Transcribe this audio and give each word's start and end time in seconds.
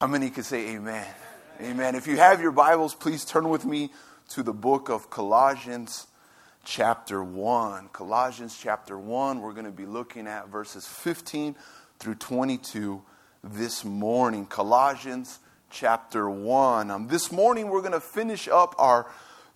How 0.00 0.06
many 0.06 0.30
could 0.30 0.44
say 0.44 0.76
amen? 0.76 1.04
Amen. 1.60 1.96
If 1.96 2.06
you 2.06 2.18
have 2.18 2.40
your 2.40 2.52
Bibles, 2.52 2.94
please 2.94 3.24
turn 3.24 3.48
with 3.48 3.64
me 3.64 3.90
to 4.28 4.44
the 4.44 4.52
book 4.52 4.88
of 4.90 5.10
Colossians, 5.10 6.06
chapter 6.64 7.24
1. 7.24 7.88
Colossians, 7.92 8.56
chapter 8.56 8.96
1, 8.96 9.40
we're 9.40 9.52
going 9.52 9.64
to 9.64 9.72
be 9.72 9.86
looking 9.86 10.28
at 10.28 10.50
verses 10.50 10.86
15 10.86 11.56
through 11.98 12.14
22 12.14 13.02
this 13.42 13.84
morning. 13.84 14.46
Colossians, 14.46 15.40
chapter 15.68 16.30
1. 16.30 16.92
Um, 16.92 17.08
this 17.08 17.32
morning, 17.32 17.68
we're 17.68 17.80
going 17.80 17.90
to 17.90 18.00
finish 18.00 18.46
up 18.46 18.76
our 18.78 19.10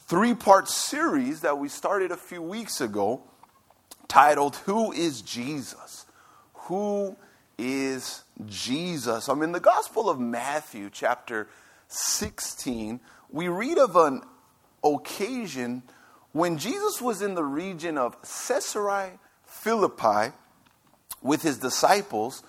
three 0.09 0.35
part 0.35 0.69
series 0.69 1.43
that 1.43 1.57
we 1.57 1.69
started 1.69 2.11
a 2.11 2.17
few 2.17 2.43
weeks 2.43 2.81
ago 2.81 3.23
titled, 4.09 4.57
Who 4.67 4.91
is 4.91 5.23
Jesus? 5.23 6.05
Who 6.65 7.11
is 7.11 7.17
Jesus. 8.47 9.29
I'm 9.29 9.43
in 9.43 9.53
the 9.53 9.61
Gospel 9.61 10.09
of 10.09 10.19
Matthew, 10.19 10.91
chapter 10.91 11.49
16. 11.89 13.01
We 13.31 13.49
read 13.49 13.79
of 13.79 13.97
an 13.97 14.23
occasion 14.83 15.83
when 16.33 16.59
Jesus 16.59 17.01
was 17.01 17.23
in 17.23 17.35
the 17.35 17.45
region 17.45 17.99
of 17.99 18.17
Caesarea 18.23 19.19
Philippi 19.45 20.35
with 21.23 21.43
his 21.43 21.59
disciples. 21.59 22.43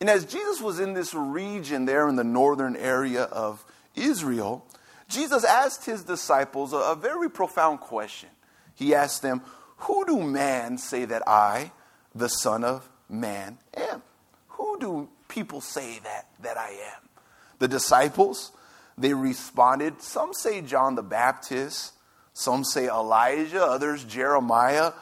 And 0.00 0.08
as 0.08 0.24
Jesus 0.24 0.60
was 0.60 0.80
in 0.80 0.94
this 0.94 1.14
region 1.14 1.84
there 1.84 2.08
in 2.08 2.16
the 2.16 2.24
northern 2.24 2.76
area 2.76 3.24
of 3.24 3.64
Israel, 3.94 4.66
Jesus 5.08 5.44
asked 5.44 5.84
his 5.84 6.04
disciples 6.04 6.72
a, 6.72 6.76
a 6.76 6.94
very 6.94 7.30
profound 7.30 7.80
question. 7.80 8.28
He 8.74 8.94
asked 8.94 9.22
them, 9.22 9.42
Who 9.78 10.06
do 10.06 10.22
man 10.22 10.78
say 10.78 11.04
that 11.06 11.26
I, 11.26 11.72
the 12.14 12.28
Son 12.28 12.64
of 12.64 12.88
Man, 13.08 13.58
am? 13.74 14.02
Who 14.60 14.78
do 14.78 15.08
people 15.28 15.62
say 15.62 16.00
that, 16.00 16.26
that 16.42 16.58
I 16.58 16.68
am? 16.68 17.08
The 17.60 17.66
disciples, 17.66 18.52
they 18.98 19.14
responded. 19.14 20.02
Some 20.02 20.34
say 20.34 20.60
John 20.60 20.96
the 20.96 21.02
Baptist, 21.02 21.94
some 22.34 22.62
say 22.64 22.86
Elijah, 22.86 23.64
others 23.64 24.04
Jeremiah, 24.04 24.92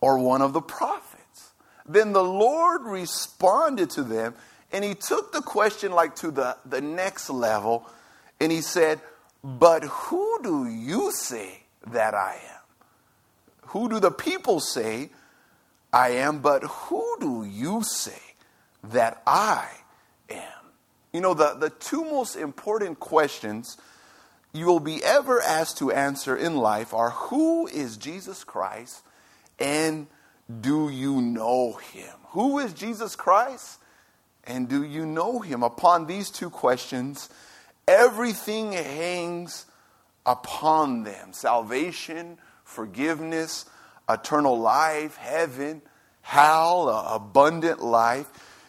or 0.00 0.18
one 0.18 0.42
of 0.42 0.52
the 0.52 0.60
prophets. 0.60 1.50
Then 1.88 2.12
the 2.12 2.22
Lord 2.22 2.82
responded 2.82 3.90
to 3.90 4.04
them, 4.04 4.36
and 4.70 4.84
he 4.84 4.94
took 4.94 5.32
the 5.32 5.42
question 5.42 5.90
like 5.90 6.14
to 6.16 6.30
the, 6.30 6.56
the 6.64 6.80
next 6.80 7.30
level, 7.30 7.84
and 8.38 8.52
he 8.52 8.60
said, 8.60 9.00
But 9.42 9.82
who 9.82 10.38
do 10.44 10.68
you 10.68 11.10
say 11.10 11.64
that 11.88 12.14
I 12.14 12.34
am? 12.34 12.62
Who 13.70 13.88
do 13.88 13.98
the 13.98 14.12
people 14.12 14.60
say 14.60 15.10
I 15.92 16.10
am? 16.10 16.38
But 16.38 16.62
who 16.62 17.16
do 17.18 17.42
you 17.42 17.82
say 17.82 18.27
that 18.84 19.22
I 19.26 19.68
am? 20.30 20.38
You 21.12 21.20
know, 21.20 21.34
the, 21.34 21.54
the 21.54 21.70
two 21.70 22.04
most 22.04 22.36
important 22.36 23.00
questions 23.00 23.76
you 24.52 24.66
will 24.66 24.80
be 24.80 25.02
ever 25.04 25.40
asked 25.40 25.78
to 25.78 25.92
answer 25.92 26.36
in 26.36 26.56
life 26.56 26.94
are 26.94 27.10
who 27.10 27.66
is 27.66 27.96
Jesus 27.96 28.44
Christ 28.44 29.02
and 29.58 30.06
do 30.60 30.88
you 30.88 31.20
know 31.20 31.74
him? 31.74 32.14
Who 32.28 32.58
is 32.58 32.72
Jesus 32.72 33.16
Christ 33.16 33.78
and 34.44 34.68
do 34.68 34.82
you 34.82 35.04
know 35.04 35.40
him? 35.40 35.62
Upon 35.62 36.06
these 36.06 36.30
two 36.30 36.50
questions, 36.50 37.28
everything 37.86 38.72
hangs 38.72 39.66
upon 40.24 41.04
them 41.04 41.32
salvation, 41.32 42.38
forgiveness, 42.64 43.66
eternal 44.08 44.58
life, 44.58 45.16
heaven, 45.16 45.82
hell, 46.22 46.88
abundant 46.88 47.82
life. 47.82 48.26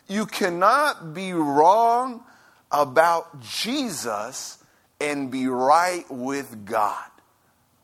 You 0.09 0.25
cannot 0.25 1.13
be 1.13 1.33
wrong 1.33 2.23
about 2.71 3.39
Jesus 3.41 4.57
and 4.99 5.31
be 5.31 5.47
right 5.47 6.03
with 6.09 6.65
God. 6.65 7.09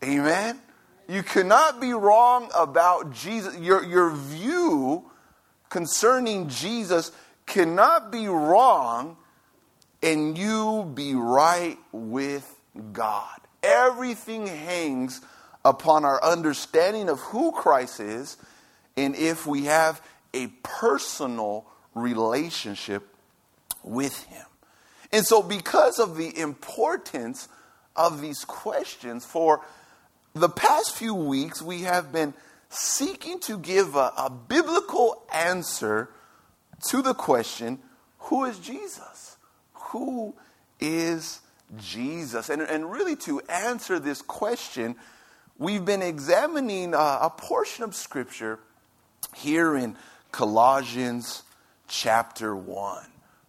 Amen? 0.03 0.59
You 1.07 1.21
cannot 1.21 1.79
be 1.79 1.93
wrong 1.93 2.49
about 2.55 3.13
Jesus. 3.13 3.55
Your, 3.59 3.83
your 3.83 4.09
view 4.09 5.05
concerning 5.69 6.49
Jesus 6.49 7.11
cannot 7.45 8.11
be 8.11 8.27
wrong 8.27 9.17
and 10.02 10.35
you 10.35 10.91
be 10.95 11.14
right 11.14 11.77
with 11.91 12.59
God. 12.91 13.39
Everything 13.61 14.47
hangs 14.47 15.21
upon 15.64 16.05
our 16.05 16.23
understanding 16.23 17.08
of 17.08 17.19
who 17.19 17.52
Christ 17.52 17.99
is 17.99 18.37
and 18.97 19.15
if 19.15 19.45
we 19.45 19.65
have 19.65 20.02
a 20.33 20.47
personal 20.64 21.67
relationship 21.95 23.08
with 23.83 24.23
Him. 24.26 24.45
And 25.11 25.26
so, 25.26 25.42
because 25.42 25.98
of 25.98 26.17
the 26.17 26.38
importance 26.38 27.48
of 27.95 28.22
these 28.22 28.44
questions, 28.44 29.26
for 29.26 29.61
the 30.33 30.50
past 30.50 30.95
few 30.95 31.16
weeks, 31.16 31.61
we 31.61 31.83
have 31.83 32.11
been 32.11 32.33
seeking 32.70 33.39
to 33.39 33.58
give 33.58 33.95
a, 33.95 34.11
a 34.17 34.30
biblical 34.30 35.23
answer 35.33 36.10
to 36.89 37.02
the 37.02 37.14
question 37.14 37.80
who 38.20 38.44
is 38.45 38.58
Jesus? 38.60 39.38
Who 39.73 40.36
is 40.80 41.42
Jesus? 41.77 42.50
And, 42.50 42.62
and 42.62 42.92
really, 42.92 43.16
to 43.17 43.39
answer 43.42 44.00
this 44.00 44.22
question, 44.22 44.95
we've 45.58 45.86
been 45.86 46.02
examining 46.02 46.94
a, 46.94 47.20
a 47.22 47.33
portion 47.38 47.83
of 47.83 47.95
Scripture 47.95 48.60
here 49.36 49.77
in 49.77 49.95
Colossians 50.32 51.44
chapter 51.87 52.55
1, 52.55 53.05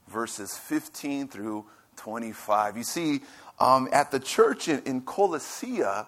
verses 0.08 0.56
15 0.56 1.28
through 1.28 1.66
25. 1.96 2.76
You 2.76 2.84
see, 2.84 3.20
um, 3.58 3.88
at 3.92 4.10
the 4.10 4.20
church 4.20 4.68
in, 4.68 4.82
in 4.84 5.02
Colossia, 5.02 6.06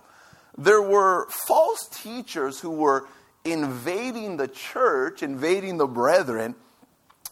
there 0.56 0.82
were 0.82 1.28
false 1.30 1.88
teachers 1.88 2.60
who 2.60 2.70
were 2.70 3.06
invading 3.44 4.36
the 4.36 4.48
church, 4.48 5.22
invading 5.22 5.78
the 5.78 5.86
brethren, 5.86 6.54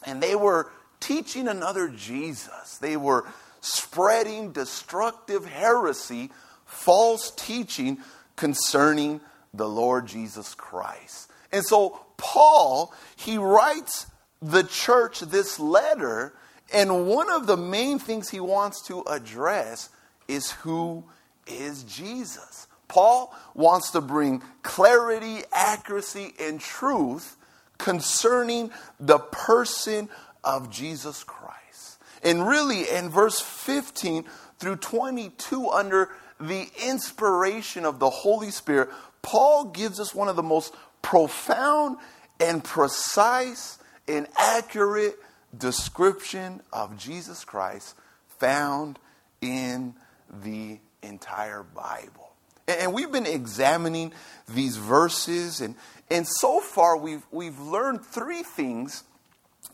and 0.04 0.22
they 0.22 0.34
were 0.34 0.70
teaching 1.00 1.48
another 1.48 1.88
Jesus. 1.88 2.78
They 2.78 2.96
were 2.96 3.26
spreading 3.60 4.52
destructive 4.52 5.44
heresy, 5.44 6.30
false 6.64 7.30
teaching 7.32 7.98
concerning 8.36 9.20
the 9.52 9.68
Lord 9.68 10.06
Jesus 10.06 10.54
Christ. 10.54 11.30
And 11.52 11.64
so 11.64 12.00
Paul, 12.16 12.94
he 13.16 13.38
writes 13.38 14.06
the 14.42 14.62
church 14.62 15.20
this 15.20 15.58
letter, 15.58 16.34
and 16.72 17.06
one 17.06 17.30
of 17.30 17.46
the 17.46 17.56
main 17.56 17.98
things 17.98 18.28
he 18.28 18.40
wants 18.40 18.82
to 18.88 19.02
address 19.02 19.88
is 20.28 20.52
who 20.52 21.04
is 21.46 21.84
Jesus. 21.84 22.66
Paul 22.88 23.34
wants 23.54 23.90
to 23.92 24.00
bring 24.00 24.42
clarity, 24.62 25.42
accuracy, 25.52 26.34
and 26.40 26.60
truth 26.60 27.36
concerning 27.78 28.70
the 29.00 29.18
person 29.18 30.08
of 30.44 30.70
Jesus 30.70 31.24
Christ. 31.24 31.98
And 32.22 32.46
really, 32.46 32.88
in 32.88 33.08
verse 33.08 33.40
15 33.40 34.24
through 34.58 34.76
22, 34.76 35.68
under 35.70 36.10
the 36.40 36.68
inspiration 36.84 37.84
of 37.84 37.98
the 37.98 38.10
Holy 38.10 38.50
Spirit, 38.50 38.90
Paul 39.22 39.66
gives 39.66 39.98
us 39.98 40.14
one 40.14 40.28
of 40.28 40.36
the 40.36 40.42
most 40.42 40.74
profound 41.02 41.98
and 42.40 42.62
precise 42.62 43.78
and 44.08 44.26
accurate 44.36 45.16
description 45.56 46.60
of 46.72 46.96
Jesus 46.96 47.44
Christ 47.44 47.94
found 48.38 48.98
in 49.40 49.94
the 50.42 50.78
entire 51.02 51.62
Bible. 51.62 52.32
And 52.68 52.92
we've 52.92 53.12
been 53.12 53.26
examining 53.26 54.12
these 54.48 54.76
verses, 54.76 55.60
and, 55.60 55.76
and 56.10 56.26
so 56.26 56.60
far 56.60 56.96
we've, 56.96 57.24
we've 57.30 57.58
learned 57.60 58.04
three 58.04 58.42
things 58.42 59.04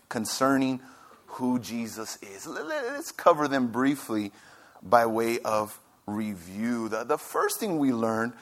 concerning 0.09 0.81
who 1.27 1.59
Jesus 1.59 2.19
is. 2.21 2.47
Let's 2.47 3.11
cover 3.13 3.49
them 3.49 3.69
briefly 3.69 4.31
by 4.83 5.07
way 5.07 5.39
of 5.41 5.79
review. 6.07 6.91
The, 6.91 7.05
the 7.05 7.17
first 7.17 7.59
thing 7.59 7.79
we 7.79 7.93
learned 7.93 8.35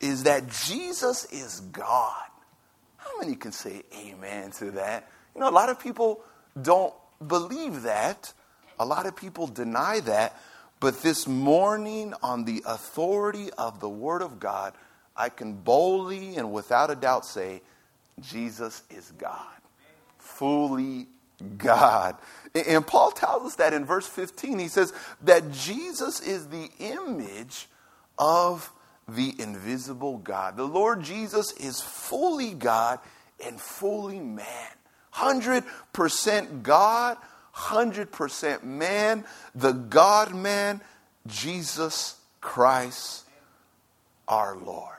is 0.00 0.22
that 0.22 0.48
Jesus 0.48 1.26
is 1.26 1.60
God. 1.60 2.24
How 3.06 3.20
many 3.20 3.36
can 3.36 3.52
say 3.52 3.82
amen 3.96 4.50
to 4.52 4.72
that? 4.72 5.08
You 5.34 5.40
know, 5.40 5.48
a 5.48 5.50
lot 5.50 5.68
of 5.68 5.78
people 5.78 6.22
don't 6.60 6.92
believe 7.26 7.82
that. 7.82 8.32
A 8.78 8.84
lot 8.84 9.06
of 9.06 9.16
people 9.16 9.46
deny 9.46 10.00
that. 10.00 10.36
But 10.80 11.02
this 11.02 11.26
morning, 11.26 12.12
on 12.22 12.44
the 12.44 12.62
authority 12.66 13.50
of 13.56 13.80
the 13.80 13.88
Word 13.88 14.22
of 14.22 14.38
God, 14.38 14.74
I 15.16 15.30
can 15.30 15.54
boldly 15.54 16.36
and 16.36 16.52
without 16.52 16.90
a 16.90 16.94
doubt 16.94 17.24
say, 17.24 17.62
Jesus 18.20 18.82
is 18.90 19.12
God. 19.12 19.46
Fully 20.18 21.06
God. 21.56 22.16
And 22.54 22.86
Paul 22.86 23.10
tells 23.12 23.46
us 23.46 23.54
that 23.56 23.72
in 23.72 23.84
verse 23.84 24.06
15. 24.06 24.58
He 24.58 24.68
says 24.68 24.92
that 25.22 25.50
Jesus 25.52 26.20
is 26.20 26.48
the 26.48 26.70
image 26.78 27.68
of 28.18 28.70
the 29.08 29.34
invisible 29.38 30.18
God. 30.18 30.56
The 30.56 30.64
Lord 30.64 31.02
Jesus 31.02 31.52
is 31.52 31.80
fully 31.80 32.52
God 32.52 32.98
and 33.44 33.60
fully 33.60 34.20
man. 34.20 34.46
100% 35.14 36.62
God, 36.62 37.16
100% 37.54 38.64
man, 38.64 39.24
the 39.54 39.72
God 39.72 40.34
man, 40.34 40.80
Jesus 41.26 42.16
Christ 42.40 43.24
our 44.28 44.56
Lord. 44.56 44.92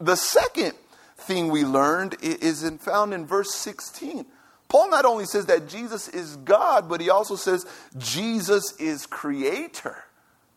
The 0.00 0.16
second 0.16 0.72
thing 1.16 1.48
we 1.48 1.64
learned 1.64 2.16
is 2.22 2.64
in, 2.64 2.78
found 2.78 3.12
in 3.12 3.26
verse 3.26 3.54
16. 3.54 4.24
Paul 4.68 4.90
not 4.90 5.04
only 5.04 5.26
says 5.26 5.46
that 5.46 5.68
Jesus 5.68 6.08
is 6.08 6.36
God, 6.36 6.88
but 6.88 7.00
he 7.00 7.10
also 7.10 7.36
says 7.36 7.66
Jesus 7.98 8.72
is 8.80 9.04
creator. 9.06 9.96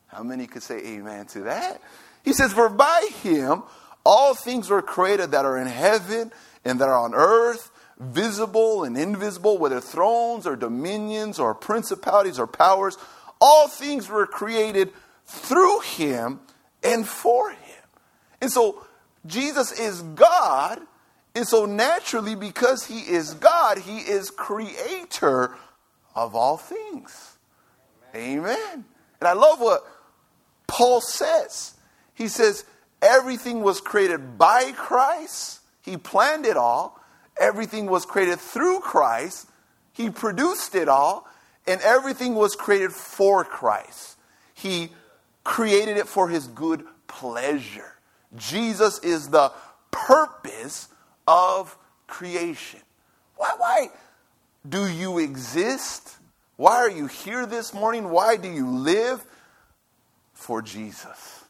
How 0.07 0.24
many 0.24 0.48
could 0.48 0.63
say 0.63 0.77
amen 0.77 1.25
to 1.27 1.42
that? 1.42 1.81
He 2.24 2.34
says, 2.34 2.54
For 2.54 2.70
by 2.70 3.10
him 3.22 3.64
all 4.06 4.34
things 4.34 4.70
were 4.70 4.81
created 4.81 5.31
that 5.31 5.46
are 5.46 5.58
in 5.58 5.68
heaven 5.68 6.31
and 6.66 6.80
that 6.80 6.90
are 6.90 6.98
on 6.98 7.14
earth, 7.14 7.72
visible 8.00 8.84
and 8.84 8.98
invisible, 8.98 9.58
whether 9.58 9.80
thrones 9.80 10.48
or 10.48 10.56
dominions 10.56 11.40
or 11.40 11.54
principalities 11.54 12.40
or 12.40 12.48
powers. 12.48 12.98
All 13.40 13.68
things 13.68 14.10
were 14.10 14.25
created 14.25 14.92
through 15.25 15.81
him 15.81 16.40
and 16.84 17.08
for 17.08 17.52
him. 17.52 17.84
And 18.42 18.52
so 18.52 18.86
Jesus 19.26 19.78
is 19.78 20.02
God. 20.02 20.81
And 21.36 21.48
so 21.48 21.66
naturally, 21.66 22.36
because 22.36 22.86
he 22.86 23.00
is 23.00 23.34
God, 23.34 23.80
he 23.80 24.00
is 24.00 24.30
creator 24.30 25.56
of 26.16 26.36
all 26.36 26.58
things. 26.58 27.38
Amen. 28.16 28.40
Amen. 28.40 28.86
And 29.19 29.28
I 29.28 29.34
love 29.34 29.60
what 29.60 29.84
Paul 30.68 31.02
says. 31.02 31.74
He 32.13 32.27
says, 32.27 32.65
everything 33.01 33.62
was 33.62 33.81
created 33.81 34.38
by 34.38 34.71
Christ. 34.75 35.60
He 35.81 35.98
planned 35.98 36.45
it 36.45 36.57
all. 36.57 37.00
Everything 37.39 37.88
was 37.88 38.06
created 38.06 38.39
through 38.39 38.80
Christ. 38.80 39.48
He 39.92 40.10
produced 40.10 40.75
it 40.75 40.88
all. 40.88 41.27
And 41.65 41.81
everything 41.81 42.36
was 42.36 42.56
created 42.56 42.92
for 42.92 43.44
Christ. 43.44 44.18
He 44.54 44.89
created 45.44 45.98
it 45.98 46.07
for 46.07 46.30
his 46.30 46.48
good 46.48 46.86
pleasure. 47.07 47.94
Jesus 48.36 49.00
is 49.00 49.30
the 49.30 49.51
purpose 49.92 50.88
of 51.27 51.77
creation. 52.07 52.80
Why, 53.36 53.51
why 53.57 53.88
do 54.68 54.88
you 54.88 55.19
exist? 55.19 56.18
Why 56.56 56.77
are 56.77 56.89
you 56.89 57.07
here 57.07 57.45
this 57.45 57.74
morning? 57.74 58.09
Why 58.09 58.38
do 58.38 58.50
you 58.50 58.68
live? 58.68 59.25
For 60.33 60.62
Jesus, 60.62 61.43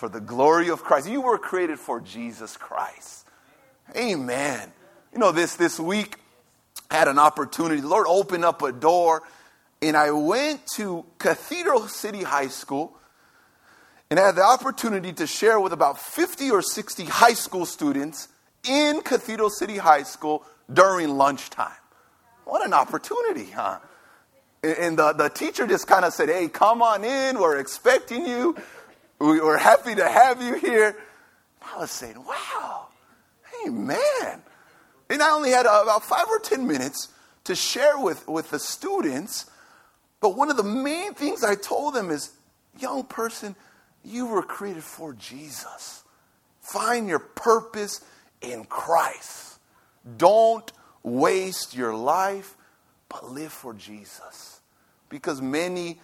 for 0.00 0.08
the 0.08 0.20
glory 0.20 0.70
of 0.70 0.82
Christ. 0.82 1.08
You 1.08 1.20
were 1.20 1.38
created 1.38 1.78
for 1.78 2.00
Jesus 2.00 2.56
Christ. 2.56 3.26
Amen. 3.94 4.72
You 5.12 5.18
know, 5.18 5.30
this, 5.30 5.56
this 5.56 5.78
week, 5.78 6.16
I 6.90 6.96
had 6.96 7.06
an 7.06 7.18
opportunity. 7.18 7.82
The 7.82 7.88
Lord 7.88 8.06
opened 8.08 8.44
up 8.44 8.62
a 8.62 8.72
door, 8.72 9.22
and 9.82 9.96
I 9.96 10.10
went 10.10 10.66
to 10.76 11.04
Cathedral 11.18 11.86
City 11.86 12.22
High 12.22 12.48
School 12.48 12.96
and 14.10 14.18
I 14.18 14.26
had 14.26 14.34
the 14.34 14.42
opportunity 14.42 15.12
to 15.12 15.26
share 15.26 15.60
with 15.60 15.72
about 15.72 16.00
50 16.00 16.50
or 16.50 16.62
60 16.62 17.04
high 17.04 17.34
school 17.34 17.64
students 17.64 18.26
in 18.68 19.02
Cathedral 19.02 19.50
City 19.50 19.76
High 19.76 20.02
School 20.02 20.44
during 20.72 21.10
lunchtime. 21.10 21.70
What 22.44 22.66
an 22.66 22.72
opportunity, 22.72 23.52
huh? 23.52 23.78
And 24.64 24.98
the, 24.98 25.12
the 25.12 25.28
teacher 25.28 25.64
just 25.66 25.86
kind 25.86 26.04
of 26.04 26.12
said, 26.12 26.28
Hey, 26.28 26.48
come 26.48 26.82
on 26.82 27.04
in. 27.04 27.38
We're 27.38 27.58
expecting 27.58 28.26
you. 28.26 28.56
We're 29.20 29.58
happy 29.58 29.94
to 29.94 30.08
have 30.08 30.42
you 30.42 30.54
here. 30.54 30.96
I 31.62 31.78
was 31.78 31.90
saying, 31.90 32.16
Wow, 32.16 32.88
hey, 33.52 33.68
man. 33.68 34.42
And 35.10 35.22
I 35.22 35.30
only 35.32 35.50
had 35.50 35.66
about 35.66 36.04
five 36.04 36.26
or 36.28 36.38
10 36.38 36.66
minutes 36.66 37.08
to 37.44 37.54
share 37.54 37.98
with, 37.98 38.26
with 38.26 38.50
the 38.50 38.58
students. 38.58 39.50
But 40.20 40.36
one 40.36 40.50
of 40.50 40.56
the 40.56 40.64
main 40.64 41.12
things 41.14 41.44
I 41.44 41.54
told 41.54 41.94
them 41.94 42.10
is, 42.10 42.32
Young 42.78 43.04
person, 43.04 43.56
you 44.02 44.26
were 44.26 44.42
created 44.42 44.84
for 44.84 45.12
Jesus. 45.12 46.02
Find 46.62 47.06
your 47.06 47.18
purpose 47.18 48.02
in 48.40 48.64
Christ. 48.64 49.58
Don't 50.16 50.72
waste 51.02 51.76
your 51.76 51.94
life, 51.94 52.56
but 53.10 53.30
live 53.30 53.52
for 53.52 53.74
Jesus. 53.74 54.60
Because 55.10 55.42
many 55.42 56.00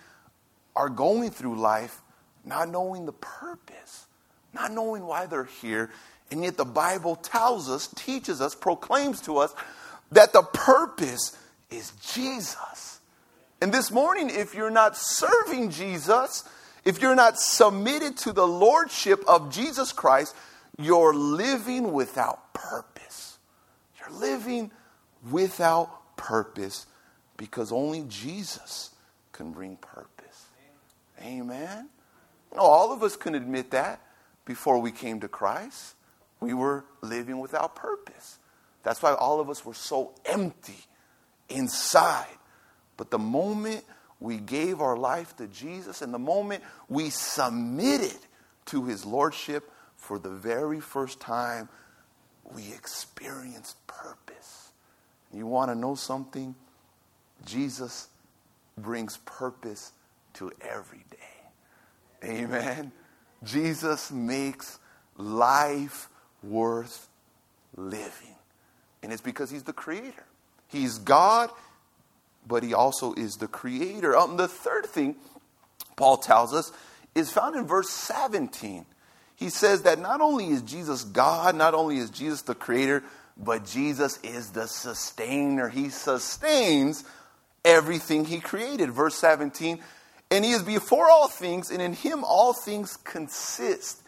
are 0.74 0.90
going 0.90 1.30
through 1.30 1.58
life 1.58 2.02
not 2.46 2.70
knowing 2.70 3.04
the 3.04 3.12
purpose, 3.12 4.06
not 4.54 4.72
knowing 4.72 5.04
why 5.04 5.26
they're 5.26 5.44
here. 5.44 5.90
And 6.30 6.44
yet 6.44 6.56
the 6.56 6.64
Bible 6.64 7.16
tells 7.16 7.68
us, 7.68 7.88
teaches 7.88 8.40
us, 8.40 8.54
proclaims 8.54 9.20
to 9.22 9.38
us 9.38 9.54
that 10.12 10.32
the 10.32 10.42
purpose 10.42 11.36
is 11.70 11.92
Jesus. 12.12 13.00
And 13.60 13.72
this 13.72 13.90
morning, 13.90 14.30
if 14.30 14.54
you're 14.54 14.70
not 14.70 14.96
serving 14.96 15.70
Jesus, 15.70 16.44
if 16.84 17.02
you're 17.02 17.16
not 17.16 17.38
submitted 17.38 18.16
to 18.18 18.32
the 18.32 18.46
lordship 18.46 19.24
of 19.26 19.52
Jesus 19.52 19.92
Christ, 19.92 20.34
you're 20.78 21.14
living 21.14 21.92
without 21.92 22.54
purpose. 22.54 23.38
You're 23.98 24.16
living 24.18 24.70
without 25.30 26.16
purpose 26.16 26.86
because 27.36 27.72
only 27.72 28.04
Jesus 28.08 28.90
can 29.32 29.52
bring 29.52 29.76
purpose. 29.76 30.46
Amen. 31.22 31.88
No, 32.56 32.62
all 32.62 32.92
of 32.92 33.02
us 33.02 33.16
can 33.16 33.34
admit 33.34 33.70
that 33.72 34.00
before 34.46 34.78
we 34.78 34.90
came 34.90 35.20
to 35.20 35.28
Christ. 35.28 35.94
We 36.40 36.54
were 36.54 36.84
living 37.02 37.38
without 37.38 37.76
purpose. 37.76 38.38
That's 38.82 39.02
why 39.02 39.14
all 39.14 39.40
of 39.40 39.50
us 39.50 39.64
were 39.64 39.74
so 39.74 40.14
empty 40.24 40.86
inside. 41.48 42.26
But 42.96 43.10
the 43.10 43.18
moment 43.18 43.84
we 44.20 44.38
gave 44.38 44.80
our 44.80 44.96
life 44.96 45.36
to 45.36 45.46
Jesus, 45.48 46.00
and 46.00 46.14
the 46.14 46.18
moment 46.18 46.62
we 46.88 47.10
submitted 47.10 48.16
to 48.66 48.84
his 48.86 49.04
lordship 49.04 49.70
for 49.96 50.18
the 50.18 50.30
very 50.30 50.80
first 50.80 51.20
time, 51.20 51.68
we 52.54 52.72
experienced 52.72 53.84
purpose. 53.86 54.70
You 55.32 55.46
want 55.46 55.70
to 55.70 55.74
know 55.74 55.94
something? 55.94 56.54
Jesus 57.44 58.08
brings 58.78 59.18
purpose 59.18 59.92
to 60.34 60.52
every 60.62 61.04
day. 61.10 61.35
Amen. 62.24 62.92
Jesus 63.44 64.10
makes 64.10 64.78
life 65.16 66.08
worth 66.42 67.08
living. 67.76 68.34
And 69.02 69.12
it's 69.12 69.22
because 69.22 69.50
he's 69.50 69.62
the 69.62 69.72
creator. 69.72 70.24
He's 70.68 70.98
God 70.98 71.50
but 72.46 72.62
he 72.62 72.74
also 72.74 73.12
is 73.14 73.36
the 73.36 73.48
creator. 73.48 74.16
Um, 74.16 74.36
the 74.36 74.48
third 74.48 74.86
thing 74.86 75.16
Paul 75.96 76.18
tells 76.18 76.54
us 76.54 76.72
is 77.14 77.30
found 77.30 77.56
in 77.56 77.66
verse 77.66 77.90
17. 77.90 78.86
He 79.34 79.50
says 79.50 79.82
that 79.82 79.98
not 79.98 80.20
only 80.20 80.48
is 80.48 80.62
Jesus 80.62 81.04
God, 81.04 81.56
not 81.56 81.74
only 81.74 81.98
is 81.98 82.10
Jesus 82.10 82.42
the 82.42 82.54
creator, 82.54 83.02
but 83.36 83.66
Jesus 83.66 84.18
is 84.22 84.50
the 84.50 84.66
sustainer. 84.66 85.68
He 85.68 85.90
sustains 85.90 87.04
everything 87.64 88.24
he 88.24 88.40
created. 88.40 88.90
Verse 88.90 89.14
17, 89.16 89.80
and 90.30 90.44
he 90.44 90.52
is 90.52 90.62
before 90.62 91.08
all 91.08 91.28
things, 91.28 91.70
and 91.70 91.80
in 91.80 91.92
him 91.92 92.24
all 92.24 92.52
things 92.52 92.96
consist. 92.98 94.02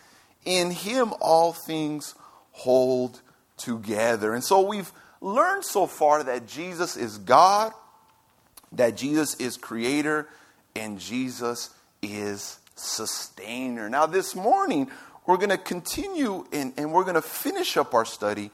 In 0.44 0.70
him 0.70 1.12
all 1.20 1.52
things 1.52 2.14
hold 2.52 3.20
together. 3.56 4.34
And 4.34 4.42
so 4.42 4.60
we've 4.60 4.90
learned 5.20 5.64
so 5.64 5.87
far 5.87 6.22
that 6.22 6.46
Jesus 6.46 6.96
is 6.96 7.18
God 7.18 7.72
that 8.72 8.96
Jesus 8.96 9.34
is 9.37 9.56
creator 9.56 10.28
and 10.76 10.98
Jesus 10.98 11.70
is 12.02 12.58
sustainer. 12.75 13.88
Now, 13.88 14.06
this 14.06 14.34
morning, 14.34 14.90
we're 15.26 15.37
going 15.37 15.50
to 15.50 15.58
continue 15.58 16.46
and, 16.52 16.72
and 16.76 16.92
we're 16.92 17.02
going 17.02 17.14
to 17.14 17.22
finish 17.22 17.76
up 17.76 17.94
our 17.94 18.04
study 18.04 18.50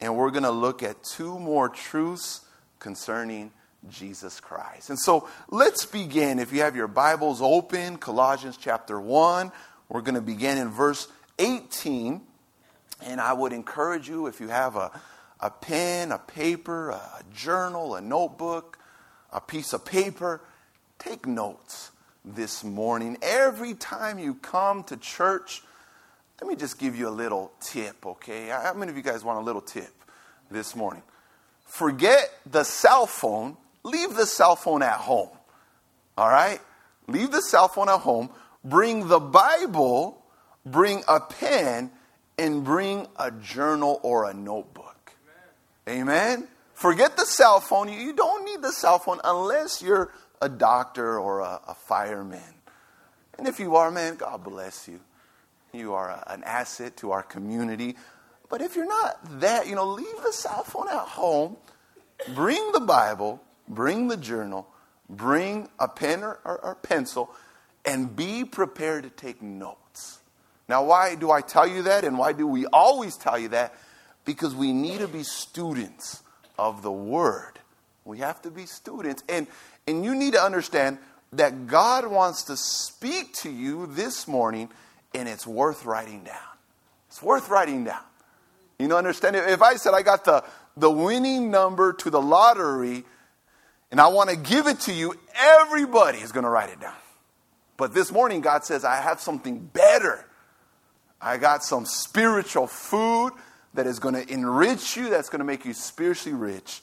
and 0.00 0.16
we're 0.16 0.30
going 0.30 0.44
to 0.44 0.50
look 0.50 0.82
at 0.82 1.02
two 1.02 1.38
more 1.38 1.68
truths 1.68 2.42
concerning 2.78 3.52
Jesus 3.90 4.40
Christ. 4.40 4.90
And 4.90 4.98
so 4.98 5.28
let's 5.50 5.84
begin. 5.84 6.38
If 6.38 6.52
you 6.52 6.60
have 6.60 6.76
your 6.76 6.88
Bibles 6.88 7.40
open, 7.42 7.98
Colossians 7.98 8.56
chapter 8.56 9.00
1, 9.00 9.52
we're 9.88 10.00
going 10.00 10.14
to 10.14 10.20
begin 10.20 10.58
in 10.58 10.70
verse 10.70 11.08
18. 11.38 12.20
And 13.02 13.20
I 13.20 13.32
would 13.32 13.52
encourage 13.52 14.08
you, 14.08 14.26
if 14.26 14.40
you 14.40 14.48
have 14.48 14.76
a, 14.76 14.90
a 15.40 15.50
pen, 15.50 16.12
a 16.12 16.18
paper, 16.18 16.90
a 16.90 17.22
journal, 17.34 17.96
a 17.96 18.00
notebook, 18.00 18.78
a 19.32 19.40
piece 19.40 19.72
of 19.72 19.84
paper, 19.84 20.40
take 20.98 21.26
notes 21.26 21.90
this 22.24 22.64
morning. 22.64 23.18
Every 23.20 23.74
time 23.74 24.18
you 24.18 24.34
come 24.34 24.84
to 24.84 24.96
church, 24.96 25.62
let 26.40 26.48
me 26.48 26.56
just 26.56 26.78
give 26.78 26.96
you 26.96 27.08
a 27.08 27.10
little 27.10 27.52
tip, 27.60 28.06
okay? 28.06 28.48
How 28.48 28.74
many 28.74 28.90
of 28.90 28.96
you 28.96 29.02
guys 29.02 29.22
want 29.22 29.38
a 29.38 29.42
little 29.42 29.60
tip 29.60 29.92
this 30.50 30.74
morning? 30.74 31.02
Forget 31.66 32.30
the 32.46 32.64
cell 32.64 33.06
phone, 33.06 33.56
leave 33.84 34.14
the 34.14 34.26
cell 34.26 34.56
phone 34.56 34.82
at 34.82 34.96
home, 34.96 35.30
all 36.18 36.28
right? 36.28 36.60
Leave 37.06 37.30
the 37.30 37.42
cell 37.42 37.68
phone 37.68 37.88
at 37.88 38.00
home, 38.00 38.30
bring 38.64 39.08
the 39.08 39.20
Bible, 39.20 40.22
bring 40.66 41.02
a 41.06 41.20
pen, 41.20 41.90
and 42.38 42.64
bring 42.64 43.06
a 43.16 43.30
journal 43.30 44.00
or 44.02 44.28
a 44.28 44.34
notebook. 44.34 45.12
Amen? 45.88 46.00
Amen? 46.00 46.48
Forget 46.72 47.16
the 47.16 47.26
cell 47.26 47.60
phone. 47.60 47.92
You 47.92 48.12
don't 48.12 48.44
need 48.44 48.62
the 48.62 48.72
cell 48.72 48.98
phone 48.98 49.20
unless 49.22 49.80
you're 49.80 50.10
a 50.42 50.48
doctor 50.48 51.20
or 51.20 51.40
a, 51.40 51.60
a 51.68 51.74
fireman. 51.74 52.40
And 53.38 53.46
if 53.46 53.60
you 53.60 53.76
are, 53.76 53.90
man, 53.90 54.16
God 54.16 54.42
bless 54.42 54.88
you. 54.88 55.00
You 55.72 55.94
are 55.94 56.10
a, 56.10 56.24
an 56.28 56.42
asset 56.44 56.96
to 56.98 57.12
our 57.12 57.22
community. 57.22 57.96
But 58.48 58.60
if 58.60 58.76
you're 58.76 58.88
not 58.88 59.40
that, 59.40 59.66
you 59.66 59.74
know, 59.74 59.86
leave 59.86 60.22
the 60.24 60.32
cell 60.32 60.64
phone 60.64 60.88
at 60.88 60.98
home, 60.98 61.56
bring 62.34 62.72
the 62.72 62.80
Bible, 62.80 63.40
bring 63.68 64.08
the 64.08 64.16
journal, 64.16 64.66
bring 65.08 65.68
a 65.78 65.88
pen 65.88 66.22
or, 66.22 66.40
or, 66.44 66.58
or 66.58 66.74
pencil, 66.76 67.30
and 67.84 68.14
be 68.14 68.44
prepared 68.44 69.04
to 69.04 69.10
take 69.10 69.42
notes. 69.42 70.20
Now, 70.68 70.84
why 70.84 71.14
do 71.14 71.30
I 71.30 71.42
tell 71.42 71.66
you 71.66 71.82
that? 71.82 72.04
And 72.04 72.18
why 72.18 72.32
do 72.32 72.46
we 72.46 72.66
always 72.66 73.16
tell 73.16 73.38
you 73.38 73.48
that? 73.48 73.74
Because 74.24 74.54
we 74.54 74.72
need 74.72 75.00
to 75.00 75.08
be 75.08 75.22
students 75.22 76.22
of 76.58 76.82
the 76.82 76.92
Word. 76.92 77.58
We 78.04 78.18
have 78.18 78.40
to 78.42 78.50
be 78.50 78.66
students. 78.66 79.22
And, 79.28 79.46
and 79.86 80.04
you 80.04 80.14
need 80.14 80.32
to 80.32 80.42
understand 80.42 80.98
that 81.32 81.66
God 81.66 82.06
wants 82.06 82.44
to 82.44 82.56
speak 82.56 83.34
to 83.34 83.50
you 83.50 83.86
this 83.86 84.26
morning, 84.26 84.70
and 85.14 85.28
it's 85.28 85.46
worth 85.46 85.84
writing 85.84 86.24
down. 86.24 86.36
It's 87.08 87.22
worth 87.22 87.48
writing 87.48 87.84
down. 87.84 88.02
You 88.78 88.88
know, 88.88 88.96
understand? 88.96 89.36
If 89.36 89.62
I 89.62 89.76
said 89.76 89.92
I 89.94 90.02
got 90.02 90.24
the, 90.24 90.44
the 90.76 90.90
winning 90.90 91.50
number 91.50 91.92
to 91.92 92.10
the 92.10 92.20
lottery 92.20 93.04
and 93.94 94.00
I 94.00 94.08
want 94.08 94.28
to 94.28 94.34
give 94.34 94.66
it 94.66 94.80
to 94.80 94.92
you, 94.92 95.14
everybody 95.36 96.18
is 96.18 96.32
going 96.32 96.42
to 96.42 96.50
write 96.50 96.68
it 96.68 96.80
down. 96.80 96.96
But 97.76 97.94
this 97.94 98.10
morning, 98.10 98.40
God 98.40 98.64
says, 98.64 98.84
I 98.84 98.96
have 98.96 99.20
something 99.20 99.70
better. 99.72 100.26
I 101.20 101.36
got 101.36 101.62
some 101.62 101.86
spiritual 101.86 102.66
food 102.66 103.34
that 103.74 103.86
is 103.86 104.00
going 104.00 104.16
to 104.16 104.28
enrich 104.28 104.96
you, 104.96 105.10
that's 105.10 105.28
going 105.28 105.38
to 105.38 105.44
make 105.44 105.64
you 105.64 105.72
spiritually 105.72 106.36
rich. 106.36 106.82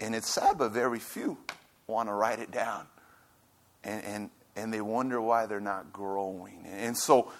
And 0.00 0.14
it's 0.14 0.28
sad, 0.28 0.58
but 0.58 0.72
very 0.72 0.98
few 0.98 1.38
want 1.86 2.10
to 2.10 2.12
write 2.12 2.40
it 2.40 2.50
down. 2.50 2.84
And, 3.82 4.04
and, 4.04 4.30
and 4.56 4.74
they 4.74 4.82
wonder 4.82 5.18
why 5.18 5.46
they're 5.46 5.60
not 5.60 5.94
growing. 5.94 6.66
And 6.70 6.94
so, 6.94 7.32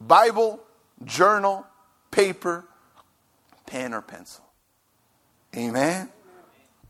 Bible, 0.00 0.58
journal, 1.04 1.64
paper, 2.10 2.64
pen, 3.66 3.94
or 3.94 4.02
pencil. 4.02 4.42
Amen? 5.56 6.08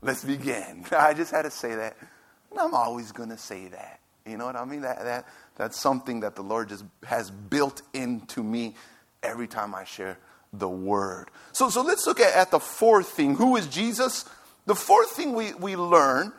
Let's 0.03 0.23
begin. 0.23 0.85
I 0.91 1.13
just 1.13 1.31
had 1.31 1.43
to 1.43 1.51
say 1.51 1.75
that. 1.75 1.97
I'm 2.57 2.73
always 2.73 3.11
going 3.11 3.29
to 3.29 3.37
say 3.37 3.67
that. 3.69 3.99
You 4.25 4.37
know 4.37 4.45
what 4.45 4.55
I 4.55 4.65
mean? 4.65 4.81
That, 4.81 5.03
that, 5.03 5.27
that's 5.55 5.79
something 5.79 6.19
that 6.21 6.35
the 6.35 6.43
Lord 6.43 6.69
just 6.69 6.85
has 7.05 7.31
built 7.31 7.81
into 7.93 8.43
me 8.43 8.75
every 9.21 9.47
time 9.47 9.73
I 9.73 9.83
share 9.83 10.17
the 10.51 10.69
word. 10.69 11.29
So, 11.51 11.69
so 11.69 11.81
let's 11.81 12.05
look 12.05 12.19
at, 12.19 12.33
at 12.35 12.51
the 12.51 12.59
fourth 12.59 13.09
thing. 13.09 13.35
Who 13.35 13.55
is 13.55 13.67
Jesus? 13.67 14.25
The 14.65 14.75
fourth 14.75 15.11
thing 15.11 15.33
we, 15.33 15.53
we 15.55 15.75
learn 15.75 16.31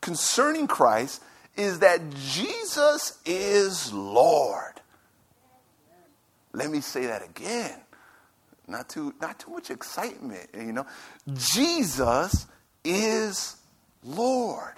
concerning 0.00 0.66
Christ 0.66 1.22
is 1.56 1.80
that 1.80 2.00
Jesus 2.14 3.18
is 3.26 3.92
Lord. 3.92 4.80
Let 6.52 6.70
me 6.70 6.80
say 6.80 7.06
that 7.06 7.22
again. 7.22 7.78
Not 8.66 8.88
too, 8.88 9.14
not 9.20 9.38
too 9.38 9.50
much 9.50 9.70
excitement, 9.70 10.48
you 10.54 10.72
know. 10.72 10.86
Jesus 11.34 12.46
is 12.88 13.56
Lord. 14.02 14.74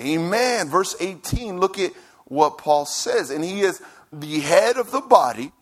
Amen. 0.00 0.68
Verse 0.68 0.94
18, 1.00 1.58
look 1.58 1.78
at 1.78 1.92
what 2.26 2.58
Paul 2.58 2.86
says. 2.86 3.30
And 3.30 3.42
he 3.42 3.60
is 3.62 3.82
the 4.12 4.40
head 4.40 4.76
of 4.76 4.90
the 4.90 5.00
body, 5.00 5.52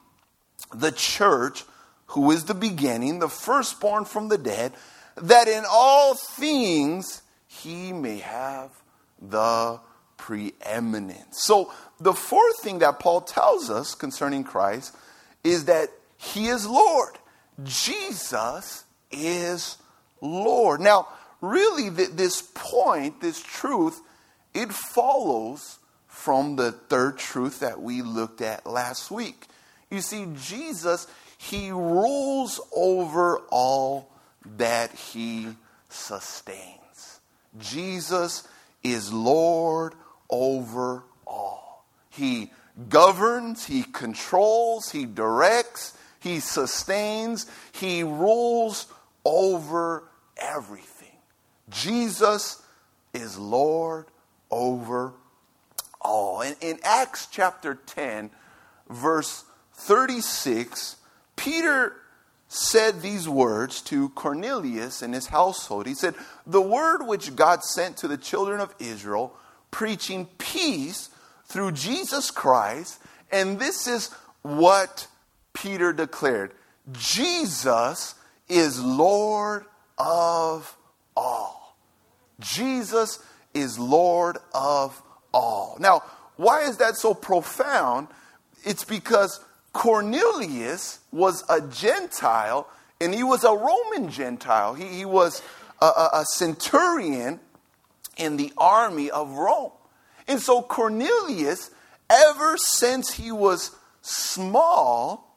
the 0.74 0.92
church, 0.92 1.64
who 2.08 2.30
is 2.30 2.44
the 2.44 2.54
beginning, 2.54 3.18
the 3.18 3.28
firstborn 3.28 4.04
from 4.04 4.28
the 4.28 4.38
dead, 4.38 4.72
that 5.16 5.48
in 5.48 5.64
all 5.68 6.14
things 6.14 7.22
he 7.46 7.92
may 7.92 8.18
have 8.18 8.70
the 9.20 9.80
preeminence. 10.16 11.44
So, 11.44 11.72
the 11.98 12.12
fourth 12.12 12.60
thing 12.60 12.80
that 12.80 12.98
Paul 12.98 13.22
tells 13.22 13.70
us 13.70 13.94
concerning 13.94 14.44
Christ 14.44 14.94
is 15.42 15.64
that 15.64 15.88
he 16.18 16.48
is 16.48 16.66
Lord. 16.66 17.18
Jesus 17.64 18.84
is 19.10 19.78
Lord. 20.20 20.80
Now, 20.80 21.08
really, 21.50 21.88
this 21.88 22.42
point, 22.54 23.20
this 23.20 23.42
truth, 23.42 24.00
it 24.54 24.72
follows 24.72 25.78
from 26.06 26.56
the 26.56 26.72
third 26.72 27.18
truth 27.18 27.60
that 27.60 27.80
we 27.80 28.02
looked 28.02 28.40
at 28.40 28.66
last 28.66 29.10
week. 29.10 29.46
You 29.90 30.00
see, 30.00 30.26
Jesus, 30.34 31.06
he 31.38 31.70
rules 31.70 32.60
over 32.74 33.38
all 33.50 34.10
that 34.56 34.92
he 34.92 35.48
sustains. 35.88 37.20
Jesus 37.58 38.46
is 38.82 39.12
Lord 39.12 39.94
over 40.30 41.04
all. 41.26 41.84
He 42.10 42.50
governs, 42.88 43.66
he 43.66 43.82
controls, 43.82 44.90
he 44.90 45.04
directs, 45.04 45.96
he 46.20 46.40
sustains, 46.40 47.46
he 47.72 48.02
rules 48.02 48.86
over 49.24 50.04
everything. 50.36 50.95
Jesus 51.76 52.62
is 53.12 53.38
Lord 53.38 54.06
over 54.50 55.12
all. 56.00 56.40
In, 56.40 56.54
in 56.60 56.78
Acts 56.82 57.28
chapter 57.30 57.74
10, 57.74 58.30
verse 58.88 59.44
36, 59.74 60.96
Peter 61.36 61.94
said 62.48 63.02
these 63.02 63.28
words 63.28 63.82
to 63.82 64.08
Cornelius 64.10 65.02
and 65.02 65.12
his 65.12 65.26
household. 65.26 65.86
He 65.86 65.94
said, 65.94 66.14
The 66.46 66.62
word 66.62 67.02
which 67.02 67.36
God 67.36 67.62
sent 67.62 67.96
to 67.98 68.08
the 68.08 68.16
children 68.16 68.60
of 68.60 68.74
Israel, 68.78 69.36
preaching 69.70 70.28
peace 70.38 71.10
through 71.44 71.72
Jesus 71.72 72.30
Christ, 72.30 73.00
and 73.30 73.58
this 73.58 73.86
is 73.86 74.10
what 74.42 75.08
Peter 75.52 75.92
declared 75.92 76.52
Jesus 76.92 78.14
is 78.48 78.82
Lord 78.82 79.64
of. 79.98 80.75
Jesus 82.40 83.18
is 83.54 83.78
Lord 83.78 84.38
of 84.54 85.00
all. 85.32 85.76
Now, 85.80 86.02
why 86.36 86.62
is 86.62 86.76
that 86.78 86.96
so 86.96 87.14
profound? 87.14 88.08
It's 88.64 88.84
because 88.84 89.40
Cornelius 89.72 91.00
was 91.12 91.44
a 91.48 91.60
Gentile 91.60 92.68
and 93.00 93.14
he 93.14 93.22
was 93.22 93.44
a 93.44 93.54
Roman 93.54 94.10
Gentile. 94.10 94.74
He, 94.74 94.86
he 94.86 95.04
was 95.04 95.42
a, 95.80 95.86
a, 95.86 96.10
a 96.14 96.24
centurion 96.24 97.40
in 98.16 98.36
the 98.36 98.52
army 98.56 99.10
of 99.10 99.30
Rome. 99.30 99.72
And 100.28 100.40
so 100.40 100.62
Cornelius, 100.62 101.70
ever 102.08 102.56
since 102.56 103.12
he 103.12 103.30
was 103.30 103.76
small, 104.02 105.36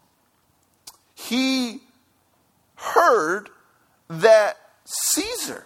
he 1.13 1.81
heard 2.75 3.49
that 4.09 4.57
Caesar 4.85 5.65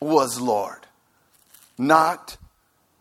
was 0.00 0.40
Lord, 0.40 0.86
not 1.78 2.36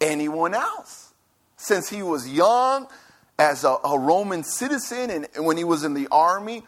anyone 0.02 0.54
else. 0.54 1.14
Since 1.58 1.90
he 1.90 2.04
was 2.04 2.28
young, 2.28 2.88
as 3.40 3.64
a, 3.64 3.78
a 3.86 3.98
Roman 3.98 4.44
citizen 4.44 5.10
and 5.10 5.46
when 5.46 5.56
he 5.56 5.64
was 5.64 5.86
in 5.86 5.94
the 5.94 6.10
army, 6.12 6.64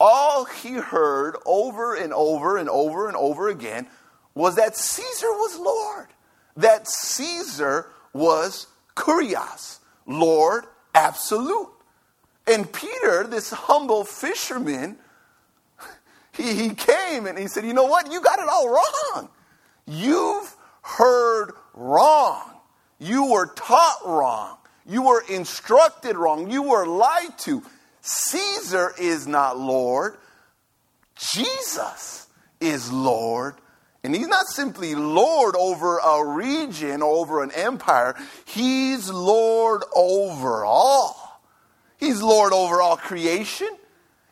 all 0.00 0.46
he 0.46 0.72
heard 0.72 1.36
over 1.44 1.94
and 1.94 2.12
over 2.14 2.56
and 2.56 2.68
over 2.68 3.06
and 3.08 3.16
over 3.16 3.48
again 3.48 3.86
was 4.34 4.56
that 4.56 4.74
Caesar 4.76 5.28
was 5.28 5.58
Lord, 5.58 6.08
that 6.56 6.88
Caesar 6.88 7.86
was 8.12 8.66
Kurios, 8.96 9.78
Lord 10.06 10.64
absolute. 10.94 11.68
And 12.46 12.70
Peter, 12.72 13.26
this 13.26 13.50
humble 13.50 14.04
fisherman, 14.04 14.96
he, 16.32 16.54
he 16.54 16.74
came 16.74 17.26
and 17.26 17.38
he 17.38 17.48
said, 17.48 17.64
You 17.64 17.74
know 17.74 17.84
what? 17.86 18.10
You 18.10 18.20
got 18.22 18.38
it 18.38 18.48
all 18.48 18.68
wrong. 18.68 19.28
You've 19.86 20.54
heard 20.82 21.52
wrong. 21.74 22.42
You 22.98 23.32
were 23.32 23.46
taught 23.54 24.00
wrong. 24.04 24.56
You 24.86 25.02
were 25.02 25.22
instructed 25.28 26.16
wrong. 26.16 26.50
You 26.50 26.62
were 26.62 26.86
lied 26.86 27.38
to. 27.40 27.62
Caesar 28.00 28.92
is 28.98 29.26
not 29.26 29.58
Lord. 29.58 30.16
Jesus 31.16 32.26
is 32.60 32.92
Lord. 32.92 33.54
And 34.02 34.14
he's 34.14 34.28
not 34.28 34.46
simply 34.46 34.94
Lord 34.94 35.56
over 35.56 35.98
a 35.98 36.24
region 36.24 37.00
or 37.00 37.16
over 37.16 37.42
an 37.42 37.50
empire, 37.52 38.14
he's 38.44 39.08
Lord 39.08 39.82
over 39.94 40.64
all. 40.64 41.40
He's 41.96 42.20
Lord 42.20 42.52
over 42.52 42.82
all 42.82 42.98
creation, 42.98 43.68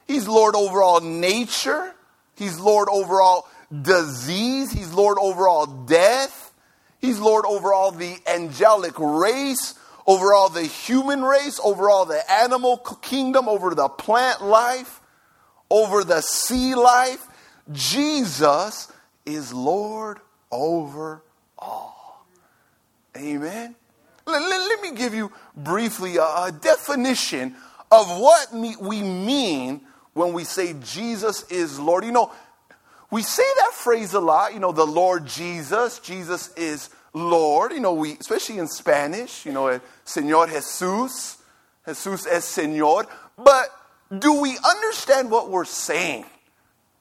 he's 0.06 0.28
Lord 0.28 0.54
over 0.54 0.82
all 0.82 1.00
nature, 1.00 1.94
he's 2.36 2.60
Lord 2.60 2.88
over 2.90 3.22
all 3.22 3.48
disease, 3.80 4.72
he's 4.72 4.92
Lord 4.92 5.18
over 5.20 5.48
all 5.48 5.66
death, 5.66 6.52
he's 7.00 7.18
Lord 7.18 7.44
over 7.46 7.72
all 7.72 7.92
the 7.92 8.16
angelic 8.26 8.98
race 8.98 9.74
over 10.06 10.32
all 10.32 10.48
the 10.48 10.64
human 10.64 11.22
race, 11.22 11.60
over 11.62 11.88
all 11.88 12.04
the 12.04 12.30
animal 12.30 12.78
kingdom, 13.02 13.48
over 13.48 13.74
the 13.74 13.88
plant 13.88 14.42
life, 14.42 15.00
over 15.70 16.04
the 16.04 16.20
sea 16.20 16.74
life. 16.74 17.26
Jesus 17.70 18.90
is 19.24 19.52
Lord 19.52 20.18
over 20.50 21.22
all. 21.58 22.26
Amen. 23.16 23.74
Let, 24.26 24.42
let, 24.42 24.68
let 24.68 24.82
me 24.82 24.96
give 24.96 25.14
you 25.14 25.32
briefly 25.56 26.16
a, 26.16 26.22
a 26.22 26.52
definition 26.60 27.54
of 27.90 28.06
what 28.18 28.52
me, 28.52 28.74
we 28.80 29.02
mean 29.02 29.82
when 30.14 30.32
we 30.32 30.44
say 30.44 30.74
Jesus 30.82 31.44
is 31.50 31.78
Lord. 31.78 32.04
You 32.04 32.12
know, 32.12 32.32
we 33.12 33.22
say 33.22 33.44
that 33.58 33.74
phrase 33.74 34.14
a 34.14 34.20
lot, 34.20 34.54
you 34.54 34.58
know, 34.58 34.72
the 34.72 34.86
Lord 34.86 35.26
Jesus. 35.26 35.98
Jesus 35.98 36.48
is 36.54 36.88
Lord. 37.12 37.72
You 37.72 37.80
know, 37.80 37.92
we, 37.92 38.14
especially 38.14 38.58
in 38.58 38.66
Spanish, 38.68 39.44
you 39.44 39.52
know, 39.52 39.78
Señor 40.06 40.46
Jesus. 40.46 41.36
Jesus 41.86 42.26
es 42.26 42.56
Señor. 42.56 43.06
But 43.36 43.68
do 44.18 44.40
we 44.40 44.56
understand 44.64 45.30
what 45.30 45.50
we're 45.50 45.66
saying? 45.66 46.24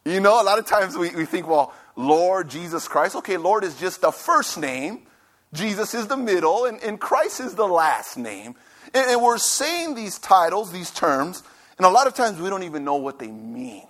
You 0.04 0.20
know, 0.20 0.42
a 0.42 0.44
lot 0.44 0.60
of 0.60 0.66
times 0.66 0.98
we, 0.98 1.12
we 1.12 1.24
think, 1.24 1.48
well, 1.48 1.74
Lord 1.96 2.50
Jesus 2.50 2.90
Christ. 2.90 3.16
Okay, 3.16 3.38
Lord 3.38 3.64
is 3.64 3.80
just 3.80 4.02
the 4.02 4.12
first 4.12 4.58
name, 4.58 5.08
Jesus 5.54 5.94
is 5.94 6.08
the 6.08 6.18
middle, 6.18 6.66
and, 6.66 6.82
and 6.84 7.00
Christ 7.00 7.40
is 7.40 7.56
the 7.56 7.68
last 7.68 8.18
name. 8.18 8.56
And, 8.94 9.12
and 9.12 9.22
we're 9.22 9.38
saying 9.38 9.96
these 9.96 10.20
titles, 10.20 10.74
these 10.74 10.92
terms, 10.92 11.42
and 11.78 11.86
a 11.86 11.90
lot 11.90 12.08
of 12.08 12.16
times 12.16 12.42
we 12.42 12.50
don't 12.50 12.64
even 12.64 12.84
know 12.84 12.96
what 12.96 13.18
they 13.18 13.32
mean. 13.32 13.88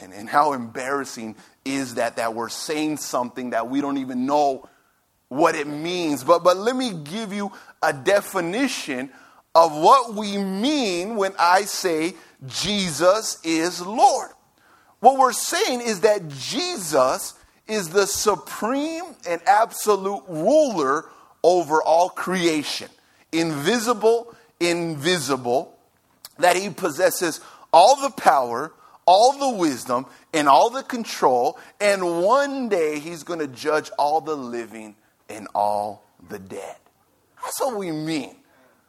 And, 0.00 0.12
and 0.12 0.28
how 0.28 0.52
embarrassing 0.52 1.36
is 1.64 1.96
that 1.96 2.16
that 2.16 2.34
we're 2.34 2.48
saying 2.48 2.98
something 2.98 3.50
that 3.50 3.68
we 3.68 3.80
don't 3.80 3.98
even 3.98 4.26
know 4.26 4.68
what 5.28 5.54
it 5.54 5.66
means. 5.66 6.24
But, 6.24 6.44
but 6.44 6.56
let 6.56 6.76
me 6.76 6.92
give 6.92 7.32
you 7.32 7.52
a 7.82 7.92
definition 7.92 9.10
of 9.54 9.74
what 9.74 10.14
we 10.14 10.38
mean 10.38 11.16
when 11.16 11.32
I 11.38 11.62
say 11.62 12.14
Jesus 12.46 13.38
is 13.44 13.80
Lord. 13.80 14.30
What 15.00 15.18
we're 15.18 15.32
saying 15.32 15.80
is 15.80 16.00
that 16.00 16.28
Jesus 16.28 17.34
is 17.66 17.90
the 17.90 18.06
supreme 18.06 19.04
and 19.28 19.40
absolute 19.46 20.22
ruler 20.28 21.06
over 21.42 21.82
all 21.82 22.08
creation, 22.08 22.88
invisible, 23.30 24.34
invisible, 24.58 25.78
that 26.38 26.56
he 26.56 26.70
possesses 26.70 27.40
all 27.72 28.00
the 28.00 28.10
power, 28.10 28.72
all 29.08 29.32
the 29.38 29.58
wisdom, 29.58 30.04
and 30.34 30.46
all 30.46 30.68
the 30.68 30.82
control, 30.82 31.58
and 31.80 32.22
one 32.22 32.68
day 32.68 32.98
he's 32.98 33.22
going 33.22 33.38
to 33.38 33.46
judge 33.46 33.90
all 33.98 34.20
the 34.20 34.36
living 34.36 34.94
and 35.30 35.48
all 35.54 36.04
the 36.28 36.38
dead. 36.38 36.76
That's 37.42 37.58
what 37.58 37.78
we 37.78 37.90
mean 37.90 38.36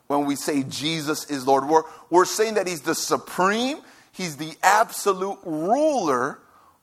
when 0.08 0.26
we 0.26 0.36
say 0.36 0.64
Jesus 0.64 1.30
is 1.30 1.48
Lord. 1.48 1.70
We're, 1.70 1.84
we're 2.10 2.26
saying 2.26 2.56
that 2.56 2.68
he's 2.68 2.82
the 2.82 2.96
supreme, 2.96 3.78
he's 4.12 4.36
the 4.36 4.52
absolute 4.62 5.40
ruler 5.46 6.40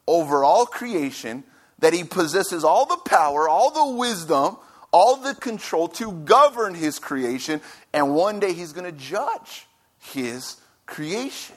over 0.06 0.42
all 0.42 0.64
creation, 0.64 1.44
that 1.80 1.92
he 1.92 2.04
possesses 2.04 2.64
all 2.64 2.86
the 2.86 2.96
power, 2.96 3.50
all 3.50 3.70
the 3.70 3.98
wisdom, 3.98 4.56
all 4.92 5.16
the 5.16 5.34
control 5.34 5.88
to 5.88 6.10
govern 6.10 6.74
his 6.74 6.98
creation, 6.98 7.60
and 7.92 8.14
one 8.14 8.40
day 8.40 8.54
he's 8.54 8.72
going 8.72 8.90
to 8.90 8.98
judge 8.98 9.66
his 9.98 10.56
creation. 10.86 11.56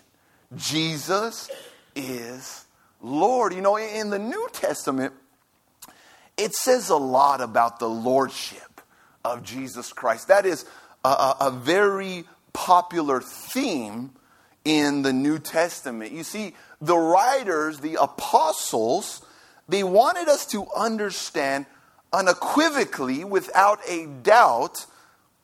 Jesus 0.55 1.49
is 1.95 2.65
Lord. 3.01 3.53
You 3.53 3.61
know, 3.61 3.77
in 3.77 4.09
the 4.09 4.19
New 4.19 4.47
Testament, 4.51 5.13
it 6.37 6.53
says 6.53 6.89
a 6.89 6.95
lot 6.95 7.41
about 7.41 7.79
the 7.79 7.89
lordship 7.89 8.81
of 9.23 9.43
Jesus 9.43 9.93
Christ. 9.93 10.29
That 10.29 10.45
is 10.45 10.65
a, 11.03 11.35
a, 11.41 11.51
very 11.51 12.23
popular 12.53 13.21
theme 13.21 14.11
in 14.65 15.01
the 15.01 15.13
New 15.13 15.39
Testament. 15.39 16.11
You 16.11 16.23
see, 16.23 16.55
the 16.81 16.97
writers, 16.97 17.79
the 17.79 18.01
apostles, 18.01 19.21
they 19.67 19.83
wanted 19.83 20.27
us 20.29 20.45
to 20.47 20.65
understand 20.75 21.65
unequivocally, 22.11 23.23
without 23.23 23.79
a 23.87 24.07
doubt, 24.07 24.85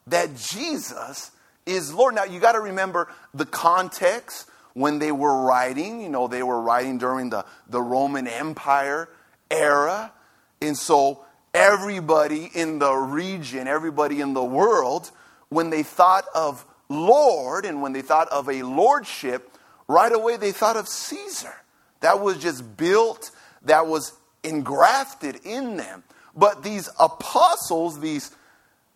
that 0.08 0.36
Jesus 0.36 1.32
is 1.66 1.94
Lord. 1.94 2.16
Now, 2.16 2.24
you 2.24 2.40
got 2.40 2.54
to 2.54 2.62
remember 2.62 3.12
the 3.34 3.46
context 3.46 4.50
when 4.76 5.00
they 5.00 5.12
were 5.12 5.42
writing. 5.42 6.02
You 6.02 6.10
know, 6.10 6.28
they 6.28 6.44
were 6.44 6.62
writing 6.62 7.00
during 7.00 7.32
the, 7.32 7.44
the 7.68 7.82
Roman 7.82 8.28
Empire 8.28 9.10
era. 9.50 10.14
And 10.62 10.78
so, 10.78 11.26
everybody 11.56 12.52
in 12.54 12.78
the 12.78 12.94
region, 12.94 13.68
everybody 13.68 14.22
in 14.22 14.34
the 14.34 14.44
world, 14.44 15.10
when 15.50 15.72
they 15.72 15.82
thought 15.82 16.26
of 16.36 16.64
Lord 16.90 17.66
and 17.66 17.82
when 17.82 17.94
they 17.94 18.02
thought 18.02 18.28
of 18.30 18.50
a 18.50 18.62
lordship, 18.62 19.52
right 19.88 20.12
away 20.12 20.38
they 20.38 20.52
thought 20.52 20.78
of 20.78 20.88
Caesar. 20.88 21.54
That 22.02 22.20
was 22.20 22.38
just 22.38 22.78
built, 22.78 23.32
that 23.64 23.88
was 23.88 24.14
engrafted 24.44 25.40
in 25.44 25.78
them. 25.78 26.04
But 26.36 26.64
these 26.64 26.90
apostles, 27.00 28.00
these, 28.00 28.32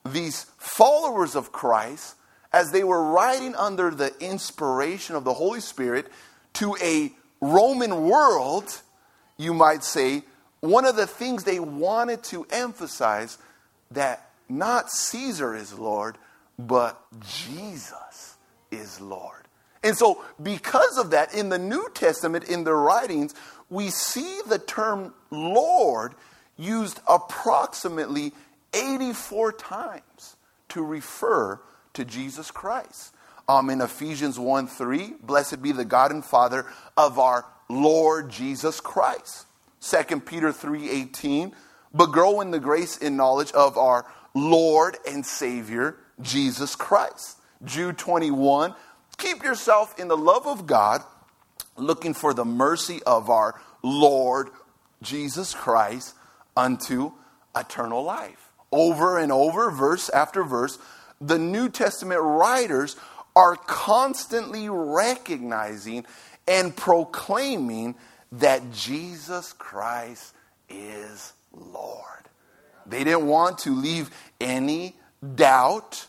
these 0.05 0.45
followers 0.57 1.35
of 1.35 1.51
Christ, 1.51 2.15
as 2.51 2.71
they 2.71 2.83
were 2.83 3.11
writing 3.11 3.55
under 3.55 3.91
the 3.91 4.13
inspiration 4.19 5.15
of 5.15 5.23
the 5.23 5.33
Holy 5.33 5.61
Spirit 5.61 6.07
to 6.53 6.75
a 6.81 7.11
Roman 7.41 8.07
world, 8.07 8.81
you 9.37 9.53
might 9.53 9.83
say, 9.83 10.23
one 10.59 10.85
of 10.85 10.95
the 10.95 11.07
things 11.07 11.43
they 11.43 11.59
wanted 11.59 12.23
to 12.23 12.45
emphasize 12.49 13.37
that 13.91 14.29
not 14.49 14.89
Caesar 14.91 15.55
is 15.55 15.77
Lord, 15.77 16.17
but 16.57 17.01
Jesus 17.21 18.35
is 18.71 18.99
Lord. 18.99 19.47
And 19.83 19.95
so, 19.97 20.23
because 20.41 20.97
of 20.97 21.11
that, 21.11 21.33
in 21.33 21.49
the 21.49 21.57
New 21.57 21.87
Testament, 21.93 22.45
in 22.45 22.65
the 22.65 22.73
writings, 22.73 23.33
we 23.69 23.89
see 23.89 24.41
the 24.47 24.59
term 24.59 25.13
Lord 25.31 26.15
used 26.57 26.99
approximately 27.07 28.33
84 28.73 29.53
times 29.53 30.35
to 30.69 30.83
refer 30.83 31.59
to 31.99 32.05
Jesus 32.05 32.49
Christ. 32.49 33.13
Um, 33.49 33.69
in 33.69 33.81
Ephesians 33.81 34.39
1 34.39 34.67
3, 34.67 35.15
blessed 35.21 35.61
be 35.61 35.73
the 35.73 35.83
God 35.83 36.11
and 36.11 36.23
Father 36.23 36.65
of 36.95 37.19
our 37.19 37.45
Lord 37.67 38.29
Jesus 38.29 38.79
Christ. 38.79 39.45
2 39.81 40.21
Peter 40.21 40.53
3 40.53 40.89
18, 40.89 41.53
but 41.93 42.07
grow 42.07 42.41
in 42.41 42.51
the 42.51 42.59
grace 42.59 42.97
and 43.01 43.17
knowledge 43.17 43.51
of 43.51 43.77
our 43.77 44.05
Lord 44.33 44.97
and 45.07 45.25
Savior, 45.25 45.97
Jesus 46.21 46.75
Christ. 46.75 47.37
Jude 47.65 47.97
21, 47.97 48.75
keep 49.17 49.43
yourself 49.43 49.99
in 49.99 50.07
the 50.07 50.17
love 50.17 50.47
of 50.47 50.65
God, 50.65 51.01
looking 51.75 52.13
for 52.13 52.33
the 52.33 52.45
mercy 52.45 53.01
of 53.03 53.29
our 53.29 53.59
Lord 53.83 54.49
Jesus 55.01 55.53
Christ 55.53 56.15
unto 56.55 57.11
eternal 57.55 58.03
life. 58.03 58.51
Over 58.71 59.17
and 59.17 59.31
over, 59.31 59.71
verse 59.71 60.09
after 60.09 60.43
verse, 60.43 60.77
the 61.21 61.37
New 61.37 61.69
Testament 61.69 62.21
writers 62.21 62.95
are 63.35 63.55
constantly 63.55 64.69
recognizing 64.69 66.05
and 66.47 66.75
proclaiming 66.75 67.95
that 68.31 68.71
Jesus 68.71 69.53
Christ 69.53 70.33
is 70.69 71.33
Lord. 71.53 72.05
They 72.85 73.03
didn't 73.03 73.27
want 73.27 73.59
to 73.59 73.75
leave 73.75 74.09
any 74.41 74.95
doubt 75.35 76.07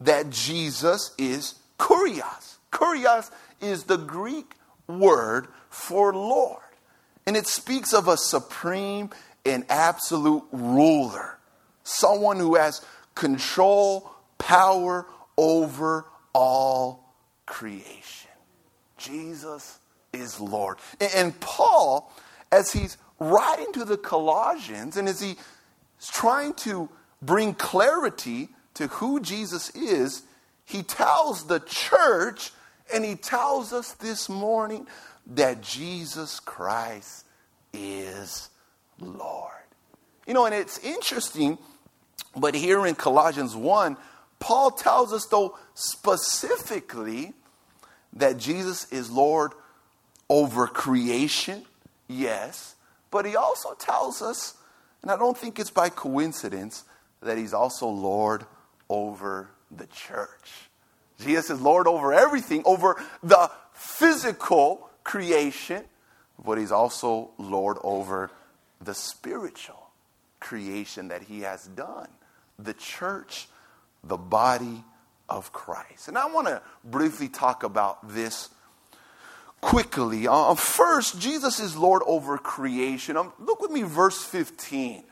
that 0.00 0.30
Jesus 0.30 1.14
is 1.16 1.54
kurios. 1.78 2.56
Kurios 2.70 3.30
is 3.60 3.84
the 3.84 3.96
Greek 3.96 4.54
word 4.86 5.48
for 5.70 6.12
Lord. 6.12 6.60
And 7.26 7.36
it 7.36 7.46
speaks 7.46 7.92
of 7.94 8.08
a 8.08 8.16
supreme 8.16 9.10
and 9.44 9.64
absolute 9.68 10.44
ruler, 10.52 11.38
someone 11.84 12.38
who 12.38 12.56
has 12.56 12.84
control, 13.14 14.11
power 14.42 15.06
over 15.38 16.04
all 16.34 17.14
creation. 17.46 18.30
Jesus 18.98 19.78
is 20.12 20.40
Lord. 20.40 20.78
And 21.14 21.38
Paul, 21.40 22.12
as 22.50 22.72
he's 22.72 22.96
writing 23.20 23.72
to 23.74 23.84
the 23.84 23.96
Colossians 23.96 24.96
and 24.96 25.08
as 25.08 25.20
he's 25.20 25.36
trying 26.10 26.54
to 26.54 26.88
bring 27.22 27.54
clarity 27.54 28.48
to 28.74 28.88
who 28.88 29.20
Jesus 29.20 29.70
is, 29.70 30.22
he 30.64 30.82
tells 30.82 31.46
the 31.46 31.60
church 31.60 32.50
and 32.92 33.04
he 33.04 33.14
tells 33.14 33.72
us 33.72 33.92
this 33.92 34.28
morning 34.28 34.88
that 35.34 35.62
Jesus 35.62 36.40
Christ 36.40 37.26
is 37.72 38.50
Lord. 38.98 39.50
You 40.26 40.34
know, 40.34 40.46
and 40.46 40.54
it's 40.54 40.78
interesting, 40.78 41.58
but 42.36 42.54
here 42.54 42.86
in 42.86 42.96
Colossians 42.96 43.54
1, 43.54 43.96
Paul 44.42 44.72
tells 44.72 45.12
us, 45.12 45.24
though, 45.26 45.56
specifically 45.74 47.32
that 48.12 48.38
Jesus 48.38 48.90
is 48.92 49.08
Lord 49.08 49.52
over 50.28 50.66
creation, 50.66 51.62
yes, 52.08 52.74
but 53.12 53.24
he 53.24 53.36
also 53.36 53.74
tells 53.74 54.20
us, 54.20 54.54
and 55.00 55.12
I 55.12 55.16
don't 55.16 55.38
think 55.38 55.60
it's 55.60 55.70
by 55.70 55.90
coincidence, 55.90 56.82
that 57.22 57.38
he's 57.38 57.54
also 57.54 57.86
Lord 57.86 58.44
over 58.88 59.48
the 59.70 59.86
church. 59.86 60.68
Jesus 61.20 61.50
is 61.50 61.60
Lord 61.60 61.86
over 61.86 62.12
everything, 62.12 62.62
over 62.64 63.00
the 63.22 63.48
physical 63.72 64.90
creation, 65.04 65.84
but 66.44 66.58
he's 66.58 66.72
also 66.72 67.30
Lord 67.38 67.76
over 67.84 68.32
the 68.80 68.94
spiritual 68.94 69.90
creation 70.40 71.06
that 71.08 71.22
he 71.22 71.42
has 71.42 71.64
done 71.64 72.08
the 72.58 72.74
church, 72.74 73.46
the 74.04 74.16
body 74.16 74.84
of 75.28 75.52
Christ. 75.52 76.08
And 76.08 76.18
I 76.18 76.26
want 76.26 76.48
to 76.48 76.62
briefly 76.84 77.28
talk 77.28 77.62
about 77.62 78.08
this 78.08 78.48
quickly. 79.60 80.28
Uh, 80.28 80.54
first, 80.54 81.20
Jesus 81.20 81.60
is 81.60 81.76
Lord 81.76 82.02
over 82.06 82.36
creation. 82.36 83.16
Um, 83.16 83.32
look 83.38 83.60
with 83.60 83.70
me, 83.70 83.82
verse 83.82 84.22
15, 84.22 85.04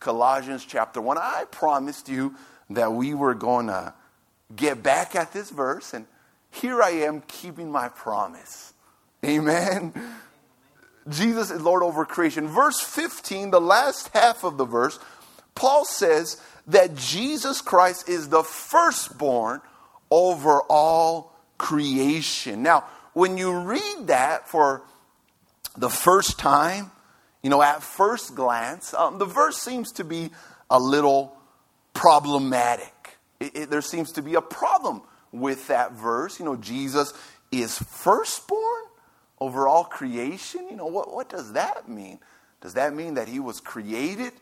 Colossians 0.00 0.64
chapter 0.64 1.00
1. 1.00 1.18
I 1.18 1.44
promised 1.50 2.08
you 2.08 2.34
that 2.70 2.92
we 2.92 3.14
were 3.14 3.34
going 3.34 3.68
to 3.68 3.94
get 4.54 4.82
back 4.82 5.14
at 5.14 5.32
this 5.32 5.50
verse, 5.50 5.94
and 5.94 6.06
here 6.50 6.82
I 6.82 6.90
am 6.90 7.22
keeping 7.28 7.70
my 7.70 7.88
promise. 7.88 8.72
Amen. 9.24 9.92
Jesus 11.08 11.50
is 11.50 11.60
Lord 11.60 11.82
over 11.82 12.04
creation. 12.04 12.48
Verse 12.48 12.80
15, 12.80 13.50
the 13.50 13.60
last 13.60 14.08
half 14.08 14.44
of 14.44 14.58
the 14.58 14.64
verse, 14.64 14.98
Paul 15.54 15.84
says 15.84 16.40
that 16.68 16.94
Jesus 16.94 17.60
Christ 17.60 18.08
is 18.08 18.28
the 18.28 18.42
firstborn 18.42 19.60
over 20.10 20.60
all 20.68 21.34
creation. 21.56 22.62
Now, 22.62 22.84
when 23.14 23.36
you 23.36 23.52
read 23.52 24.06
that 24.06 24.48
for 24.48 24.82
the 25.76 25.88
first 25.88 26.38
time, 26.38 26.90
you 27.42 27.50
know, 27.50 27.62
at 27.62 27.82
first 27.82 28.34
glance, 28.34 28.94
um, 28.94 29.18
the 29.18 29.24
verse 29.24 29.56
seems 29.56 29.92
to 29.92 30.04
be 30.04 30.30
a 30.70 30.78
little 30.78 31.36
problematic. 31.94 33.16
It, 33.40 33.56
it, 33.56 33.70
there 33.70 33.82
seems 33.82 34.12
to 34.12 34.22
be 34.22 34.34
a 34.34 34.42
problem 34.42 35.02
with 35.32 35.68
that 35.68 35.92
verse. 35.92 36.38
You 36.38 36.44
know, 36.44 36.56
Jesus 36.56 37.12
is 37.50 37.78
firstborn 37.78 38.84
over 39.40 39.66
all 39.66 39.84
creation. 39.84 40.66
You 40.68 40.76
know, 40.76 40.86
what, 40.86 41.14
what 41.14 41.28
does 41.28 41.54
that 41.54 41.88
mean? 41.88 42.18
Does 42.60 42.74
that 42.74 42.94
mean 42.94 43.14
that 43.14 43.28
he 43.28 43.40
was 43.40 43.60
created? 43.60 44.32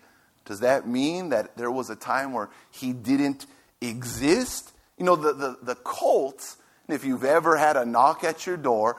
Does 0.46 0.60
that 0.60 0.88
mean 0.88 1.28
that 1.30 1.56
there 1.56 1.70
was 1.70 1.90
a 1.90 1.96
time 1.96 2.32
where 2.32 2.48
he 2.70 2.92
didn't 2.92 3.46
exist? 3.80 4.72
You 4.96 5.04
know, 5.04 5.16
the, 5.16 5.32
the, 5.32 5.58
the 5.62 5.74
cults, 5.74 6.56
if 6.88 7.04
you've 7.04 7.24
ever 7.24 7.56
had 7.56 7.76
a 7.76 7.84
knock 7.84 8.24
at 8.24 8.46
your 8.46 8.56
door, 8.56 8.96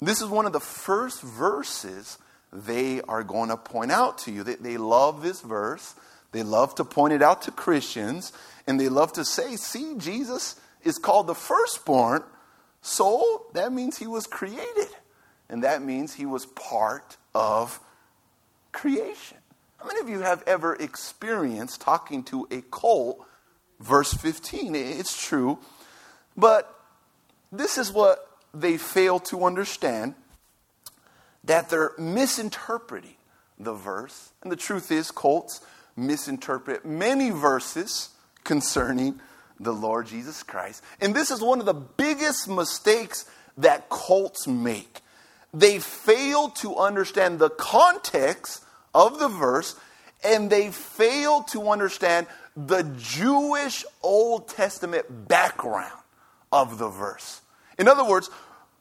this 0.00 0.22
is 0.22 0.28
one 0.28 0.46
of 0.46 0.52
the 0.52 0.60
first 0.60 1.20
verses 1.20 2.18
they 2.52 3.00
are 3.02 3.24
going 3.24 3.48
to 3.48 3.56
point 3.56 3.90
out 3.90 4.18
to 4.18 4.32
you. 4.32 4.44
They, 4.44 4.54
they 4.54 4.76
love 4.76 5.22
this 5.22 5.40
verse. 5.40 5.94
They 6.32 6.42
love 6.42 6.74
to 6.76 6.84
point 6.84 7.12
it 7.12 7.22
out 7.22 7.42
to 7.42 7.50
Christians. 7.50 8.32
And 8.66 8.78
they 8.78 8.88
love 8.88 9.12
to 9.14 9.24
say, 9.24 9.56
see, 9.56 9.96
Jesus 9.98 10.58
is 10.82 10.98
called 10.98 11.26
the 11.26 11.34
firstborn. 11.34 12.22
So 12.82 13.46
that 13.54 13.72
means 13.72 13.98
he 13.98 14.06
was 14.06 14.26
created. 14.26 14.88
And 15.48 15.64
that 15.64 15.82
means 15.82 16.14
he 16.14 16.26
was 16.26 16.46
part 16.46 17.16
of 17.34 17.80
creation. 18.72 19.38
How 19.84 19.88
many 19.88 20.00
of 20.00 20.08
you 20.08 20.20
have 20.20 20.42
ever 20.46 20.74
experienced 20.74 21.82
talking 21.82 22.22
to 22.24 22.48
a 22.50 22.62
cult? 22.62 23.22
Verse 23.80 24.14
15, 24.14 24.74
it's 24.74 25.22
true. 25.22 25.58
But 26.38 26.74
this 27.52 27.76
is 27.76 27.92
what 27.92 28.26
they 28.54 28.78
fail 28.78 29.20
to 29.20 29.44
understand 29.44 30.14
that 31.44 31.68
they're 31.68 31.92
misinterpreting 31.98 33.16
the 33.58 33.74
verse. 33.74 34.32
And 34.42 34.50
the 34.50 34.56
truth 34.56 34.90
is, 34.90 35.10
cults 35.10 35.60
misinterpret 35.96 36.86
many 36.86 37.28
verses 37.28 38.08
concerning 38.42 39.20
the 39.60 39.74
Lord 39.74 40.06
Jesus 40.06 40.42
Christ. 40.42 40.82
And 40.98 41.14
this 41.14 41.30
is 41.30 41.42
one 41.42 41.60
of 41.60 41.66
the 41.66 41.74
biggest 41.74 42.48
mistakes 42.48 43.26
that 43.58 43.90
cults 43.90 44.46
make. 44.48 45.02
They 45.52 45.78
fail 45.78 46.48
to 46.48 46.76
understand 46.76 47.38
the 47.38 47.50
context 47.50 48.63
of 48.94 49.18
the 49.18 49.28
verse 49.28 49.76
and 50.24 50.48
they 50.48 50.70
fail 50.70 51.42
to 51.42 51.68
understand 51.68 52.26
the 52.56 52.82
Jewish 52.98 53.84
Old 54.02 54.48
Testament 54.48 55.28
background 55.28 55.92
of 56.50 56.78
the 56.78 56.88
verse. 56.88 57.42
In 57.78 57.88
other 57.88 58.04
words, 58.04 58.30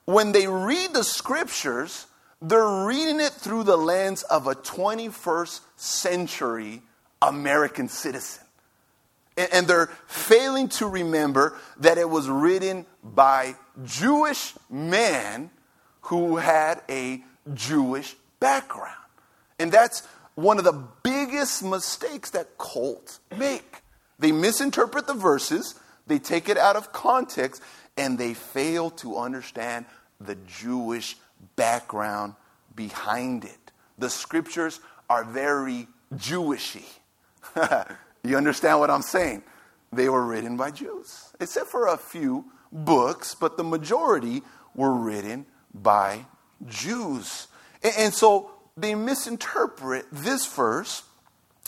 when 0.06 0.32
they 0.32 0.47
read 0.47 0.93
the 0.93 1.04
scriptures, 1.04 2.08
they're 2.41 2.86
reading 2.86 3.19
it 3.19 3.32
through 3.32 3.63
the 3.63 3.78
lens 3.78 4.23
of 4.23 4.47
a 4.47 4.56
21st 4.56 5.62
century 5.76 6.82
American 7.21 7.88
citizen. 7.88 8.43
And 9.36 9.65
they're 9.65 9.89
failing 10.06 10.69
to 10.69 10.88
remember 10.88 11.58
that 11.80 11.97
it 11.97 12.08
was 12.08 12.30
written 12.30 12.86
by 13.04 13.56
Jewish 13.84 14.54
men 14.69 15.49
who 16.02 16.38
had 16.38 16.82
a 16.88 17.23
Jewish 17.54 18.15
background. 18.39 19.03
And 19.63 19.71
that's 19.71 20.06
one 20.36 20.58
of 20.58 20.65
the 20.65 20.84
biggest 21.04 21.63
mistakes 21.63 22.32
that 22.32 22.58
cults 22.58 23.21
make. 23.38 23.82
They 24.19 24.34
misinterpret 24.34 25.08
the 25.08 25.13
verses, 25.13 25.80
they 26.06 26.19
take 26.19 26.49
it 26.49 26.58
out 26.58 26.76
of 26.76 26.91
context, 26.91 27.62
and 27.95 28.17
they 28.17 28.34
fail 28.34 28.89
to 28.89 29.15
understand 29.17 29.86
the 30.19 30.36
Jewish 30.36 31.15
background 31.56 32.36
behind 32.76 33.45
it. 33.45 33.71
The 33.97 34.10
scriptures 34.10 34.82
are 35.10 35.23
very 35.23 35.88
Jewishy. 36.13 36.84
you 38.26 38.36
understand 38.36 38.82
what 38.82 38.89
I'm 38.89 39.02
saying? 39.02 39.43
They 39.93 40.10
were 40.10 40.26
written 40.26 40.58
by 40.58 40.71
Jews, 40.71 41.32
except 41.39 41.67
for 41.67 41.88
a 41.88 41.95
few 41.95 42.52
books, 42.69 43.34
but 43.34 43.56
the 43.56 43.63
majority 43.63 44.41
were 44.76 44.93
written 44.93 45.45
by 45.73 46.26
Jews. 46.67 47.47
And, 47.82 47.93
and 47.97 48.13
so 48.13 48.52
they 48.76 48.96
misinterpret 48.96 50.06
this 50.12 50.46
verse 50.46 51.04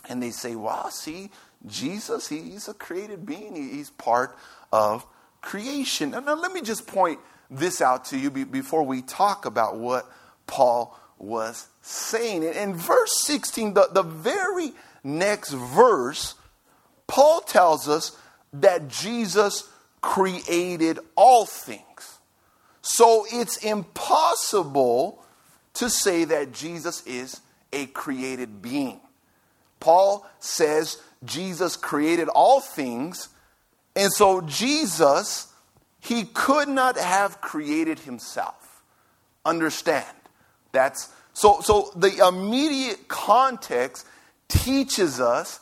and 0.09 0.21
they 0.21 0.31
say, 0.31 0.55
well, 0.55 0.89
see, 0.89 1.31
Jesus, 1.65 2.27
he's 2.27 2.67
a 2.67 2.73
created 2.73 3.25
being, 3.25 3.55
he's 3.55 3.89
part 3.91 4.37
of 4.71 5.05
creation. 5.41 6.11
Now, 6.11 6.19
now, 6.19 6.35
let 6.35 6.51
me 6.51 6.61
just 6.61 6.87
point 6.87 7.19
this 7.49 7.81
out 7.81 8.05
to 8.05 8.17
you 8.17 8.29
be, 8.31 8.43
before 8.43 8.83
we 8.83 9.01
talk 9.01 9.45
about 9.45 9.77
what 9.77 10.09
Paul 10.47 10.99
was 11.17 11.67
saying. 11.81 12.43
In, 12.43 12.53
in 12.53 12.75
verse 12.75 13.13
16, 13.21 13.73
the, 13.73 13.89
the 13.91 14.03
very 14.03 14.73
next 15.03 15.51
verse, 15.51 16.35
Paul 17.07 17.41
tells 17.41 17.87
us 17.87 18.17
that 18.53 18.87
Jesus 18.87 19.69
created 20.01 20.99
all 21.15 21.45
things. 21.45 22.19
So 22.81 23.25
it's 23.31 23.57
impossible 23.57 25.23
to 25.75 25.89
say 25.89 26.25
that 26.25 26.51
Jesus 26.51 27.05
is 27.05 27.41
a 27.71 27.85
created 27.87 28.61
being. 28.61 28.99
Paul 29.79 30.25
says 30.39 31.01
Jesus 31.23 31.75
created 31.75 32.27
all 32.29 32.59
things, 32.59 33.29
and 33.95 34.11
so 34.11 34.41
Jesus, 34.41 35.47
he 35.99 36.23
could 36.23 36.67
not 36.67 36.97
have 36.97 37.41
created 37.41 37.99
himself. 37.99 38.81
Understand? 39.45 40.07
That's 40.71 41.09
so 41.33 41.61
so 41.61 41.91
the 41.95 42.27
immediate 42.27 43.07
context 43.07 44.07
teaches 44.47 45.19
us 45.19 45.59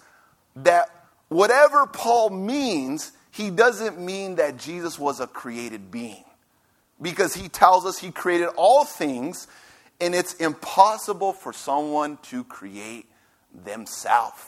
that 0.56 0.89
whatever 1.30 1.86
Paul 1.88 2.30
means, 2.30 3.12
he 3.32 3.49
doesn't 3.49 3.99
mean 3.99 4.36
that 4.36 4.58
Jesus 4.58 4.99
was 4.99 5.19
a 5.19 5.28
created 5.28 5.91
being. 5.91 6.23
Because 7.02 7.34
he 7.34 7.49
tells 7.49 7.86
us 7.86 7.97
he 7.97 8.12
created 8.12 8.49
all 8.56 8.86
things 8.86 9.47
and 10.03 10.13
it's 10.13 10.33
impossible 10.33 11.31
for 11.31 11.53
someone 11.53 12.17
to 12.23 12.43
create 12.43 13.09
themselves 13.63 14.43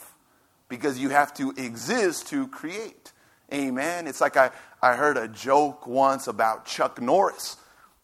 because 0.68 0.98
you 0.98 1.08
have 1.08 1.32
to 1.32 1.52
exist 1.56 2.28
to 2.28 2.46
create. 2.48 3.12
Amen. 3.54 4.06
It's 4.06 4.20
like 4.20 4.36
I, 4.36 4.50
I 4.82 4.96
heard 4.96 5.16
a 5.16 5.28
joke 5.28 5.86
once 5.86 6.26
about 6.26 6.66
Chuck 6.66 7.00
Norris, 7.00 7.56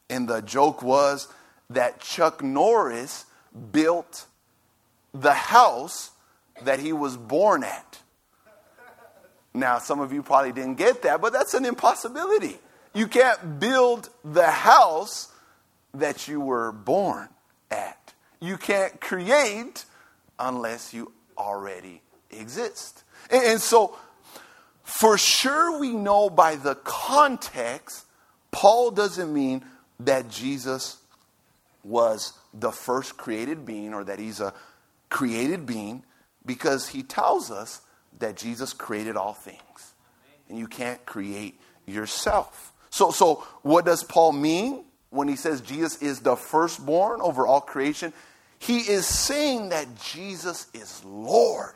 and 0.08 0.26
the 0.26 0.40
joke 0.40 0.82
was 0.82 1.28
that 1.68 2.00
Chuck 2.00 2.42
Norris 2.42 3.26
built 3.70 4.24
the 5.12 5.34
house 5.34 6.12
that 6.62 6.80
he 6.80 6.94
was 6.94 7.18
born 7.18 7.64
at. 7.64 7.98
Now, 9.52 9.78
some 9.78 10.00
of 10.00 10.10
you 10.10 10.22
probably 10.22 10.52
didn't 10.52 10.76
get 10.76 11.02
that, 11.02 11.20
but 11.20 11.34
that's 11.34 11.52
an 11.52 11.66
impossibility. 11.66 12.56
You 12.94 13.08
can't 13.08 13.60
build 13.60 14.08
the 14.24 14.50
house 14.50 15.30
that 15.92 16.26
you 16.28 16.40
were 16.40 16.72
born 16.72 17.28
at. 17.72 18.14
You 18.40 18.56
can't 18.56 19.00
create 19.00 19.84
unless 20.38 20.92
you 20.92 21.12
already 21.38 22.02
exist. 22.30 23.04
And, 23.30 23.42
and 23.44 23.60
so, 23.60 23.96
for 24.82 25.16
sure, 25.16 25.78
we 25.78 25.90
know 25.90 26.28
by 26.28 26.56
the 26.56 26.74
context, 26.76 28.06
Paul 28.50 28.90
doesn't 28.90 29.32
mean 29.32 29.64
that 30.00 30.28
Jesus 30.28 30.98
was 31.84 32.32
the 32.54 32.70
first 32.70 33.16
created 33.16 33.64
being 33.64 33.94
or 33.94 34.04
that 34.04 34.18
he's 34.18 34.40
a 34.40 34.52
created 35.08 35.66
being 35.66 36.02
because 36.44 36.88
he 36.88 37.02
tells 37.02 37.50
us 37.50 37.80
that 38.18 38.36
Jesus 38.36 38.72
created 38.72 39.16
all 39.16 39.34
things. 39.34 39.94
And 40.48 40.58
you 40.58 40.66
can't 40.66 41.04
create 41.06 41.60
yourself. 41.86 42.72
So, 42.90 43.10
so 43.10 43.44
what 43.62 43.84
does 43.84 44.04
Paul 44.04 44.32
mean? 44.32 44.84
When 45.12 45.28
he 45.28 45.36
says 45.36 45.60
Jesus 45.60 46.00
is 46.00 46.20
the 46.20 46.36
firstborn 46.36 47.20
over 47.20 47.46
all 47.46 47.60
creation, 47.60 48.12
he 48.58 48.78
is 48.78 49.06
saying 49.06 49.68
that 49.68 49.86
Jesus 50.00 50.68
is 50.72 51.04
Lord 51.04 51.74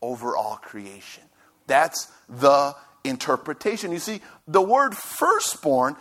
over 0.00 0.36
all 0.36 0.56
creation. 0.56 1.22
That's 1.66 2.10
the 2.28 2.74
interpretation. 3.04 3.92
You 3.92 3.98
see, 3.98 4.22
the 4.48 4.62
word 4.62 4.96
firstborn, 4.96 5.96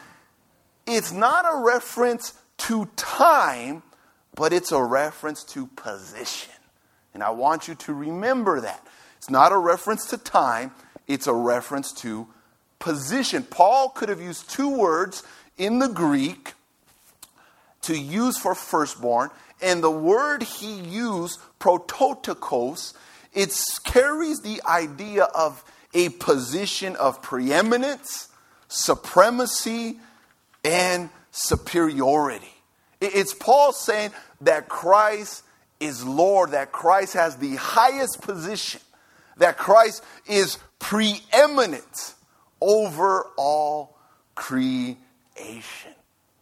it's 0.88 1.12
not 1.12 1.46
a 1.46 1.58
reference 1.58 2.34
to 2.60 2.86
time, 2.96 3.84
but 4.36 4.54
it's 4.54 4.72
a 4.72 4.82
reference 4.82 5.44
to 5.46 5.68
position. 5.68 6.54
And 7.14 7.22
I 7.22 7.32
want 7.32 7.68
you 7.68 7.76
to 7.76 7.94
remember 7.94 8.62
that. 8.62 8.88
It's 9.18 9.30
not 9.30 9.52
a 9.52 9.58
reference 9.58 10.06
to 10.12 10.18
time, 10.18 10.72
it's 11.08 11.28
a 11.28 11.34
reference 11.34 11.92
to 12.02 12.28
position. 12.80 13.44
Paul 13.44 13.90
could 13.90 14.08
have 14.08 14.22
used 14.22 14.50
two 14.50 14.70
words 14.70 15.24
in 15.58 15.80
the 15.80 15.90
Greek 15.90 16.54
to 17.82 17.98
use 17.98 18.38
for 18.38 18.56
firstborn, 18.56 19.30
and 19.62 19.84
the 19.84 19.92
word 19.92 20.44
he 20.44 20.74
used, 20.74 21.40
prototokos, 21.60 22.94
it 23.34 23.54
carries 23.84 24.42
the 24.42 24.62
idea 24.68 25.24
of 25.24 25.64
a 25.94 26.10
position 26.10 26.96
of 26.96 27.22
preeminence, 27.22 28.30
supremacy, 28.68 30.00
and 30.64 31.10
superiority. 31.32 32.54
It's 33.02 33.34
Paul 33.34 33.72
saying 33.72 34.12
that 34.42 34.70
Christ 34.70 35.44
is 35.80 36.04
Lord, 36.06 36.52
that 36.52 36.72
Christ 36.72 37.14
has 37.14 37.38
the 37.38 37.56
highest 37.56 38.22
position, 38.22 38.82
that 39.38 39.58
Christ 39.58 40.04
is 40.28 40.58
preeminent 40.80 42.14
over 42.62 43.28
all 43.38 43.98
creation. 44.36 44.98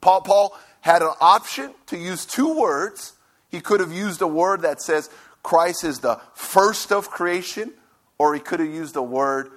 Paul, 0.02 0.22
Paul 0.22 0.58
had 0.82 1.02
an 1.02 1.14
option 1.20 1.74
to 1.88 1.98
use 1.98 2.26
two 2.26 2.58
words. 2.60 3.14
He 3.50 3.62
could 3.62 3.80
have 3.80 3.92
used 3.92 4.22
a 4.22 4.28
word 4.28 4.62
that 4.62 4.82
says 4.82 5.10
Christ 5.44 5.84
is 5.84 6.00
the 6.00 6.20
first 6.34 6.92
of 6.92 7.10
creation, 7.10 7.72
or 8.18 8.34
he 8.34 8.40
could 8.40 8.60
have 8.60 8.70
used 8.70 8.96
a 8.96 9.02
word 9.02 9.52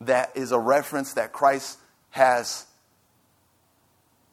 that 0.00 0.32
is 0.34 0.52
a 0.52 0.58
reference 0.58 1.14
that 1.14 1.32
Christ 1.32 1.78
has 2.10 2.66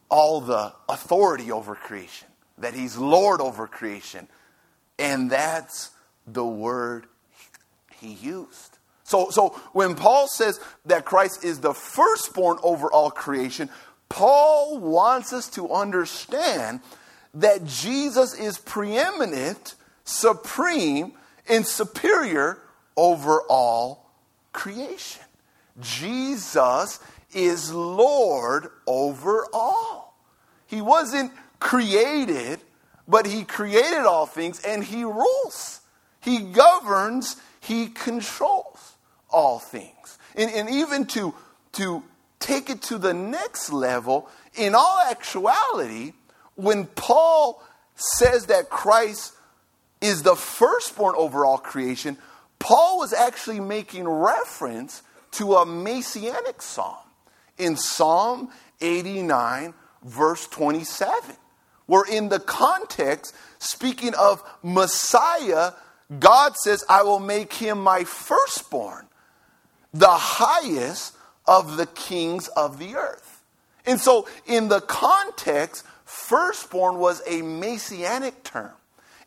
all 0.08 0.40
the 0.40 0.72
authority 0.88 1.52
over 1.52 1.74
creation, 1.74 2.28
that 2.58 2.74
he's 2.74 2.96
Lord 2.96 3.40
over 3.40 3.66
creation. 3.66 4.28
And 4.98 5.30
that's 5.30 5.90
the 6.26 6.44
word 6.44 7.06
he 8.00 8.12
used. 8.12 8.78
So, 9.04 9.30
so 9.30 9.50
when 9.72 9.94
Paul 9.94 10.28
says 10.28 10.60
that 10.86 11.04
Christ 11.04 11.44
is 11.44 11.60
the 11.60 11.72
firstborn 11.72 12.58
over 12.62 12.92
all 12.92 13.10
creation, 13.10 13.70
Paul 14.08 14.78
wants 14.78 15.32
us 15.32 15.48
to 15.50 15.70
understand 15.70 16.80
that 17.34 17.64
Jesus 17.64 18.34
is 18.34 18.58
preeminent, 18.58 19.74
supreme, 20.04 21.12
and 21.48 21.66
superior 21.66 22.58
over 22.96 23.42
all 23.42 24.10
creation. 24.52 25.22
Jesus 25.80 27.00
is 27.32 27.72
Lord 27.72 28.68
over 28.86 29.46
all. 29.52 30.16
He 30.66 30.80
wasn't 30.82 31.32
created, 31.60 32.60
but 33.06 33.26
He 33.26 33.44
created 33.44 34.00
all 34.00 34.26
things 34.26 34.60
and 34.64 34.82
He 34.82 35.04
rules. 35.04 35.80
He 36.20 36.40
governs, 36.40 37.36
He 37.60 37.88
controls 37.88 38.96
all 39.30 39.58
things. 39.58 40.18
And, 40.34 40.50
and 40.50 40.68
even 40.68 41.06
to, 41.06 41.34
to 41.72 42.02
take 42.40 42.70
it 42.70 42.82
to 42.82 42.98
the 42.98 43.14
next 43.14 43.72
level, 43.72 44.28
in 44.54 44.74
all 44.74 45.00
actuality, 45.08 46.12
when 46.54 46.86
Paul 46.86 47.62
says 47.94 48.46
that 48.46 48.70
Christ 48.70 49.34
is 50.00 50.22
the 50.22 50.36
firstborn 50.36 51.14
over 51.16 51.44
all 51.44 51.58
creation, 51.58 52.16
Paul 52.58 52.98
was 52.98 53.12
actually 53.12 53.60
making 53.60 54.08
reference 54.08 55.02
to 55.32 55.54
a 55.54 55.66
messianic 55.66 56.62
psalm 56.62 56.96
in 57.58 57.76
Psalm 57.76 58.50
89, 58.80 59.74
verse 60.04 60.46
27, 60.48 61.36
where 61.86 62.04
in 62.04 62.28
the 62.28 62.40
context, 62.40 63.34
speaking 63.58 64.14
of 64.14 64.42
Messiah, 64.62 65.72
God 66.18 66.56
says, 66.56 66.84
I 66.88 67.02
will 67.02 67.20
make 67.20 67.52
him 67.52 67.82
my 67.82 68.04
firstborn, 68.04 69.06
the 69.92 70.06
highest 70.08 71.14
of 71.48 71.76
the 71.76 71.86
kings 71.86 72.46
of 72.48 72.78
the 72.78 72.94
earth. 72.94 73.42
And 73.86 73.98
so, 73.98 74.28
in 74.46 74.68
the 74.68 74.82
context, 74.82 75.84
firstborn 76.04 76.98
was 76.98 77.22
a 77.26 77.42
messianic 77.42 78.44
term. 78.44 78.72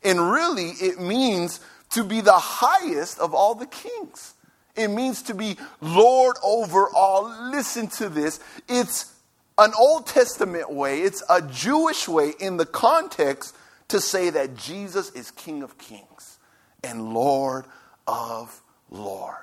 And 0.04 0.30
really, 0.30 0.70
it 0.70 1.00
means 1.00 1.60
to 1.90 2.04
be 2.04 2.20
the 2.20 2.32
highest 2.32 3.18
of 3.18 3.34
all 3.34 3.54
the 3.54 3.66
kings. 3.66 4.34
It 4.76 4.88
means 4.88 5.22
to 5.22 5.34
be 5.34 5.56
Lord 5.80 6.36
over 6.42 6.88
all. 6.94 7.50
Listen 7.50 7.88
to 7.88 8.08
this. 8.08 8.40
It's 8.68 9.12
an 9.58 9.72
Old 9.78 10.06
Testament 10.06 10.72
way, 10.72 11.02
it's 11.02 11.22
a 11.28 11.42
Jewish 11.42 12.08
way 12.08 12.32
in 12.40 12.56
the 12.56 12.66
context 12.66 13.54
to 13.88 14.00
say 14.00 14.30
that 14.30 14.56
Jesus 14.56 15.10
is 15.10 15.30
King 15.30 15.62
of 15.62 15.76
kings 15.76 16.38
and 16.82 17.12
Lord 17.12 17.66
of 18.06 18.62
Lord. 18.90 19.36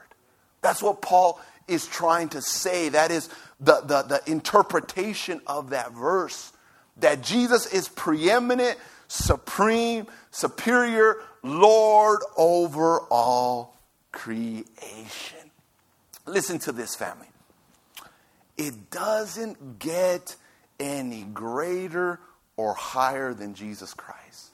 That's 0.61 0.81
what 0.81 1.01
Paul 1.01 1.39
is 1.69 1.87
trying 1.87 2.29
to 2.29 2.41
say. 2.41 2.89
That 2.89 3.11
is 3.11 3.29
the, 3.59 3.81
the, 3.81 4.01
the 4.03 4.31
interpretation 4.31 5.41
of 5.47 5.71
that 5.71 5.91
verse. 5.93 6.51
That 6.97 7.21
Jesus 7.21 7.65
is 7.67 7.87
preeminent, 7.87 8.77
supreme, 9.07 10.07
superior, 10.31 11.17
Lord 11.43 12.19
over 12.37 12.99
all 13.09 13.77
creation. 14.11 15.37
Listen 16.25 16.59
to 16.59 16.71
this, 16.71 16.95
family. 16.95 17.27
It 18.57 18.91
doesn't 18.91 19.79
get 19.79 20.35
any 20.79 21.23
greater 21.23 22.19
or 22.57 22.73
higher 22.73 23.33
than 23.33 23.53
Jesus 23.53 23.93
Christ. 23.93 24.51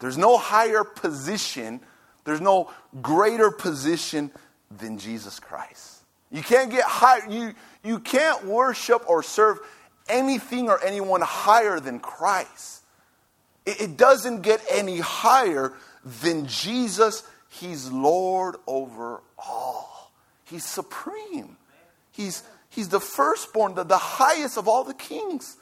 There's 0.00 0.18
no 0.18 0.36
higher 0.38 0.84
position, 0.84 1.80
there's 2.24 2.40
no 2.40 2.70
greater 3.00 3.50
position 3.50 4.30
than 4.76 4.98
Jesus 4.98 5.40
Christ. 5.40 5.87
You 6.30 6.42
can't 6.42 6.70
get 6.70 6.84
higher, 6.84 7.28
you, 7.28 7.54
you 7.82 8.00
can't 8.00 8.44
worship 8.44 9.08
or 9.08 9.22
serve 9.22 9.58
anything 10.08 10.68
or 10.68 10.82
anyone 10.84 11.20
higher 11.20 11.80
than 11.80 12.00
Christ. 12.00 12.82
It, 13.64 13.80
it 13.80 13.96
doesn't 13.96 14.42
get 14.42 14.62
any 14.70 14.98
higher 14.98 15.72
than 16.22 16.46
Jesus. 16.46 17.22
He's 17.48 17.90
Lord 17.90 18.56
over 18.66 19.22
all. 19.38 20.12
He's 20.44 20.64
supreme. 20.64 21.56
He's, 22.12 22.42
he's 22.68 22.88
the 22.88 23.00
firstborn, 23.00 23.74
the, 23.74 23.84
the 23.84 23.98
highest 23.98 24.58
of 24.58 24.68
all 24.68 24.84
the 24.84 24.94
kings. 24.94 25.56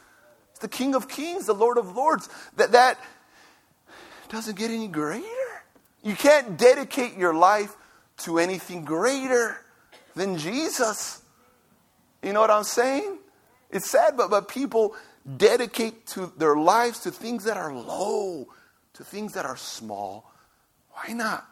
He's 0.50 0.58
the 0.60 0.68
King 0.68 0.94
of 0.94 1.08
kings, 1.08 1.46
the 1.46 1.54
Lord 1.54 1.78
of 1.78 1.96
lords. 1.96 2.28
That, 2.56 2.72
that 2.72 2.98
doesn't 4.28 4.56
get 4.56 4.70
any 4.70 4.88
greater. 4.88 5.24
You 6.02 6.14
can't 6.14 6.56
dedicate 6.56 7.16
your 7.16 7.34
life 7.34 7.76
to 8.18 8.38
anything 8.38 8.84
greater 8.84 9.60
than 10.16 10.36
Jesus. 10.36 11.22
You 12.22 12.32
know 12.32 12.40
what 12.40 12.50
I'm 12.50 12.64
saying? 12.64 13.18
It's 13.70 13.88
sad, 13.88 14.16
but, 14.16 14.30
but 14.30 14.48
people 14.48 14.96
dedicate 15.36 16.06
to 16.08 16.32
their 16.36 16.56
lives 16.56 17.00
to 17.00 17.12
things 17.12 17.44
that 17.44 17.56
are 17.56 17.72
low, 17.72 18.48
to 18.94 19.04
things 19.04 19.34
that 19.34 19.44
are 19.44 19.56
small. 19.56 20.32
Why 20.90 21.12
not? 21.12 21.46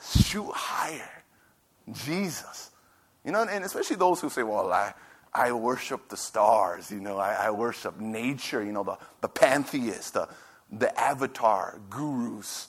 Shoot 0.00 0.50
higher. 0.50 1.24
Jesus. 1.92 2.70
You 3.24 3.32
know, 3.32 3.42
and 3.42 3.64
especially 3.64 3.96
those 3.96 4.20
who 4.20 4.30
say, 4.30 4.42
well, 4.42 4.72
I, 4.72 4.94
I 5.34 5.52
worship 5.52 6.08
the 6.08 6.16
stars, 6.16 6.90
you 6.90 7.00
know, 7.00 7.18
I, 7.18 7.34
I 7.34 7.50
worship 7.50 7.98
nature, 7.98 8.64
you 8.64 8.72
know, 8.72 8.84
the, 8.84 8.96
the 9.20 9.28
pantheists, 9.28 10.12
the, 10.12 10.28
the 10.70 10.98
avatar 10.98 11.80
gurus. 11.90 12.68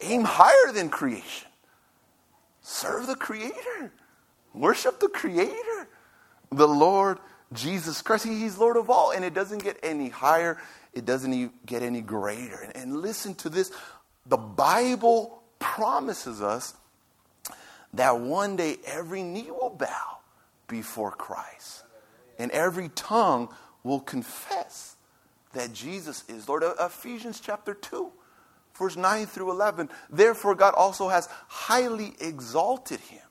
Aim 0.00 0.24
higher 0.24 0.72
than 0.72 0.88
creation. 0.88 1.45
Serve 2.68 3.06
the 3.06 3.14
Creator. 3.14 3.92
Worship 4.52 4.98
the 4.98 5.08
Creator, 5.08 5.88
the 6.50 6.66
Lord 6.66 7.20
Jesus 7.52 8.02
Christ. 8.02 8.24
He's 8.24 8.58
Lord 8.58 8.76
of 8.76 8.90
all, 8.90 9.12
and 9.12 9.24
it 9.24 9.34
doesn't 9.34 9.62
get 9.62 9.78
any 9.84 10.08
higher, 10.08 10.58
it 10.92 11.04
doesn't 11.04 11.64
get 11.64 11.84
any 11.84 12.00
greater. 12.00 12.56
And, 12.56 12.76
and 12.76 12.96
listen 12.96 13.36
to 13.36 13.48
this 13.48 13.70
the 14.26 14.36
Bible 14.36 15.44
promises 15.60 16.42
us 16.42 16.74
that 17.94 18.18
one 18.18 18.56
day 18.56 18.78
every 18.84 19.22
knee 19.22 19.48
will 19.48 19.70
bow 19.70 20.18
before 20.66 21.12
Christ, 21.12 21.84
and 22.36 22.50
every 22.50 22.88
tongue 22.88 23.48
will 23.84 24.00
confess 24.00 24.96
that 25.52 25.72
Jesus 25.72 26.24
is 26.28 26.48
Lord. 26.48 26.64
Ephesians 26.80 27.38
chapter 27.38 27.74
2 27.74 28.10
verse 28.76 28.96
9 28.96 29.26
through 29.26 29.50
11. 29.50 29.88
Therefore, 30.10 30.54
God 30.54 30.74
also 30.74 31.08
has 31.08 31.28
highly 31.48 32.14
exalted 32.20 33.00
him 33.00 33.22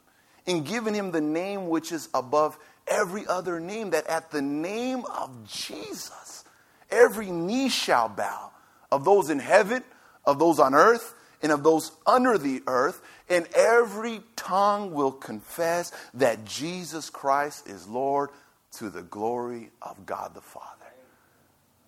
and 0.48 0.66
given 0.66 0.94
him 0.94 1.12
the 1.12 1.22
name 1.22 1.70
which 1.70 1.92
is 1.92 2.10
above 2.14 2.58
every 2.88 3.26
other 3.28 3.60
name, 3.60 3.92
that 3.92 4.08
at 4.08 4.32
the 4.32 4.42
name 4.42 5.06
of 5.06 5.48
Jesus, 5.48 6.44
every 6.92 7.32
knee 7.32 7.70
shall 7.70 8.10
bow 8.10 8.52
of 8.92 9.04
those 9.04 9.30
in 9.30 9.40
heaven, 9.40 9.84
of 10.26 10.40
those 10.40 10.60
on 10.60 10.76
earth, 10.76 11.16
and 11.42 11.52
of 11.52 11.64
those 11.64 11.92
under 12.06 12.38
the 12.38 12.62
earth, 12.68 13.02
and 13.30 13.48
every 13.56 14.22
tongue 14.36 14.94
will 14.94 15.12
confess 15.12 15.92
that 16.14 16.46
Jesus 16.46 17.10
Christ 17.10 17.68
is 17.68 17.88
Lord 17.88 18.30
to 18.74 18.90
the 18.90 19.04
glory 19.04 19.72
of 19.82 20.06
God 20.06 20.34
the 20.34 20.42
Father. 20.42 20.68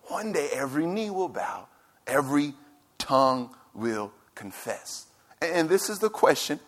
One 0.08 0.32
day 0.32 0.48
every 0.52 0.86
knee 0.86 1.10
will 1.10 1.28
bow, 1.28 1.68
every 2.06 2.54
tongue 3.08 3.48
will 3.72 4.12
confess. 4.34 5.06
And 5.40 5.68
this 5.68 5.88
is 5.88 5.98
the 5.98 6.10
question 6.10 6.60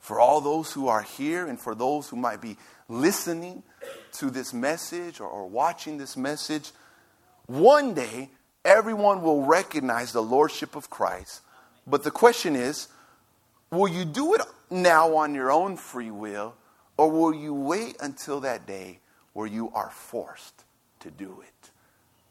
for 0.00 0.18
all 0.18 0.40
those 0.40 0.72
who 0.72 0.88
are 0.88 1.02
here 1.02 1.46
and 1.46 1.58
for 1.58 1.76
those 1.76 2.08
who 2.08 2.16
might 2.16 2.40
be 2.40 2.56
listening 2.88 3.62
to 4.14 4.28
this 4.28 4.52
message 4.52 5.20
or, 5.20 5.28
or 5.28 5.46
watching 5.46 5.98
this 5.98 6.16
message. 6.16 6.72
One 7.46 7.94
day, 7.94 8.30
everyone 8.64 9.22
will 9.22 9.44
recognize 9.44 10.12
the 10.12 10.22
Lordship 10.22 10.74
of 10.74 10.90
Christ. 10.90 11.42
But 11.86 12.02
the 12.02 12.10
question 12.10 12.56
is 12.56 12.88
will 13.70 13.88
you 13.88 14.04
do 14.04 14.34
it 14.34 14.40
now 14.68 15.14
on 15.14 15.32
your 15.32 15.52
own 15.52 15.76
free 15.76 16.10
will, 16.10 16.56
or 16.96 17.08
will 17.08 17.32
you 17.32 17.54
wait 17.54 17.96
until 18.00 18.40
that 18.40 18.66
day 18.66 18.98
where 19.32 19.46
you 19.46 19.70
are 19.74 19.90
forced 19.90 20.64
to 21.00 21.10
do 21.10 21.40
it? 21.42 21.70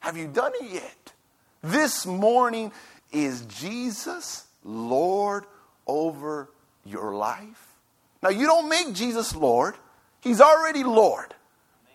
Have 0.01 0.17
you 0.17 0.27
done 0.27 0.51
it 0.59 0.69
yet? 0.69 1.13
This 1.61 2.05
morning, 2.05 2.71
is 3.11 3.41
Jesus 3.45 4.45
Lord 4.63 5.45
over 5.85 6.49
your 6.85 7.15
life? 7.15 7.75
Now, 8.21 8.29
you 8.29 8.45
don't 8.45 8.69
make 8.69 8.93
Jesus 8.93 9.35
Lord, 9.35 9.75
He's 10.21 10.41
already 10.41 10.83
Lord. 10.83 11.33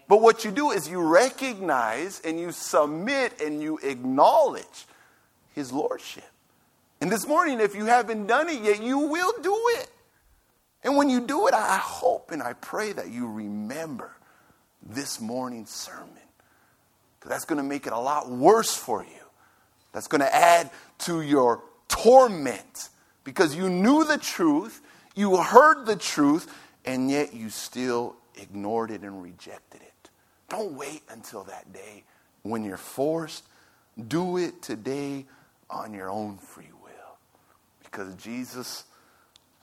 But 0.07 0.21
what 0.21 0.45
you 0.45 0.51
do 0.51 0.71
is 0.71 0.89
you 0.89 1.01
recognize 1.01 2.21
and 2.25 2.39
you 2.39 2.53
submit 2.53 3.41
and 3.41 3.63
you 3.63 3.79
acknowledge 3.79 4.87
His 5.55 5.73
Lordship. 5.73 6.25
And 7.01 7.11
this 7.11 7.27
morning, 7.27 7.61
if 7.61 7.75
you 7.75 7.87
haven't 7.87 8.27
done 8.27 8.49
it 8.49 8.63
yet, 8.63 8.83
you 8.83 8.99
will 8.99 9.33
do 9.43 9.59
it. 9.79 9.91
And 10.83 10.97
when 10.97 11.09
you 11.09 11.21
do 11.27 11.47
it, 11.47 11.55
I 11.55 11.79
hope 11.79 12.31
and 12.31 12.43
I 12.43 12.53
pray 12.53 12.93
that 12.93 13.09
you 13.09 13.31
remember 13.31 14.13
this 14.83 15.21
morning's 15.21 15.71
sermon. 15.71 16.11
Because 17.19 17.31
that's 17.31 17.45
going 17.47 17.57
to 17.57 17.63
make 17.63 17.87
it 17.87 17.95
a 17.95 17.99
lot 17.99 18.31
worse 18.31 18.75
for 18.75 19.03
you. 19.03 19.24
That's 19.95 20.09
going 20.09 20.21
to 20.21 20.35
add 20.35 20.71
to 20.99 21.23
your 21.23 21.63
torment 21.89 22.91
because 23.23 23.55
you 23.55 23.71
knew 23.71 24.05
the 24.05 24.19
truth, 24.19 24.83
you 25.15 25.37
heard 25.37 25.87
the 25.87 25.97
truth, 25.97 26.53
and 26.85 27.09
yet 27.11 27.33
you 27.33 27.49
still 27.49 28.17
ignored 28.35 28.91
it 28.91 29.03
and 29.03 29.23
rejected 29.23 29.81
it. 29.81 30.11
Don't 30.49 30.73
wait 30.73 31.03
until 31.09 31.45
that 31.45 31.73
day 31.73 32.03
when 32.43 32.65
you're 32.65 32.77
forced. 32.77 33.45
Do 34.09 34.37
it 34.37 34.61
today 34.63 35.27
on 35.71 35.95
your 35.95 36.11
own 36.11 36.39
free 36.39 36.73
will. 36.83 37.17
Because 37.85 38.15
Jesus, 38.17 38.85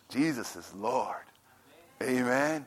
Jesus 0.10 0.56
is 0.56 0.74
Lord. 0.74 1.26
Amen. 2.02 2.66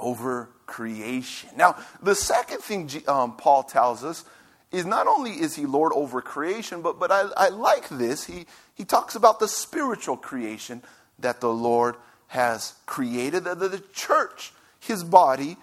Over 0.00 0.48
creation. 0.66 1.50
Now, 1.56 1.76
the 2.02 2.14
second 2.14 2.60
thing 2.60 2.90
um, 3.06 3.36
Paul 3.36 3.64
tells 3.64 4.02
us 4.02 4.24
is 4.70 4.84
not 4.84 5.06
only 5.06 5.32
is 5.32 5.56
he 5.56 5.66
Lord 5.66 5.92
over 5.94 6.20
creation, 6.20 6.82
but, 6.82 6.98
but 6.98 7.10
I, 7.10 7.24
I 7.36 7.48
like 7.48 7.88
this. 7.88 8.24
He, 8.24 8.46
he 8.74 8.84
talks 8.84 9.14
about 9.14 9.40
the 9.40 9.48
spiritual 9.48 10.16
creation 10.16 10.82
that 11.18 11.40
the 11.40 11.52
Lord 11.52 11.96
has 12.28 12.74
created, 12.84 13.44
the, 13.44 13.54
the, 13.54 13.68
the 13.68 13.82
church, 13.92 14.52
his 14.80 15.02
body. 15.02 15.56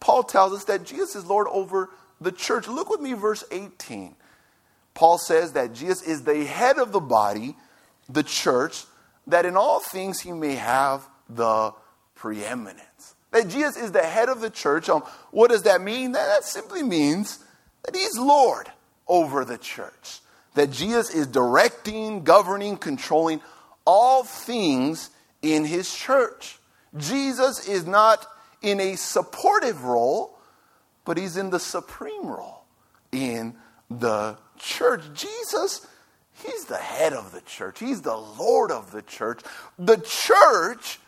Paul 0.00 0.22
tells 0.22 0.52
us 0.52 0.64
that 0.64 0.84
Jesus 0.84 1.16
is 1.16 1.24
Lord 1.24 1.46
over 1.50 1.90
the 2.20 2.32
church. 2.32 2.68
Look 2.68 2.90
with 2.90 3.00
me, 3.00 3.14
verse 3.14 3.44
18. 3.50 4.14
Paul 4.92 5.18
says 5.18 5.52
that 5.52 5.72
Jesus 5.72 6.02
is 6.02 6.22
the 6.22 6.44
head 6.44 6.78
of 6.78 6.92
the 6.92 7.00
body, 7.00 7.56
the 8.08 8.22
church, 8.22 8.84
that 9.26 9.46
in 9.46 9.56
all 9.56 9.80
things 9.80 10.20
he 10.20 10.32
may 10.32 10.54
have 10.54 11.06
the 11.28 11.72
preeminence. 12.14 13.14
That 13.30 13.48
Jesus 13.48 13.76
is 13.76 13.92
the 13.92 14.02
head 14.02 14.28
of 14.28 14.40
the 14.40 14.50
church. 14.50 14.88
Um, 14.88 15.02
what 15.30 15.50
does 15.50 15.64
that 15.64 15.80
mean? 15.80 16.12
That, 16.12 16.26
that 16.26 16.44
simply 16.44 16.82
means 16.82 17.40
that 17.86 17.96
he's 17.96 18.18
Lord 18.18 18.70
over 19.08 19.44
the 19.44 19.58
church. 19.58 20.20
That 20.54 20.70
Jesus 20.70 21.14
is 21.14 21.26
directing, 21.26 22.24
governing, 22.24 22.76
controlling 22.76 23.40
all 23.84 24.24
things 24.24 25.10
in 25.42 25.64
his 25.64 25.92
church. 25.94 26.58
Jesus 26.96 27.68
is 27.68 27.86
not 27.86 28.26
in 28.62 28.80
a 28.80 28.96
supportive 28.96 29.84
role, 29.84 30.38
but 31.04 31.16
he's 31.16 31.36
in 31.36 31.50
the 31.50 31.60
supreme 31.60 32.26
role 32.26 32.64
in 33.12 33.54
the 33.90 34.36
church. 34.58 35.02
Jesus, 35.14 35.86
he's 36.32 36.64
the 36.64 36.76
head 36.76 37.12
of 37.12 37.32
the 37.32 37.42
church, 37.42 37.78
he's 37.78 38.02
the 38.02 38.16
Lord 38.16 38.70
of 38.70 38.90
the 38.90 39.02
church. 39.02 39.42
The 39.78 39.98
church 39.98 40.98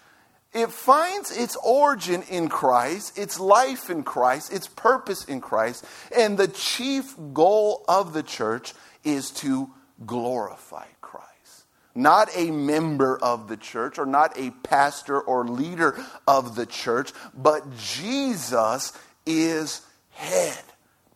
it 0.52 0.70
finds 0.70 1.36
its 1.36 1.56
origin 1.56 2.22
in 2.30 2.48
Christ, 2.48 3.18
its 3.18 3.38
life 3.38 3.90
in 3.90 4.02
Christ, 4.02 4.52
its 4.52 4.66
purpose 4.66 5.24
in 5.24 5.40
Christ, 5.40 5.84
and 6.16 6.38
the 6.38 6.48
chief 6.48 7.14
goal 7.34 7.84
of 7.88 8.12
the 8.14 8.22
church 8.22 8.72
is 9.04 9.30
to 9.32 9.70
glorify 10.06 10.86
Christ. 11.00 11.64
Not 11.94 12.30
a 12.34 12.50
member 12.50 13.18
of 13.18 13.48
the 13.48 13.56
church 13.56 13.98
or 13.98 14.06
not 14.06 14.38
a 14.38 14.50
pastor 14.62 15.20
or 15.20 15.46
leader 15.46 16.02
of 16.26 16.54
the 16.54 16.66
church, 16.66 17.12
but 17.34 17.64
Jesus 17.76 18.92
is 19.26 19.82
head 20.10 20.62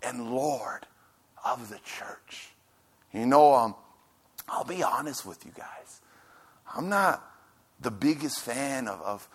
and 0.03 0.31
Lord 0.31 0.87
of 1.45 1.71
the 1.71 1.79
church. 1.79 2.51
You 3.13 3.27
know, 3.27 3.55
um, 3.55 3.75
I'll 4.49 4.65
be 4.65 4.83
honest 4.83 5.25
with 5.25 5.45
you 5.47 5.53
guys. 5.57 6.01
I'm 6.75 6.89
not 6.89 7.32
the 7.83 7.91
biggest 7.91 8.41
fan 8.41 8.89
of, 8.89 9.01
of 9.03 9.29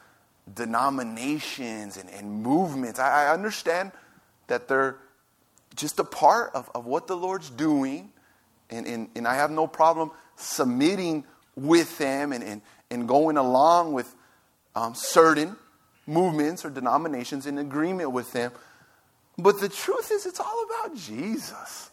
denominations 0.53 1.97
and, 1.97 2.09
and 2.09 2.43
movements. 2.43 2.99
I, 2.99 3.25
I, 3.25 3.33
understand 3.33 3.91
that 4.47 4.67
they're 4.67 4.95
just 5.75 5.99
a 5.99 6.03
part 6.03 6.51
of, 6.55 6.69
of 6.73 6.85
what 6.85 7.07
the 7.07 7.15
Lord's 7.15 7.49
doing, 7.49 8.11
and, 8.69 8.87
and, 8.87 9.09
and 9.15 9.27
I 9.27 9.35
have 9.35 9.51
no 9.51 9.67
problem 9.67 10.11
submitting 10.37 11.25
with 11.55 11.97
them 11.97 12.31
and, 12.31 12.43
and, 12.43 12.61
and 12.89 13.07
going 13.07 13.37
along 13.37 13.93
with 13.93 14.13
um, 14.75 14.93
certain 14.95 15.55
movements 16.05 16.63
or 16.63 16.69
denominations 16.69 17.45
in 17.45 17.57
agreement 17.57 18.11
with 18.11 18.31
them. 18.31 18.51
But 19.37 19.59
the 19.59 19.69
truth 19.69 20.11
is, 20.11 20.25
it's 20.25 20.39
all 20.39 20.65
about 20.65 20.95
Jesus 20.95 21.91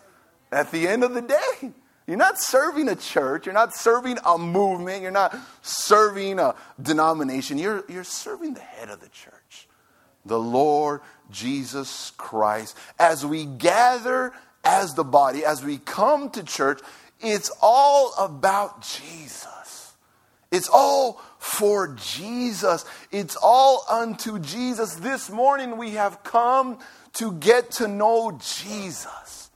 at 0.52 0.70
the 0.70 0.86
end 0.86 1.02
of 1.02 1.14
the 1.14 1.22
day. 1.22 1.72
You're 2.06 2.18
not 2.18 2.38
serving 2.38 2.88
a 2.88 2.96
church. 2.96 3.46
You're 3.46 3.54
not 3.54 3.74
serving 3.74 4.18
a 4.24 4.36
movement. 4.36 5.02
You're 5.02 5.10
not 5.10 5.36
serving 5.62 6.38
a 6.38 6.54
denomination. 6.80 7.56
You're, 7.56 7.84
you're 7.88 8.04
serving 8.04 8.54
the 8.54 8.60
head 8.60 8.90
of 8.90 9.00
the 9.00 9.08
church, 9.08 9.68
the 10.26 10.38
Lord 10.38 11.00
Jesus 11.30 12.12
Christ. 12.18 12.76
As 12.98 13.24
we 13.24 13.46
gather 13.46 14.32
as 14.64 14.94
the 14.94 15.04
body, 15.04 15.44
as 15.44 15.64
we 15.64 15.78
come 15.78 16.28
to 16.30 16.42
church, 16.42 16.80
it's 17.20 17.50
all 17.62 18.12
about 18.18 18.82
Jesus. 18.82 19.94
It's 20.50 20.68
all 20.68 21.22
for 21.38 21.96
Jesus. 21.96 22.84
It's 23.10 23.36
all 23.42 23.84
unto 23.90 24.38
Jesus. 24.38 24.96
This 24.96 25.30
morning 25.30 25.78
we 25.78 25.92
have 25.92 26.22
come 26.22 26.78
to 27.14 27.32
get 27.32 27.70
to 27.72 27.88
know 27.88 28.38
Jesus. 28.40 29.50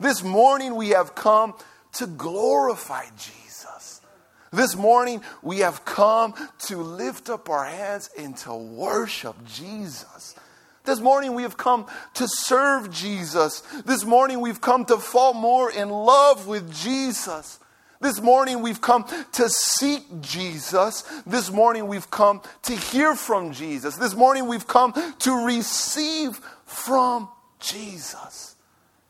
This 0.00 0.24
morning 0.24 0.74
we 0.74 0.90
have 0.90 1.14
come 1.14 1.54
to 1.92 2.06
glorify 2.06 3.04
Jesus. 3.16 4.00
This 4.52 4.76
morning, 4.76 5.22
we 5.42 5.60
have 5.60 5.84
come 5.84 6.34
to 6.66 6.76
lift 6.76 7.30
up 7.30 7.48
our 7.48 7.64
hands 7.64 8.10
and 8.18 8.36
to 8.38 8.54
worship 8.54 9.36
Jesus. 9.46 10.34
This 10.84 11.00
morning, 11.00 11.34
we 11.34 11.42
have 11.42 11.56
come 11.56 11.86
to 12.14 12.26
serve 12.28 12.90
Jesus. 12.90 13.62
This 13.86 14.04
morning, 14.04 14.40
we've 14.40 14.60
come 14.60 14.84
to 14.86 14.98
fall 14.98 15.32
more 15.32 15.70
in 15.70 15.88
love 15.88 16.46
with 16.46 16.74
Jesus. 16.74 17.60
This 18.00 18.20
morning, 18.20 18.62
we've 18.62 18.80
come 18.80 19.06
to 19.34 19.48
seek 19.48 20.02
Jesus. 20.20 21.02
This 21.24 21.52
morning, 21.52 21.86
we've 21.86 22.10
come 22.10 22.42
to 22.62 22.74
hear 22.74 23.14
from 23.14 23.52
Jesus. 23.52 23.96
This 23.96 24.16
morning, 24.16 24.48
we've 24.48 24.66
come 24.66 24.92
to 25.20 25.46
receive 25.46 26.40
from 26.66 27.28
Jesus. 27.60 28.56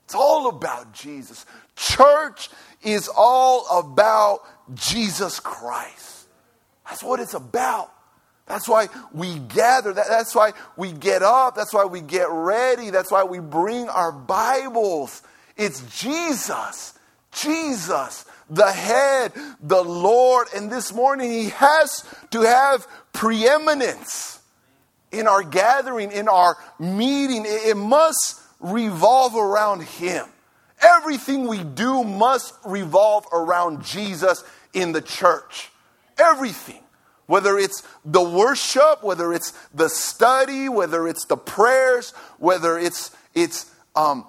It's 0.04 0.14
all 0.14 0.48
about 0.48 0.92
Jesus. 0.92 1.46
Church 1.74 2.50
is 2.82 3.08
all 3.14 3.66
about 3.78 4.40
Jesus 4.74 5.40
Christ. 5.40 6.26
That's 6.88 7.02
what 7.02 7.20
it's 7.20 7.34
about. 7.34 7.92
That's 8.46 8.68
why 8.68 8.88
we 9.12 9.38
gather. 9.38 9.92
That's 9.92 10.34
why 10.34 10.52
we 10.76 10.92
get 10.92 11.22
up. 11.22 11.54
That's 11.54 11.72
why 11.72 11.84
we 11.84 12.00
get 12.00 12.28
ready. 12.30 12.90
That's 12.90 13.10
why 13.10 13.24
we 13.24 13.38
bring 13.38 13.88
our 13.88 14.12
Bibles. 14.12 15.22
It's 15.56 15.80
Jesus. 16.00 16.98
Jesus, 17.32 18.26
the 18.50 18.70
head, 18.70 19.32
the 19.62 19.82
Lord. 19.82 20.48
And 20.54 20.70
this 20.70 20.92
morning, 20.92 21.30
He 21.30 21.48
has 21.50 22.04
to 22.30 22.42
have 22.42 22.86
preeminence 23.12 24.40
in 25.10 25.26
our 25.26 25.42
gathering, 25.42 26.12
in 26.12 26.28
our 26.28 26.56
meeting. 26.78 27.44
It 27.46 27.76
must 27.76 28.40
revolve 28.60 29.34
around 29.34 29.82
Him. 29.82 30.26
Everything 30.82 31.46
we 31.46 31.62
do 31.62 32.02
must 32.02 32.54
revolve 32.64 33.26
around 33.32 33.84
Jesus 33.84 34.44
in 34.72 34.92
the 34.92 35.00
church. 35.00 35.70
Everything. 36.18 36.82
Whether 37.26 37.56
it's 37.56 37.82
the 38.04 38.22
worship, 38.22 39.02
whether 39.02 39.32
it's 39.32 39.52
the 39.72 39.88
study, 39.88 40.68
whether 40.68 41.06
it's 41.06 41.24
the 41.26 41.36
prayers, 41.36 42.10
whether 42.38 42.78
it's, 42.78 43.10
it's 43.34 43.72
um, 43.94 44.26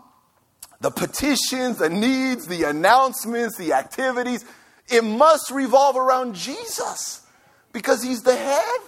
the 0.80 0.92
petitions, 0.92 1.78
the 1.80 1.90
needs, 1.90 2.48
the 2.48 2.64
announcements, 2.64 3.58
the 3.58 3.74
activities, 3.74 4.46
it 4.90 5.04
must 5.04 5.50
revolve 5.50 5.98
around 5.98 6.36
Jesus 6.36 7.26
because 7.72 8.04
He's 8.04 8.22
the 8.22 8.36
head. 8.36 8.80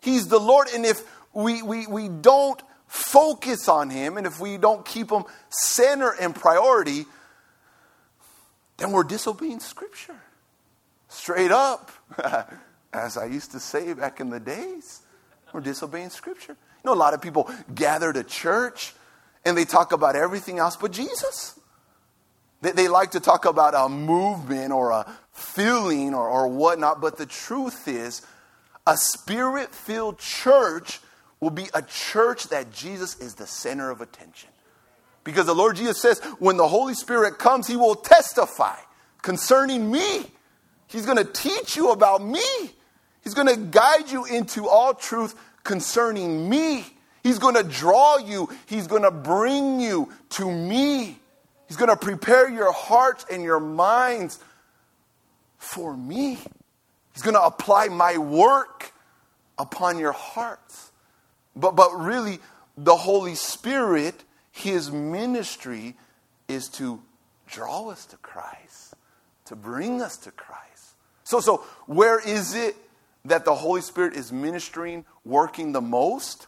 He's 0.00 0.28
the 0.28 0.38
Lord. 0.38 0.68
And 0.74 0.86
if 0.86 1.02
we, 1.34 1.62
we, 1.62 1.86
we 1.86 2.08
don't 2.08 2.62
focus 2.92 3.68
on 3.68 3.88
Him 3.88 4.18
and 4.18 4.26
if 4.26 4.38
we 4.38 4.58
don't 4.58 4.84
keep 4.84 5.10
Him 5.10 5.24
center 5.48 6.14
and 6.20 6.34
priority, 6.34 7.06
then 8.76 8.92
we're 8.92 9.02
disobeying 9.02 9.60
Scripture. 9.60 10.20
Straight 11.08 11.50
up. 11.50 11.90
As 12.92 13.16
I 13.16 13.24
used 13.24 13.52
to 13.52 13.60
say 13.60 13.94
back 13.94 14.20
in 14.20 14.28
the 14.28 14.38
days, 14.38 15.00
we're 15.54 15.62
disobeying 15.62 16.10
Scripture. 16.10 16.52
You 16.52 16.90
know, 16.90 16.92
a 16.92 16.94
lot 16.94 17.14
of 17.14 17.22
people 17.22 17.50
gather 17.74 18.12
to 18.12 18.22
church 18.22 18.92
and 19.46 19.56
they 19.56 19.64
talk 19.64 19.92
about 19.92 20.14
everything 20.14 20.58
else 20.58 20.76
but 20.76 20.92
Jesus. 20.92 21.58
They, 22.60 22.72
they 22.72 22.88
like 22.88 23.12
to 23.12 23.20
talk 23.20 23.46
about 23.46 23.74
a 23.74 23.88
movement 23.88 24.70
or 24.70 24.90
a 24.90 25.10
feeling 25.32 26.12
or, 26.12 26.28
or 26.28 26.46
whatnot, 26.46 27.00
but 27.00 27.16
the 27.16 27.24
truth 27.24 27.88
is, 27.88 28.20
a 28.86 28.98
spirit 28.98 29.74
filled 29.74 30.18
church 30.18 31.00
will 31.42 31.50
be 31.50 31.66
a 31.74 31.82
church 31.82 32.44
that 32.50 32.72
Jesus 32.72 33.18
is 33.18 33.34
the 33.34 33.48
center 33.48 33.90
of 33.90 34.00
attention. 34.00 34.48
Because 35.24 35.44
the 35.46 35.54
Lord 35.54 35.74
Jesus 35.74 36.00
says, 36.00 36.20
when 36.38 36.56
the 36.56 36.68
Holy 36.68 36.94
Spirit 36.94 37.36
comes, 37.36 37.66
He 37.66 37.74
will 37.74 37.96
testify 37.96 38.76
concerning 39.22 39.90
me. 39.90 40.22
He's 40.86 41.04
going 41.04 41.18
to 41.18 41.24
teach 41.24 41.76
you 41.76 41.90
about 41.90 42.22
me. 42.24 42.44
He's 43.24 43.34
going 43.34 43.48
to 43.48 43.56
guide 43.56 44.08
you 44.08 44.24
into 44.24 44.68
all 44.68 44.94
truth 44.94 45.34
concerning 45.64 46.48
me. 46.48 46.86
He's 47.24 47.40
going 47.40 47.56
to 47.56 47.64
draw 47.64 48.18
you. 48.18 48.48
He's 48.66 48.86
going 48.86 49.02
to 49.02 49.10
bring 49.10 49.80
you 49.80 50.12
to 50.30 50.48
me. 50.48 51.18
He's 51.66 51.76
going 51.76 51.90
to 51.90 51.96
prepare 51.96 52.48
your 52.48 52.72
hearts 52.72 53.26
and 53.28 53.42
your 53.42 53.58
minds 53.58 54.38
for 55.58 55.96
me. 55.96 56.38
He's 57.14 57.22
going 57.22 57.34
to 57.34 57.42
apply 57.42 57.88
my 57.88 58.16
work 58.16 58.92
upon 59.58 59.98
your 59.98 60.12
hearts. 60.12 60.91
But, 61.54 61.76
but 61.76 61.92
really, 61.98 62.38
the 62.76 62.96
Holy 62.96 63.34
Spirit, 63.34 64.24
His 64.50 64.90
ministry 64.90 65.96
is 66.48 66.68
to 66.70 67.02
draw 67.46 67.90
us 67.90 68.06
to 68.06 68.16
Christ, 68.18 68.94
to 69.46 69.56
bring 69.56 70.00
us 70.00 70.16
to 70.18 70.30
Christ. 70.30 70.94
So, 71.24 71.40
so 71.40 71.58
where 71.86 72.18
is 72.18 72.54
it 72.54 72.76
that 73.24 73.44
the 73.44 73.54
Holy 73.54 73.82
Spirit 73.82 74.14
is 74.14 74.32
ministering, 74.32 75.04
working 75.24 75.72
the 75.72 75.80
most? 75.80 76.46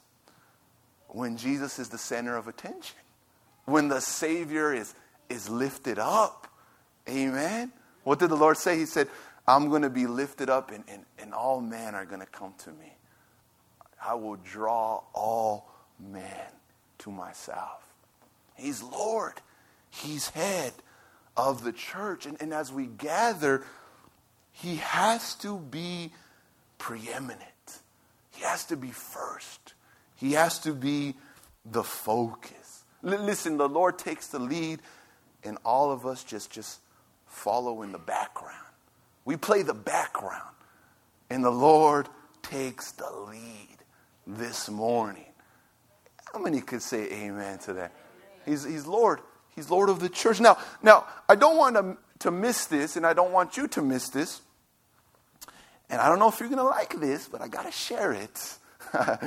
When 1.09 1.36
Jesus 1.36 1.78
is 1.78 1.90
the 1.90 1.98
center 1.98 2.36
of 2.36 2.48
attention, 2.48 2.96
when 3.66 3.88
the 3.88 4.00
Savior 4.00 4.74
is, 4.74 4.94
is 5.28 5.48
lifted 5.48 5.98
up. 5.98 6.48
Amen. 7.09 7.72
What 8.02 8.18
did 8.18 8.30
the 8.30 8.36
Lord 8.36 8.57
say? 8.57 8.76
He 8.76 8.86
said, 8.86 9.09
I'm 9.46 9.68
going 9.68 9.82
to 9.82 9.90
be 9.90 10.07
lifted 10.07 10.50
up, 10.50 10.70
and, 10.70 10.82
and, 10.88 11.05
and 11.18 11.32
all 11.32 11.61
men 11.61 11.94
are 11.94 12.05
going 12.05 12.20
to 12.20 12.26
come 12.26 12.55
to 12.64 12.70
me. 12.70 12.93
I 14.05 14.14
will 14.14 14.36
draw 14.36 15.02
all 15.14 15.70
men 15.98 16.28
to 16.98 17.11
myself. 17.11 17.86
He's 18.55 18.82
Lord, 18.82 19.34
He's 19.90 20.28
head 20.30 20.72
of 21.36 21.64
the 21.64 21.72
church. 21.72 22.26
And, 22.26 22.36
and 22.40 22.52
as 22.52 22.72
we 22.72 22.86
gather, 22.86 23.64
He 24.52 24.76
has 24.76 25.34
to 25.36 25.59
be 25.59 26.12
preeminent. 26.78 27.40
He 28.32 28.42
has 28.42 28.64
to 28.66 28.76
be 28.76 28.90
first. 28.90 29.74
He 30.16 30.32
has 30.32 30.59
to 30.61 30.72
be 30.72 31.14
the 31.64 31.84
focus. 31.84 32.84
L- 33.05 33.24
listen, 33.24 33.57
the 33.57 33.68
Lord 33.68 33.98
takes 33.98 34.28
the 34.28 34.38
lead, 34.38 34.80
and 35.44 35.59
all 35.64 35.90
of 35.90 36.07
us 36.07 36.24
just, 36.24 36.50
just 36.50 36.80
follow 37.26 37.82
in 37.82 37.92
the 37.92 37.98
background. 37.98 38.59
We 39.24 39.36
play 39.36 39.62
the 39.62 39.74
background, 39.74 40.55
and 41.30 41.44
the 41.44 41.50
Lord 41.50 42.09
takes 42.42 42.92
the 42.92 43.11
lead 43.11 43.73
this 44.26 44.68
morning. 44.68 45.26
How 46.32 46.40
many 46.40 46.60
could 46.60 46.82
say 46.82 47.10
amen 47.12 47.58
to 47.60 47.74
that? 47.74 47.92
He's, 48.44 48.64
he's 48.64 48.86
Lord. 48.86 49.20
He's 49.54 49.70
Lord 49.70 49.88
of 49.88 50.00
the 50.00 50.08
church. 50.08 50.40
Now, 50.40 50.58
now 50.82 51.04
I 51.28 51.36
don't 51.36 51.56
want 51.56 51.76
to, 51.76 51.96
to 52.20 52.30
miss 52.30 52.66
this, 52.66 52.96
and 52.96 53.06
I 53.06 53.12
don't 53.12 53.32
want 53.32 53.56
you 53.56 53.68
to 53.68 53.82
miss 53.82 54.08
this. 54.08 54.40
And 55.88 56.00
I 56.00 56.08
don't 56.08 56.18
know 56.18 56.28
if 56.28 56.40
you're 56.40 56.48
going 56.48 56.58
to 56.58 56.64
like 56.64 56.98
this, 56.98 57.28
but 57.28 57.40
I 57.40 57.48
got 57.48 57.66
to 57.66 57.72
share 57.72 58.12
it. 58.12 58.58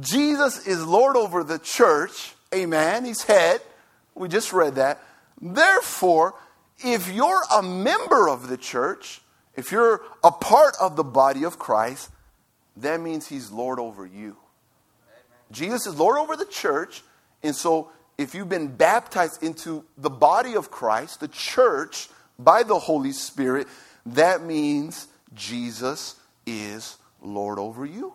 Jesus 0.00 0.66
is 0.66 0.84
Lord 0.86 1.16
over 1.16 1.44
the 1.44 1.58
church. 1.58 2.34
Amen. 2.54 3.04
He's 3.04 3.24
head. 3.24 3.60
We 4.14 4.28
just 4.28 4.52
read 4.52 4.76
that. 4.76 5.02
Therefore, 5.40 6.34
if 6.78 7.12
you're 7.12 7.42
a 7.54 7.62
member 7.62 8.28
of 8.28 8.48
the 8.48 8.56
church, 8.56 9.20
if 9.56 9.72
you're 9.72 10.00
a 10.24 10.30
part 10.30 10.74
of 10.80 10.96
the 10.96 11.04
body 11.04 11.44
of 11.44 11.58
Christ, 11.58 12.10
that 12.78 13.00
means 13.00 13.26
he's 13.26 13.50
Lord 13.50 13.78
over 13.78 14.06
you. 14.06 14.36
Jesus 15.50 15.86
is 15.86 15.98
Lord 15.98 16.18
over 16.18 16.36
the 16.36 16.46
church. 16.46 17.02
And 17.42 17.54
so, 17.54 17.90
if 18.16 18.34
you've 18.34 18.48
been 18.48 18.68
baptized 18.68 19.42
into 19.42 19.84
the 19.96 20.10
body 20.10 20.54
of 20.54 20.70
Christ, 20.70 21.20
the 21.20 21.28
church, 21.28 22.08
by 22.38 22.62
the 22.62 22.78
Holy 22.78 23.12
Spirit, 23.12 23.66
that 24.06 24.42
means 24.42 25.08
Jesus 25.34 26.16
is 26.46 26.96
Lord 27.22 27.58
over 27.58 27.84
you. 27.84 28.14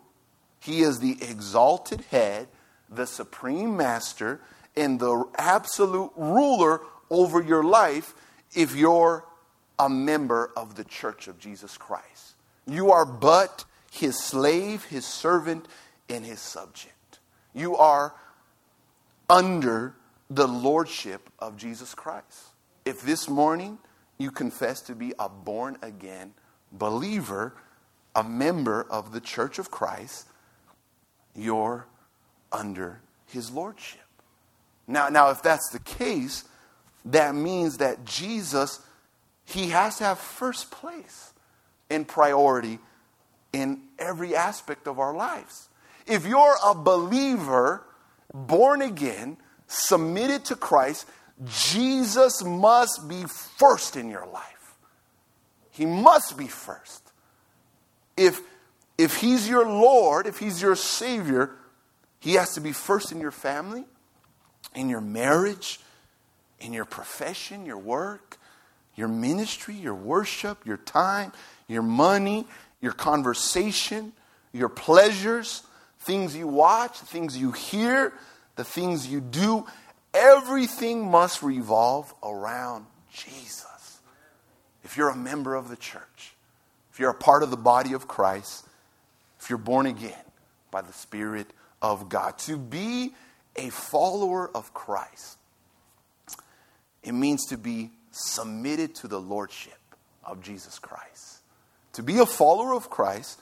He 0.60 0.82
is 0.82 1.00
the 1.00 1.18
exalted 1.22 2.02
head, 2.12 2.48
the 2.90 3.06
supreme 3.06 3.78
master, 3.78 4.42
and 4.76 5.00
the 5.00 5.26
absolute 5.38 6.12
ruler 6.16 6.82
over 7.10 7.42
your 7.42 7.64
life 7.64 8.14
if 8.56 8.76
you're 8.76 9.26
a 9.78 9.90
member 9.90 10.52
of 10.56 10.76
the 10.76 10.84
church 10.84 11.28
of 11.28 11.40
Jesus 11.40 11.78
Christ. 11.78 12.36
You 12.68 12.92
are 12.92 13.06
but 13.06 13.66
his 13.96 14.22
slave, 14.22 14.86
his 14.86 15.06
servant, 15.06 15.68
and 16.10 16.26
his 16.26 16.40
subject. 16.40 17.20
You 17.54 17.76
are 17.78 18.14
under 19.30 19.96
the 20.30 20.48
lordship 20.48 21.30
of 21.40 21.58
Jesus 21.58 21.96
Christ. 21.96 22.52
If 22.84 23.02
this 23.02 23.30
morning 23.30 23.80
you 24.18 24.32
confess 24.32 24.82
to 24.82 24.96
be 24.96 25.14
a 25.18 25.30
born 25.30 25.78
again 25.82 26.34
believer, 26.72 27.54
a 28.16 28.24
member 28.24 28.86
of 28.90 29.12
the 29.12 29.22
church 29.22 29.60
of 29.60 29.72
Christ, 29.72 30.28
you're 31.36 31.88
under 32.52 33.02
his 33.28 33.52
lordship. 33.52 34.02
Now, 34.88 35.10
now 35.10 35.30
if 35.30 35.42
that's 35.42 35.70
the 35.70 35.80
case, 35.80 36.44
that 37.06 37.36
means 37.36 37.78
that 37.78 38.06
Jesus, 38.06 38.80
he 39.46 39.70
has 39.70 39.98
to 39.98 40.04
have 40.04 40.20
first 40.20 40.72
place 40.72 41.34
in 41.90 42.06
priority 42.06 42.80
in 43.54 43.82
every 44.00 44.36
aspect 44.36 44.88
of 44.88 45.00
our 45.00 45.16
lives. 45.16 45.70
If 46.06 46.26
you're 46.26 46.56
a 46.64 46.76
believer, 46.76 47.84
born 48.34 48.82
again, 48.82 49.38
submitted 49.68 50.46
to 50.46 50.56
Christ, 50.56 51.08
Jesus 51.46 52.44
must 52.44 53.08
be 53.08 53.24
first 53.58 53.98
in 53.98 54.10
your 54.10 54.26
life. 54.28 54.76
He 55.72 55.86
must 55.86 56.38
be 56.38 56.48
first. 56.48 57.12
If 58.16 58.42
if 58.98 59.18
he's 59.18 59.50
your 59.50 59.66
Lord, 59.66 60.26
if 60.26 60.40
he's 60.40 60.62
your 60.62 60.76
Savior, 60.76 61.52
he 62.20 62.36
has 62.36 62.54
to 62.54 62.62
be 62.62 62.72
first 62.72 63.12
in 63.12 63.20
your 63.20 63.32
family, 63.32 63.84
in 64.74 64.88
your 64.88 65.02
marriage, 65.02 65.82
in 66.62 66.72
your 66.72 66.86
profession, 66.86 67.66
your 67.66 67.78
work, 67.78 68.38
your 68.96 69.10
ministry, 69.10 69.76
your 69.76 69.96
worship, 69.96 70.66
your 70.66 70.78
time, 70.78 71.34
your 71.68 71.82
money, 71.82 72.48
your 72.86 72.94
conversation, 72.94 74.14
your 74.54 74.70
pleasures, 74.70 75.64
things 76.02 76.36
you 76.36 76.48
watch, 76.48 76.96
things 77.00 77.36
you 77.36 77.52
hear, 77.52 78.14
the 78.58 78.64
things 78.64 79.08
you 79.08 79.20
do. 79.20 79.66
Everything 80.14 81.10
must 81.10 81.42
revolve 81.42 82.14
around 82.22 82.86
Jesus. 83.12 84.00
If 84.84 84.98
you're 84.98 85.10
a 85.10 85.16
member 85.16 85.56
of 85.56 85.68
the 85.68 85.76
church, 85.76 86.36
if 86.94 87.00
you're 87.00 87.10
a 87.10 87.16
part 87.16 87.42
of 87.42 87.50
the 87.50 87.58
body 87.58 87.94
of 87.94 88.08
Christ, 88.08 88.68
if 89.40 89.50
you're 89.50 89.58
born 89.58 89.88
again 89.88 90.14
by 90.70 90.84
the 90.84 90.94
Spirit 90.94 91.48
of 91.82 92.08
God. 92.08 92.38
To 92.40 92.56
be 92.56 93.16
a 93.56 93.72
follower 93.72 94.48
of 94.56 94.76
Christ, 94.76 95.40
it 97.02 97.14
means 97.14 97.48
to 97.48 97.58
be 97.58 97.90
submitted 98.12 98.94
to 98.98 99.08
the 99.08 99.20
Lordship 99.20 99.80
of 100.24 100.44
Jesus 100.44 100.78
Christ. 100.78 101.35
To 101.96 102.04
be 102.04 102.20
a 102.20 102.26
follower 102.26 102.74
of 102.74 102.90
Christ, 102.90 103.40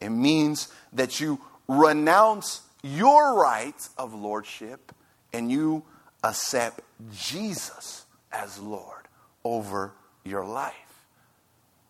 it 0.00 0.10
means 0.10 0.68
that 0.92 1.18
you 1.18 1.40
renounce 1.66 2.62
your 2.82 3.34
rights 3.34 3.90
of 3.98 4.14
Lordship 4.14 4.92
and 5.32 5.50
you 5.50 5.82
accept 6.22 6.80
Jesus 7.12 8.06
as 8.30 8.60
Lord 8.60 9.08
over 9.42 9.92
your 10.24 10.44
life. 10.44 10.74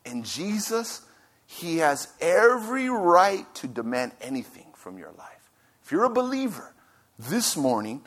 And 0.07 0.25
Jesus, 0.25 1.03
He 1.47 1.79
has 1.79 2.09
every 2.23 2.89
right 2.89 3.47
to 3.57 3.67
demand 3.67 4.13
anything 4.23 4.69
from 4.75 4.97
your 4.97 5.13
life. 5.19 5.51
If 5.85 5.93
you're 5.93 6.05
a 6.05 6.11
believer 6.11 6.75
this 7.19 7.55
morning, 7.55 8.01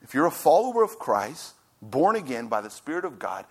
if 0.00 0.14
you're 0.14 0.26
a 0.26 0.30
follower 0.30 0.82
of 0.82 0.98
Christ, 0.98 1.52
born 1.82 2.16
again 2.16 2.48
by 2.48 2.62
the 2.62 2.70
Spirit 2.70 3.04
of 3.04 3.18
God, 3.18 3.44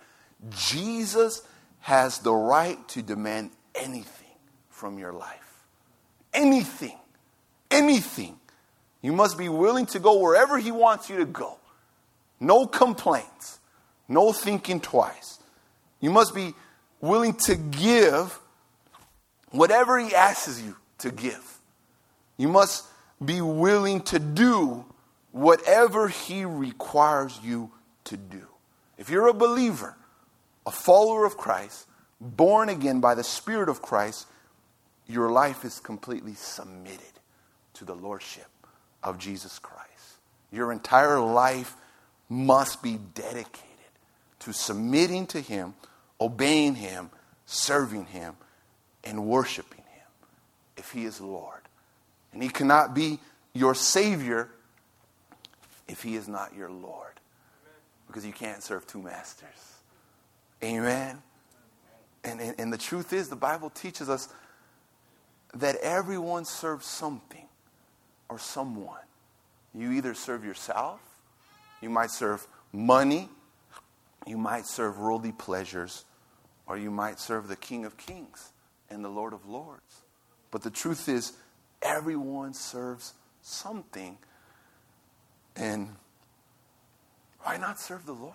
Jesus 0.50 1.42
has 1.80 2.18
the 2.18 2.34
right 2.34 2.86
to 2.88 3.00
demand 3.00 3.50
anything 3.74 4.36
from 4.70 4.98
your 4.98 5.12
life. 5.12 5.64
Anything. 6.32 6.98
Anything. 7.70 8.38
You 9.02 9.12
must 9.12 9.36
be 9.36 9.48
willing 9.48 9.86
to 9.86 10.00
go 10.00 10.18
wherever 10.18 10.58
He 10.58 10.72
wants 10.72 11.08
you 11.10 11.18
to 11.18 11.26
go. 11.26 11.58
No 12.40 12.66
complaints. 12.66 13.60
No 14.08 14.32
thinking 14.32 14.80
twice. 14.80 15.38
You 16.00 16.10
must 16.10 16.34
be 16.34 16.54
willing 17.00 17.34
to 17.34 17.54
give 17.54 18.38
whatever 19.50 19.98
He 19.98 20.14
asks 20.14 20.60
you 20.60 20.76
to 20.98 21.10
give. 21.10 21.58
You 22.36 22.48
must 22.48 22.84
be 23.24 23.40
willing 23.40 24.02
to 24.02 24.18
do 24.18 24.84
whatever 25.32 26.08
He 26.08 26.44
requires 26.44 27.38
you 27.42 27.70
to 28.04 28.16
do. 28.16 28.46
If 28.98 29.10
you're 29.10 29.28
a 29.28 29.34
believer, 29.34 29.96
a 30.66 30.70
follower 30.70 31.24
of 31.24 31.36
Christ, 31.36 31.86
born 32.24 32.68
again 32.68 33.00
by 33.00 33.14
the 33.14 33.24
Spirit 33.24 33.68
of 33.68 33.82
Christ, 33.82 34.26
your 35.06 35.30
life 35.30 35.64
is 35.64 35.78
completely 35.80 36.34
submitted 36.34 37.00
to 37.74 37.84
the 37.84 37.94
Lordship 37.94 38.48
of 39.02 39.18
Jesus 39.18 39.58
Christ. 39.58 39.84
Your 40.50 40.72
entire 40.72 41.20
life 41.20 41.76
must 42.28 42.82
be 42.82 42.98
dedicated 43.14 43.60
to 44.40 44.52
submitting 44.52 45.26
to 45.28 45.40
Him, 45.40 45.74
obeying 46.20 46.76
Him, 46.76 47.10
serving 47.44 48.06
Him, 48.06 48.34
and 49.02 49.26
worshiping 49.26 49.84
Him 49.92 50.06
if 50.76 50.90
He 50.90 51.04
is 51.04 51.20
Lord. 51.20 51.60
And 52.32 52.42
He 52.42 52.48
cannot 52.48 52.94
be 52.94 53.20
your 53.52 53.74
Savior 53.74 54.48
if 55.86 56.02
He 56.02 56.16
is 56.16 56.28
not 56.28 56.54
your 56.54 56.70
Lord. 56.70 57.12
Because 58.06 58.24
you 58.24 58.32
can't 58.32 58.62
serve 58.62 58.86
two 58.86 59.02
masters. 59.02 59.48
Amen. 60.62 61.20
And, 62.24 62.40
and, 62.40 62.54
and, 62.58 62.72
the 62.72 62.78
truth 62.78 63.12
is, 63.12 63.28
the 63.28 63.36
Bible 63.36 63.68
teaches 63.68 64.08
us 64.08 64.28
that 65.52 65.76
everyone 65.76 66.44
serves 66.44 66.86
something 66.86 67.46
or 68.28 68.38
someone. 68.38 69.00
You 69.74 69.92
either 69.92 70.14
serve 70.14 70.44
yourself, 70.44 71.00
you 71.82 71.90
might 71.90 72.10
serve 72.10 72.46
money, 72.72 73.28
you 74.26 74.38
might 74.38 74.66
serve 74.66 74.98
worldly 74.98 75.32
pleasures, 75.32 76.04
or 76.66 76.78
you 76.78 76.90
might 76.90 77.20
serve 77.20 77.48
the 77.48 77.56
King 77.56 77.84
of 77.84 77.96
Kings 77.96 78.52
and 78.88 79.04
the 79.04 79.08
Lord 79.08 79.32
of 79.32 79.46
Lords. 79.46 80.02
But 80.50 80.62
the 80.62 80.70
truth 80.70 81.08
is, 81.08 81.32
everyone 81.82 82.54
serves 82.54 83.12
something. 83.42 84.16
And 85.56 85.94
why 87.40 87.58
not 87.58 87.78
serve 87.78 88.06
the 88.06 88.12
Lord? 88.12 88.32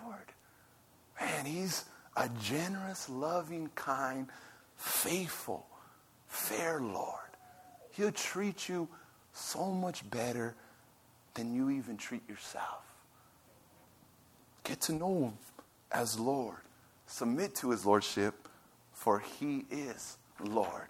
Man, 1.19 1.45
He's 1.45 1.85
a 2.20 2.30
generous, 2.41 3.09
loving, 3.09 3.70
kind, 3.76 4.28
faithful, 4.76 5.65
fair 6.28 6.82
Lord. 6.82 7.15
He'll 7.91 8.11
treat 8.11 8.67
you 8.67 8.89
so 9.34 9.72
much 9.72 10.07
better 10.11 10.53
than 11.34 11.55
you 11.55 11.70
even 11.70 11.95
treat 11.95 12.28
yourself. 12.28 12.84
Get 14.65 14.82
to 14.82 14.93
know 14.93 15.24
Him 15.24 15.34
as 15.91 16.20
Lord. 16.20 16.57
Submit 17.07 17.55
to 17.55 17.72
His 17.72 17.86
Lordship, 17.86 18.36
for 18.91 19.20
He 19.20 19.65
is 19.72 20.17
Lord. 20.43 20.88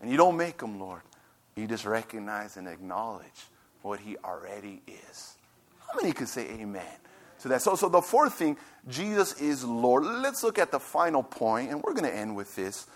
And 0.00 0.10
you 0.10 0.16
don't 0.16 0.36
make 0.36 0.62
Him 0.62 0.80
Lord, 0.80 1.02
you 1.56 1.66
just 1.66 1.84
recognize 1.84 2.56
and 2.56 2.66
acknowledge 2.66 3.48
what 3.82 4.00
He 4.00 4.16
already 4.24 4.80
is. 4.86 5.36
How 5.86 6.00
many 6.00 6.12
could 6.12 6.28
say 6.28 6.48
amen 6.48 6.84
to 7.40 7.48
that? 7.48 7.62
So, 7.62 7.74
so 7.76 7.88
the 7.88 8.02
fourth 8.02 8.34
thing, 8.34 8.56
Jesus 8.88 9.40
is 9.40 9.64
Lord. 9.64 10.04
Let's 10.04 10.42
look 10.42 10.58
at 10.58 10.70
the 10.70 10.80
final 10.80 11.22
point, 11.22 11.70
and 11.70 11.82
we're 11.82 11.94
going 11.94 12.10
to 12.10 12.14
end 12.14 12.36
with 12.36 12.54
this. 12.56 12.86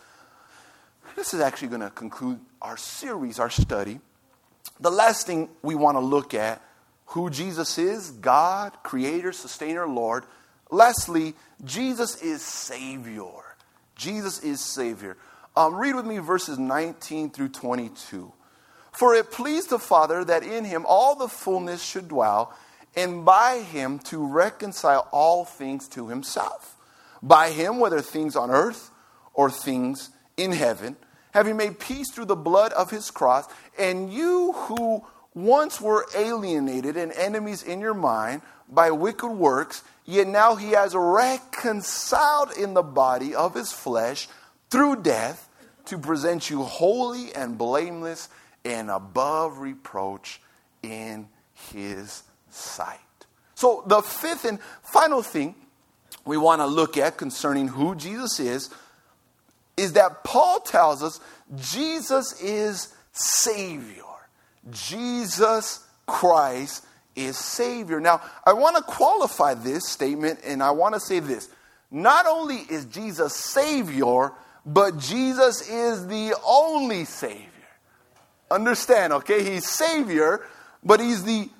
This 1.16 1.34
is 1.34 1.40
actually 1.40 1.68
going 1.68 1.82
to 1.82 1.90
conclude 1.90 2.40
our 2.60 2.76
series, 2.76 3.38
our 3.38 3.50
study. 3.50 4.00
The 4.80 4.90
last 4.90 5.26
thing 5.26 5.48
we 5.62 5.74
want 5.74 5.96
to 5.96 6.00
look 6.00 6.34
at 6.34 6.62
who 7.06 7.28
Jesus 7.28 7.76
is 7.76 8.10
God, 8.10 8.72
Creator, 8.82 9.32
Sustainer, 9.32 9.86
Lord. 9.86 10.24
Lastly, 10.70 11.34
Jesus 11.64 12.22
is 12.22 12.40
Savior. 12.40 13.42
Jesus 13.96 14.42
is 14.42 14.60
Savior. 14.60 15.18
Um, 15.54 15.74
read 15.74 15.94
with 15.94 16.06
me 16.06 16.18
verses 16.18 16.58
19 16.58 17.30
through 17.30 17.50
22. 17.50 18.32
For 18.92 19.14
it 19.14 19.30
pleased 19.30 19.70
the 19.70 19.78
Father 19.78 20.24
that 20.24 20.42
in 20.42 20.64
him 20.64 20.84
all 20.86 21.14
the 21.14 21.28
fullness 21.28 21.82
should 21.82 22.08
dwell, 22.08 22.54
and 22.94 23.24
by 23.24 23.60
him 23.60 23.98
to 23.98 24.26
reconcile 24.26 25.08
all 25.12 25.44
things 25.44 25.88
to 25.88 26.08
himself. 26.08 26.76
By 27.22 27.50
him, 27.50 27.78
whether 27.78 28.00
things 28.00 28.36
on 28.36 28.50
earth 28.50 28.90
or 29.34 29.50
things 29.50 30.10
in 30.36 30.52
heaven, 30.52 30.96
having 31.32 31.56
made 31.56 31.78
peace 31.78 32.10
through 32.10 32.26
the 32.26 32.36
blood 32.36 32.72
of 32.72 32.90
his 32.90 33.10
cross, 33.10 33.48
and 33.78 34.12
you 34.12 34.52
who 34.52 35.04
once 35.34 35.80
were 35.80 36.06
alienated 36.14 36.96
and 36.96 37.12
enemies 37.12 37.62
in 37.62 37.80
your 37.80 37.94
mind 37.94 38.42
by 38.68 38.90
wicked 38.90 39.28
works, 39.28 39.82
yet 40.04 40.26
now 40.26 40.56
he 40.56 40.70
has 40.70 40.94
reconciled 40.94 42.50
in 42.52 42.74
the 42.74 42.82
body 42.82 43.34
of 43.34 43.54
his 43.54 43.72
flesh 43.72 44.28
through 44.70 45.02
death 45.02 45.48
to 45.86 45.98
present 45.98 46.50
you 46.50 46.62
holy 46.62 47.34
and 47.34 47.56
blameless 47.56 48.28
and 48.64 48.90
above 48.90 49.58
reproach 49.58 50.40
in 50.82 51.28
his 51.72 52.22
sight. 52.54 52.98
So, 53.54 53.84
the 53.86 54.02
fifth 54.02 54.44
and 54.44 54.60
final 54.82 55.22
thing 55.22 55.54
we 56.24 56.36
want 56.36 56.60
to 56.60 56.66
look 56.66 56.96
at 56.96 57.16
concerning 57.16 57.68
who 57.68 57.94
Jesus 57.94 58.40
is 58.40 58.70
is 59.76 59.94
that 59.94 60.24
Paul 60.24 60.60
tells 60.60 61.02
us 61.02 61.20
Jesus 61.56 62.40
is 62.40 62.94
Savior. 63.12 64.02
Jesus 64.70 65.86
Christ 66.06 66.84
is 67.16 67.36
Savior. 67.36 68.00
Now, 68.00 68.20
I 68.44 68.52
want 68.52 68.76
to 68.76 68.82
qualify 68.82 69.54
this 69.54 69.88
statement 69.88 70.40
and 70.44 70.62
I 70.62 70.70
want 70.70 70.94
to 70.94 71.00
say 71.00 71.20
this. 71.20 71.48
Not 71.90 72.26
only 72.26 72.56
is 72.56 72.86
Jesus 72.86 73.34
Savior, 73.34 74.32
but 74.64 74.98
Jesus 74.98 75.68
is 75.68 76.06
the 76.06 76.34
only 76.46 77.04
Savior. 77.04 77.48
Understand, 78.50 79.12
okay? 79.12 79.42
He's 79.42 79.68
Savior, 79.68 80.46
but 80.84 81.00
He's 81.00 81.24
the 81.24 81.50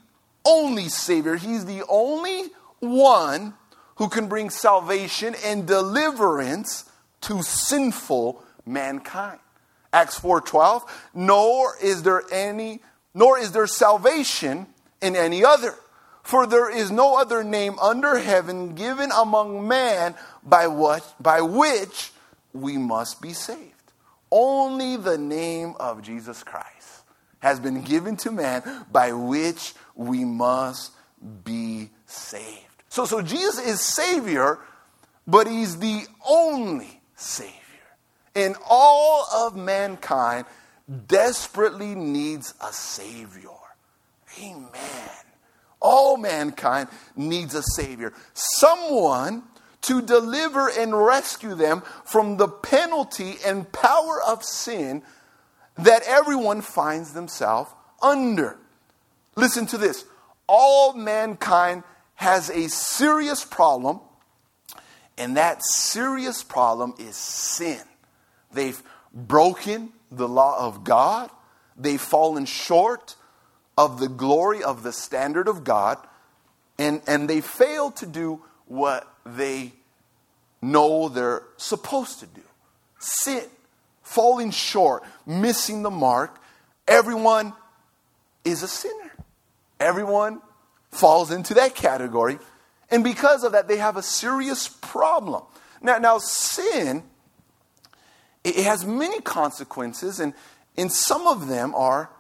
only 0.44 0.88
Savior. 0.88 1.36
He's 1.36 1.64
the 1.64 1.82
only 1.88 2.50
one 2.80 3.54
who 3.96 4.08
can 4.08 4.26
bring 4.28 4.50
salvation 4.50 5.34
and 5.44 5.66
deliverance 5.66 6.90
to 7.22 7.42
sinful 7.42 8.42
mankind. 8.66 9.38
Acts 9.92 10.18
4:12, 10.18 10.82
nor 11.14 11.76
is 11.78 12.02
there 12.02 12.22
any 12.32 12.80
nor 13.14 13.38
is 13.38 13.52
there 13.52 13.66
salvation 13.66 14.66
in 15.00 15.16
any 15.16 15.44
other. 15.44 15.74
For 16.22 16.46
there 16.46 16.70
is 16.70 16.90
no 16.90 17.16
other 17.16 17.42
name 17.44 17.78
under 17.80 18.18
heaven 18.18 18.74
given 18.74 19.10
among 19.12 19.66
man 19.66 20.14
by 20.42 20.66
what 20.68 21.14
by 21.20 21.40
which 21.40 22.12
we 22.52 22.78
must 22.78 23.20
be 23.20 23.32
saved. 23.32 23.92
Only 24.30 24.96
the 24.96 25.18
name 25.18 25.74
of 25.78 26.00
Jesus 26.00 26.42
Christ 26.42 27.02
has 27.40 27.60
been 27.60 27.82
given 27.82 28.16
to 28.18 28.30
man 28.30 28.86
by 28.90 29.12
which 29.12 29.74
we 29.94 30.24
must 30.24 30.92
be 31.44 31.90
saved. 32.06 32.82
So 32.88 33.04
so 33.04 33.22
Jesus 33.22 33.64
is 33.66 33.80
savior, 33.80 34.58
but 35.26 35.46
he's 35.46 35.78
the 35.78 36.02
only 36.28 37.00
savior. 37.16 37.58
And 38.34 38.56
all 38.68 39.26
of 39.32 39.56
mankind 39.56 40.46
desperately 41.06 41.94
needs 41.94 42.54
a 42.60 42.72
Savior. 42.72 43.48
Amen. 44.42 44.70
All 45.80 46.16
mankind 46.16 46.88
needs 47.16 47.54
a 47.54 47.62
Savior. 47.62 48.12
Someone 48.34 49.42
to 49.82 50.00
deliver 50.00 50.68
and 50.68 50.96
rescue 50.96 51.54
them 51.54 51.82
from 52.04 52.36
the 52.36 52.48
penalty 52.48 53.36
and 53.44 53.70
power 53.72 54.22
of 54.22 54.44
sin 54.44 55.02
that 55.76 56.02
everyone 56.06 56.60
finds 56.60 57.12
themselves 57.12 57.70
under. 58.00 58.58
Listen 59.34 59.66
to 59.66 59.78
this. 59.78 60.04
All 60.46 60.92
mankind 60.92 61.84
has 62.14 62.50
a 62.50 62.68
serious 62.68 63.44
problem, 63.44 64.00
and 65.16 65.36
that 65.36 65.64
serious 65.64 66.42
problem 66.42 66.94
is 66.98 67.16
sin. 67.16 67.80
They've 68.52 68.80
broken 69.12 69.92
the 70.10 70.28
law 70.28 70.66
of 70.66 70.84
God. 70.84 71.30
They've 71.76 72.00
fallen 72.00 72.44
short 72.44 73.16
of 73.76 73.98
the 73.98 74.08
glory 74.08 74.62
of 74.62 74.82
the 74.82 74.92
standard 74.92 75.48
of 75.48 75.64
God. 75.64 75.98
And, 76.78 77.02
and 77.06 77.28
they 77.28 77.40
fail 77.40 77.90
to 77.92 78.06
do 78.06 78.42
what 78.66 79.06
they 79.24 79.72
know 80.60 81.08
they're 81.08 81.42
supposed 81.56 82.20
to 82.20 82.26
do 82.26 82.42
sin, 82.98 83.44
falling 84.02 84.50
short, 84.50 85.02
missing 85.26 85.82
the 85.82 85.90
mark. 85.90 86.40
Everyone 86.86 87.52
is 88.44 88.62
a 88.62 88.68
sinner. 88.68 89.01
Everyone 89.82 90.40
falls 90.90 91.30
into 91.30 91.54
that 91.54 91.74
category. 91.74 92.38
And 92.90 93.02
because 93.02 93.42
of 93.44 93.52
that, 93.52 93.68
they 93.68 93.78
have 93.78 93.96
a 93.96 94.02
serious 94.02 94.68
problem. 94.68 95.42
Now, 95.80 95.98
now 95.98 96.18
sin, 96.18 97.02
it 98.44 98.64
has 98.64 98.84
many 98.84 99.20
consequences, 99.20 100.20
and, 100.20 100.34
and 100.76 100.92
some 100.92 101.26
of 101.26 101.48
them 101.48 101.74
are 101.74 102.10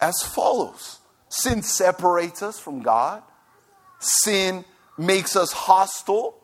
as 0.00 0.22
follows 0.22 0.98
Sin 1.32 1.62
separates 1.62 2.42
us 2.42 2.58
from 2.58 2.82
God, 2.82 3.22
sin 3.98 4.66
makes 4.98 5.34
us 5.34 5.50
hostile 5.50 6.38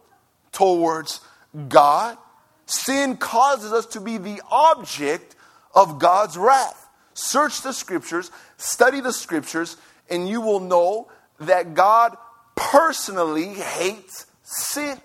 towards 0.51 1.21
God, 1.69 2.17
sin 2.65 3.19
causes 3.19 3.71
us 3.71 3.85
to 3.85 4.01
be 4.01 4.17
the 4.17 4.41
object 4.51 5.37
of 5.75 5.99
God's 5.99 6.39
wrath. 6.39 6.89
Search 7.13 7.61
the 7.61 7.73
scriptures, 7.73 8.31
study 8.57 9.01
the 9.01 9.13
scriptures, 9.13 9.77
and 10.11 10.29
you 10.29 10.41
will 10.41 10.61
know 10.61 11.09
that 11.41 11.75
God 11.75 12.17
personally 12.55 13.55
hates 13.55 14.27
sin. 14.43 15.01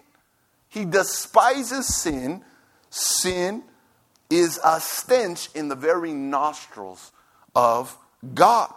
He 0.70 0.86
despises 0.86 1.88
sin. 1.88 2.44
Sin 2.90 3.64
is 4.30 4.60
a 4.64 4.80
stench 4.80 5.50
in 5.54 5.68
the 5.68 5.76
very 5.76 6.14
nostrils 6.14 7.12
of 7.56 7.96
God. 8.34 8.74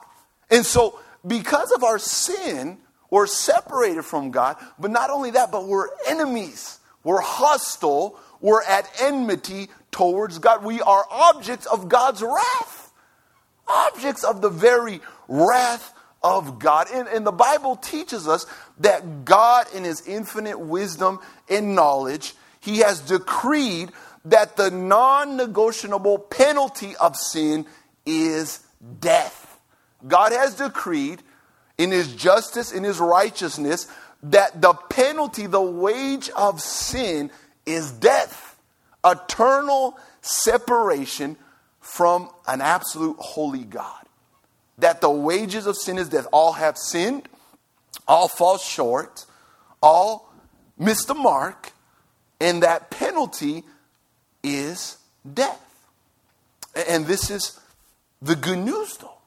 And 0.50 0.64
so, 0.64 0.98
because 1.26 1.72
of 1.72 1.82
our 1.82 1.98
sin, 1.98 2.78
we're 3.10 3.26
separated 3.26 4.04
from 4.04 4.30
God. 4.30 4.56
But 4.78 4.90
not 4.90 5.10
only 5.10 5.30
that, 5.32 5.50
but 5.50 5.66
we're 5.66 5.88
enemies. 6.06 6.78
We're 7.02 7.20
hostile. 7.20 8.18
We're 8.40 8.62
at 8.62 8.90
enmity 9.00 9.68
towards 9.90 10.38
God. 10.38 10.64
We 10.64 10.80
are 10.82 11.04
objects 11.10 11.66
of 11.66 11.88
God's 11.88 12.22
wrath. 12.22 12.92
Objects 13.68 14.24
of 14.24 14.42
the 14.42 14.50
very 14.50 15.00
wrath 15.28 15.94
of 16.26 16.58
God. 16.58 16.88
And, 16.92 17.08
and 17.08 17.26
the 17.26 17.32
Bible 17.32 17.76
teaches 17.76 18.26
us 18.26 18.46
that 18.80 19.24
God, 19.24 19.66
in 19.74 19.84
His 19.84 20.06
infinite 20.06 20.58
wisdom 20.58 21.20
and 21.48 21.74
knowledge, 21.74 22.34
He 22.60 22.78
has 22.78 23.00
decreed 23.00 23.92
that 24.24 24.56
the 24.56 24.70
non 24.70 25.36
negotiable 25.36 26.18
penalty 26.18 26.96
of 26.96 27.16
sin 27.16 27.66
is 28.04 28.60
death. 29.00 29.58
God 30.06 30.32
has 30.32 30.56
decreed 30.56 31.22
in 31.78 31.90
His 31.90 32.14
justice, 32.14 32.72
in 32.72 32.82
His 32.82 32.98
righteousness, 32.98 33.86
that 34.24 34.60
the 34.60 34.74
penalty, 34.74 35.46
the 35.46 35.62
wage 35.62 36.30
of 36.30 36.60
sin 36.60 37.30
is 37.64 37.92
death, 37.92 38.58
eternal 39.04 39.98
separation 40.20 41.36
from 41.80 42.28
an 42.48 42.60
absolute 42.60 43.16
holy 43.18 43.64
God 43.64 44.05
that 44.78 45.00
the 45.00 45.10
wages 45.10 45.66
of 45.66 45.76
sin 45.76 45.98
is 45.98 46.08
death. 46.08 46.26
All 46.32 46.52
have 46.52 46.76
sinned, 46.76 47.28
all 48.06 48.28
fall 48.28 48.58
short, 48.58 49.24
all 49.82 50.32
miss 50.78 51.04
the 51.04 51.14
mark, 51.14 51.72
and 52.40 52.62
that 52.62 52.90
penalty 52.90 53.64
is 54.42 54.98
death. 55.32 55.62
And 56.88 57.06
this 57.06 57.30
is 57.30 57.58
the 58.20 58.36
good 58.36 58.58
news, 58.58 58.96
though, 58.98 59.18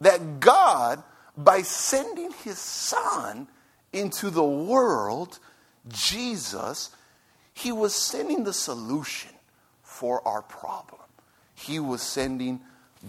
that 0.00 0.40
God, 0.40 1.02
by 1.36 1.62
sending 1.62 2.32
his 2.44 2.58
Son 2.58 3.46
into 3.92 4.30
the 4.30 4.44
world, 4.44 5.38
Jesus, 5.88 6.90
he 7.54 7.70
was 7.70 7.94
sending 7.94 8.44
the 8.44 8.52
solution 8.52 9.30
for 9.82 10.26
our 10.26 10.42
problem. 10.42 11.00
He 11.54 11.78
was 11.78 12.02
sending 12.02 12.60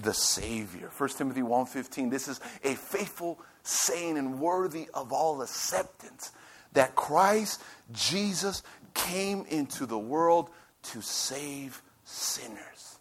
the 0.01 0.13
Savior. 0.13 0.89
1 0.95 1.09
Timothy 1.09 1.41
1.15, 1.41 2.11
this 2.11 2.27
is 2.27 2.39
a 2.63 2.75
faithful 2.75 3.39
saying 3.63 4.17
and 4.17 4.39
worthy 4.39 4.87
of 4.93 5.11
all 5.11 5.41
acceptance 5.41 6.31
that 6.73 6.95
Christ 6.95 7.61
Jesus 7.91 8.63
came 8.93 9.45
into 9.49 9.85
the 9.85 9.97
world 9.97 10.49
to 10.83 11.01
save 11.01 11.81
sinners. 12.03 12.99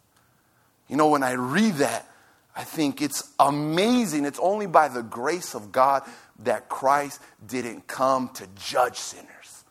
You 0.89 0.97
know, 0.97 1.09
when 1.09 1.23
I 1.23 1.33
read 1.33 1.75
that, 1.75 2.09
I 2.55 2.65
think 2.65 3.03
it's 3.03 3.33
amazing. 3.39 4.25
It's 4.25 4.39
only 4.41 4.67
by 4.67 4.89
the 4.89 5.03
grace 5.03 5.55
of 5.55 5.73
God 5.73 6.03
that 6.41 6.69
Christ 6.69 7.21
didn't 7.47 7.87
come 7.87 8.31
to 8.31 8.47
judge 8.55 8.97
sinners. 8.97 9.65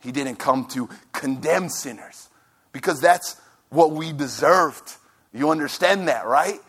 He 0.00 0.12
didn't 0.12 0.36
come 0.36 0.66
to 0.68 0.88
condemn 1.12 1.68
sinners 1.68 2.28
because 2.72 3.00
that's 3.00 3.40
what 3.68 3.92
we 3.92 4.12
deserved. 4.12 4.96
You 5.34 5.50
understand 5.50 6.08
that, 6.08 6.26
right? 6.26 6.60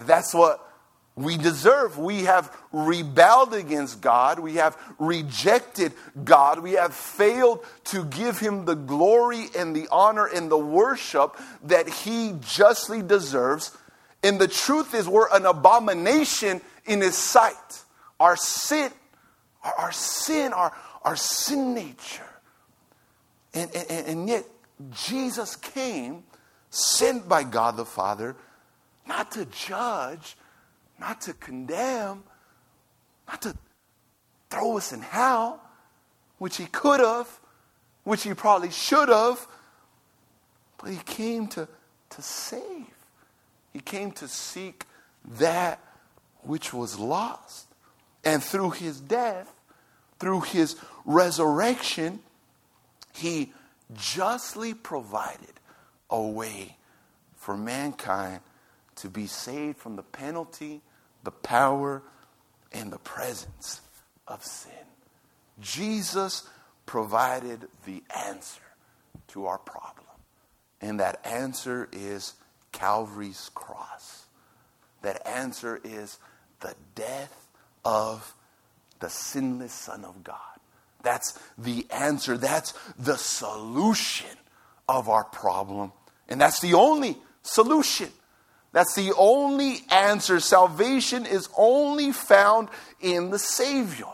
That's 0.00 0.32
what 0.32 0.62
we 1.14 1.36
deserve. 1.36 1.98
We 1.98 2.24
have 2.24 2.54
rebelled 2.72 3.54
against 3.54 4.00
God. 4.00 4.38
We 4.38 4.54
have 4.54 4.76
rejected 4.98 5.92
God. 6.24 6.60
We 6.60 6.72
have 6.72 6.94
failed 6.94 7.64
to 7.84 8.04
give 8.04 8.38
Him 8.38 8.64
the 8.64 8.74
glory 8.74 9.46
and 9.56 9.76
the 9.76 9.88
honor 9.90 10.26
and 10.26 10.50
the 10.50 10.58
worship 10.58 11.36
that 11.64 11.88
He 11.88 12.34
justly 12.40 13.02
deserves. 13.02 13.76
And 14.22 14.38
the 14.38 14.48
truth 14.48 14.94
is, 14.94 15.08
we're 15.08 15.32
an 15.32 15.46
abomination 15.46 16.60
in 16.86 17.00
His 17.00 17.16
sight. 17.16 17.54
Our 18.18 18.36
sin, 18.36 18.90
our, 19.62 19.74
our 19.74 19.92
sin, 19.92 20.52
our, 20.54 20.72
our 21.02 21.16
sin 21.16 21.74
nature. 21.74 22.22
And, 23.52 23.74
and, 23.74 24.06
and 24.06 24.28
yet, 24.28 24.44
Jesus 24.92 25.56
came 25.56 26.24
sent 26.76 27.28
by 27.28 27.42
God 27.42 27.76
the 27.76 27.84
Father, 27.84 28.36
not 29.06 29.32
to 29.32 29.44
judge, 29.46 30.36
not 31.00 31.20
to 31.22 31.32
condemn, 31.32 32.24
not 33.28 33.42
to 33.42 33.56
throw 34.50 34.76
us 34.76 34.92
in 34.92 35.00
hell, 35.00 35.60
which 36.38 36.56
he 36.56 36.66
could 36.66 37.00
have, 37.00 37.40
which 38.04 38.22
he 38.22 38.34
probably 38.34 38.70
should 38.70 39.08
have, 39.08 39.46
but 40.78 40.90
he 40.90 40.98
came 40.98 41.46
to, 41.48 41.66
to 42.10 42.22
save. 42.22 42.86
He 43.72 43.80
came 43.80 44.12
to 44.12 44.28
seek 44.28 44.84
that 45.38 45.80
which 46.42 46.72
was 46.72 46.98
lost. 46.98 47.66
And 48.24 48.42
through 48.42 48.70
his 48.70 49.00
death, 49.00 49.52
through 50.18 50.42
his 50.42 50.76
resurrection, 51.04 52.20
he 53.14 53.52
justly 53.94 54.74
provided 54.74 55.55
a 56.10 56.22
way 56.22 56.76
for 57.36 57.56
mankind 57.56 58.40
to 58.96 59.08
be 59.08 59.26
saved 59.26 59.78
from 59.78 59.96
the 59.96 60.02
penalty, 60.02 60.80
the 61.24 61.30
power, 61.30 62.02
and 62.72 62.92
the 62.92 62.98
presence 62.98 63.80
of 64.26 64.42
sin. 64.44 64.72
Jesus 65.60 66.48
provided 66.86 67.68
the 67.84 68.02
answer 68.14 68.60
to 69.28 69.46
our 69.46 69.58
problem. 69.58 70.06
And 70.80 71.00
that 71.00 71.24
answer 71.24 71.88
is 71.92 72.34
Calvary's 72.72 73.50
cross. 73.54 74.26
That 75.02 75.26
answer 75.26 75.80
is 75.82 76.18
the 76.60 76.74
death 76.94 77.48
of 77.84 78.34
the 79.00 79.08
sinless 79.08 79.72
Son 79.72 80.04
of 80.04 80.24
God. 80.24 80.36
That's 81.02 81.38
the 81.56 81.86
answer. 81.90 82.36
That's 82.36 82.72
the 82.98 83.16
solution 83.16 84.36
of 84.88 85.08
our 85.08 85.24
problem. 85.24 85.92
And 86.28 86.40
that's 86.40 86.60
the 86.60 86.74
only 86.74 87.18
solution. 87.42 88.10
That's 88.72 88.94
the 88.94 89.12
only 89.16 89.78
answer. 89.90 90.40
Salvation 90.40 91.24
is 91.24 91.48
only 91.56 92.12
found 92.12 92.68
in 93.00 93.30
the 93.30 93.38
Savior, 93.38 94.06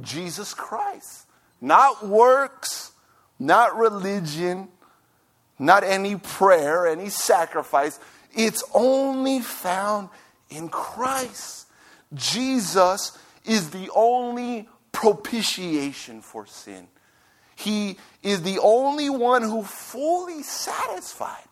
Jesus 0.00 0.54
Christ. 0.54 1.26
Not 1.60 2.06
works, 2.06 2.92
not 3.38 3.76
religion, 3.76 4.68
not 5.58 5.84
any 5.84 6.16
prayer, 6.16 6.86
any 6.86 7.08
sacrifice. 7.08 7.98
It's 8.34 8.64
only 8.74 9.40
found 9.40 10.08
in 10.50 10.68
Christ. 10.68 11.66
Jesus 12.12 13.16
is 13.44 13.70
the 13.70 13.90
only 13.94 14.68
propitiation 14.90 16.20
for 16.20 16.46
sin. 16.46 16.88
He 17.62 17.96
is 18.22 18.42
the 18.42 18.58
only 18.58 19.08
one 19.08 19.42
who 19.42 19.62
fully 19.62 20.42
satisfied 20.42 21.44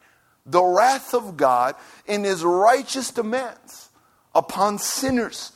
the 0.47 0.63
wrath 0.63 1.15
of 1.15 1.37
God 1.37 1.77
in 2.07 2.25
his 2.25 2.43
righteous 2.43 3.11
demands 3.11 3.91
upon 4.35 4.79
sinners. 4.79 5.53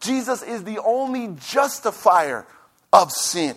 Jesus 0.00 0.42
is 0.42 0.64
the 0.64 0.78
only 0.78 1.36
justifier 1.48 2.46
of 2.92 3.12
sin, 3.12 3.56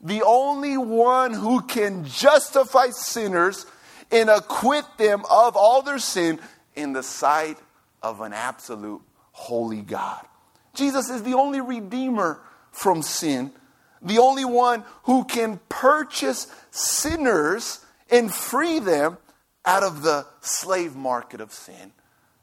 the 0.00 0.22
only 0.22 0.78
one 0.78 1.34
who 1.34 1.60
can 1.62 2.04
justify 2.04 2.90
sinners 2.90 3.66
and 4.10 4.30
acquit 4.30 4.84
them 4.98 5.22
of 5.30 5.56
all 5.56 5.82
their 5.82 5.98
sin 5.98 6.38
in 6.74 6.92
the 6.92 7.02
sight 7.02 7.58
of 8.02 8.20
an 8.20 8.32
absolute 8.32 9.02
holy 9.32 9.82
God. 9.82 10.24
Jesus 10.74 11.10
is 11.10 11.22
the 11.22 11.34
only 11.34 11.60
redeemer 11.60 12.40
from 12.70 13.02
sin 13.02 13.52
the 14.02 14.18
only 14.18 14.44
one 14.44 14.84
who 15.04 15.24
can 15.24 15.60
purchase 15.68 16.52
sinners 16.70 17.84
and 18.10 18.32
free 18.32 18.78
them 18.78 19.18
out 19.64 19.82
of 19.82 20.02
the 20.02 20.26
slave 20.40 20.96
market 20.96 21.40
of 21.40 21.52
sin. 21.52 21.92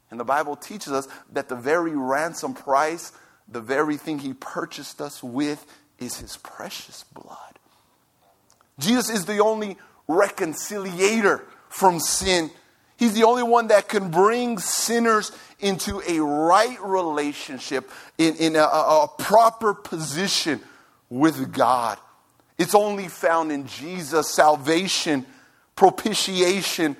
And 0.10 0.20
the 0.20 0.26
Bible 0.26 0.55
teaches 0.55 0.93
us 0.93 1.07
that 1.34 1.49
the 1.49 1.55
very 1.55 1.95
ransom 1.95 2.53
price, 2.53 3.12
the 3.47 3.62
very 3.62 3.97
thing 3.97 4.20
he 4.20 4.34
purchased 4.34 5.01
us 5.01 5.22
with, 5.22 5.66
is 5.99 6.18
his 6.18 6.38
precious 6.38 7.03
blood. 7.14 7.60
Jesus 8.80 9.10
is 9.10 9.26
the 9.26 9.39
only 9.39 9.78
reconciliator 10.07 11.41
from 11.68 11.99
sin. 11.99 12.49
He's 12.97 13.14
the 13.14 13.24
only 13.24 13.43
one 13.43 13.68
that 13.68 13.89
can 13.89 14.10
bring 14.10 14.57
sinners 14.57 15.32
into 15.60 16.01
a 16.07 16.20
right 16.22 16.82
relationship, 16.82 17.91
in, 18.18 18.36
in 18.38 18.55
a, 18.55 18.64
a 18.64 19.10
proper 19.18 19.74
position 19.74 20.62
with 21.10 21.51
God. 21.51 21.97
It's 22.57 22.76
only 22.76 23.07
found 23.07 23.51
in 23.51 23.68
Jesus. 23.68 24.30
Salvation, 24.30 25.26
propitiation, 25.76 26.95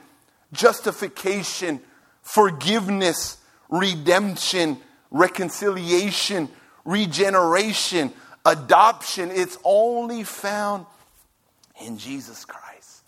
justification, 0.54 1.82
forgiveness, 2.22 3.38
redemption, 3.70 4.78
reconciliation, 5.12 6.50
regeneration, 6.86 8.12
adoption. 8.46 9.32
It's 9.32 9.58
only 9.64 10.24
found 10.24 10.86
in 11.86 11.98
Jesus 11.98 12.46
Christ. 12.46 13.04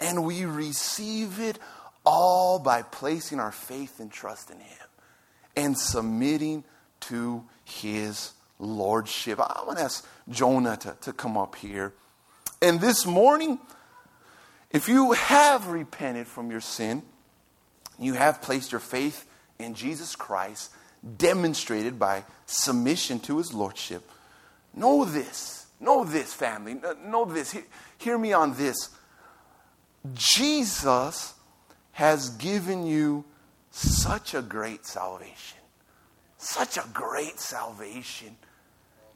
And 0.00 0.24
we 0.24 0.44
receive 0.44 1.38
it 1.40 1.58
all 2.04 2.58
by 2.58 2.82
placing 2.82 3.38
our 3.38 3.52
faith 3.52 4.00
and 4.00 4.10
trust 4.10 4.50
in 4.50 4.58
Him 4.58 4.86
and 5.56 5.78
submitting 5.78 6.64
to 7.00 7.44
His 7.64 8.32
Lordship. 8.62 9.40
I 9.40 9.64
want 9.66 9.78
to 9.78 9.84
ask 9.84 10.06
Jonah 10.28 10.76
to, 10.78 10.96
to 11.02 11.12
come 11.12 11.36
up 11.36 11.56
here. 11.56 11.92
And 12.62 12.80
this 12.80 13.04
morning, 13.04 13.58
if 14.70 14.88
you 14.88 15.12
have 15.12 15.66
repented 15.66 16.28
from 16.28 16.50
your 16.50 16.60
sin, 16.60 17.02
you 17.98 18.14
have 18.14 18.40
placed 18.40 18.72
your 18.72 18.80
faith 18.80 19.26
in 19.58 19.74
Jesus 19.74 20.14
Christ, 20.14 20.70
demonstrated 21.18 21.98
by 21.98 22.24
submission 22.46 23.18
to 23.20 23.38
his 23.38 23.52
lordship. 23.52 24.08
Know 24.74 25.04
this. 25.04 25.66
Know 25.80 26.04
this, 26.04 26.32
family. 26.32 26.80
Know 27.04 27.24
this. 27.24 27.56
Hear 27.98 28.16
me 28.16 28.32
on 28.32 28.54
this. 28.54 28.90
Jesus 30.14 31.34
has 31.92 32.30
given 32.30 32.86
you 32.86 33.24
such 33.72 34.34
a 34.34 34.42
great 34.42 34.86
salvation. 34.86 35.58
Such 36.38 36.76
a 36.76 36.84
great 36.92 37.38
salvation. 37.38 38.36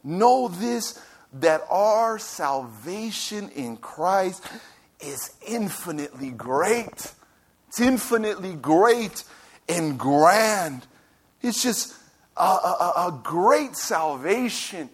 Know 0.06 0.46
this 0.46 1.02
that 1.40 1.62
our 1.68 2.20
salvation 2.20 3.48
in 3.50 3.76
Christ 3.76 4.40
is 5.00 5.32
infinitely 5.44 6.30
great. 6.30 7.12
It's 7.66 7.80
infinitely 7.80 8.54
great 8.54 9.24
and 9.68 9.98
grand. 9.98 10.86
It's 11.42 11.60
just 11.60 11.92
a, 12.36 12.40
a, 12.40 12.92
a, 13.08 13.20
great 13.24 13.76
salvation. 13.76 14.90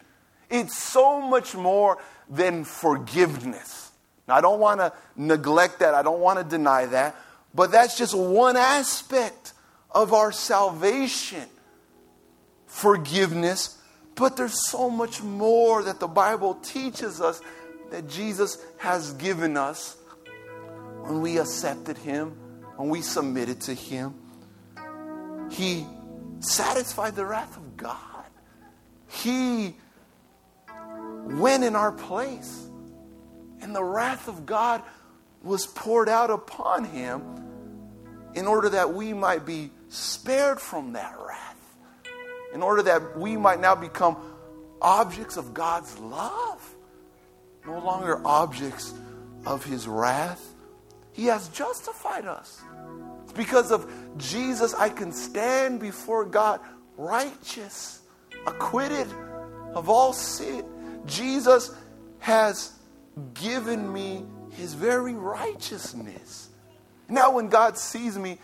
It's 0.49 0.79
so 0.79 1.21
much 1.21 1.55
more 1.55 1.99
than 2.31 2.65
forgiveness. 2.65 3.93
Now, 4.27 4.37
I 4.37 4.41
don't 4.41 4.61
want 4.61 4.81
to 4.81 4.95
neglect 5.15 5.81
that, 5.81 5.93
I 5.93 6.03
don't 6.03 6.21
want 6.21 6.39
to 6.39 6.45
deny 6.45 6.87
that, 6.87 7.17
but 7.55 7.71
that's 7.71 7.99
just 7.99 8.17
one 8.17 8.57
aspect 8.57 9.53
of 9.91 10.15
our 10.15 10.33
salvation 10.33 11.45
forgiveness. 12.67 13.79
But 14.15 14.37
there's 14.37 14.69
so 14.69 14.91
much 14.91 15.23
more 15.23 15.83
that 15.83 16.01
the 16.01 16.07
Bible 16.07 16.55
teaches 16.55 17.21
us 17.21 17.41
that 17.91 18.09
Jesus 18.09 18.59
has 18.79 19.13
given 19.15 19.57
us 19.57 19.97
when 21.03 21.21
we 21.21 21.39
accepted 21.39 21.99
Him, 21.99 22.31
when 22.77 22.89
we 22.89 23.03
submitted 23.03 23.61
to 23.63 23.75
Him. 23.75 24.15
He 25.51 25.87
satisfied 26.41 27.17
the 27.17 27.25
wrath 27.25 27.57
of 27.57 27.77
God. 27.77 27.99
He 29.09 29.75
went 31.25 31.65
in 31.65 31.77
our 31.77 31.93
place. 31.93 32.67
And 33.61 33.75
the 33.75 33.85
wrath 33.85 34.27
of 34.29 34.45
God 34.45 34.83
was 35.43 35.67
poured 35.67 36.09
out 36.09 36.31
upon 36.31 36.85
him 36.85 37.23
in 38.35 38.47
order 38.47 38.69
that 38.71 38.93
we 38.93 39.13
might 39.13 39.47
be 39.47 39.71
spared 39.89 40.61
from 40.61 40.95
that 40.95 41.17
wrath, 41.25 41.51
in 42.53 42.62
order 42.62 42.82
that 42.82 43.18
we 43.18 43.36
might 43.36 43.61
now 43.61 43.74
become 43.74 44.16
objects 44.80 45.36
of 45.36 45.55
God's 45.55 45.98
love, 45.98 46.74
no 47.66 47.78
longer 47.78 48.20
objects 48.24 48.92
of 49.46 49.64
his 49.64 49.86
wrath. 49.86 50.55
He 51.12 51.26
has 51.26 51.48
justified 51.48 52.26
us. 52.26 52.62
It's 53.24 53.32
because 53.32 53.70
of 53.70 53.90
Jesus 54.18 54.74
I 54.74 54.88
can 54.88 55.12
stand 55.12 55.80
before 55.80 56.24
God 56.24 56.61
righteous, 56.96 58.00
acquitted 58.46 59.07
of 59.74 59.88
all 59.88 60.12
sin. 60.12 60.64
Jesus 61.07 61.74
has 62.18 62.72
given 63.34 63.92
me 63.92 64.24
his 64.53 64.74
very 64.74 65.14
righteousness. 65.14 66.48
Now, 67.09 67.32
when 67.32 67.48
God 67.48 67.76
sees 67.76 68.18
me, 68.18 68.38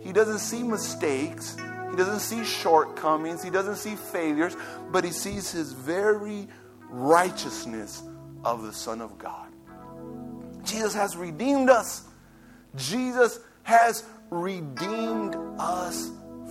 he 0.00 0.12
doesn't 0.12 0.38
see 0.38 0.62
mistakes, 0.62 1.56
he 1.92 1.98
doesn't 1.98 2.20
see 2.20 2.42
shortcomings, 2.42 3.42
he 3.42 3.50
doesn't 3.50 3.76
see 3.76 3.96
failures, 3.96 4.56
but 4.90 5.04
he 5.04 5.10
sees 5.10 5.52
his 5.52 5.74
very 5.74 6.48
righteousness 6.88 8.02
of 8.46 8.62
the 8.62 8.72
Son 8.72 9.02
of 9.02 9.18
God. 9.18 9.48
Jesus 10.64 10.94
has 10.94 11.18
redeemed 11.18 11.68
us. 11.68 12.04
Jesus 12.76 13.40
has 13.64 14.04
redeemed 14.30 15.36
us 15.58 16.10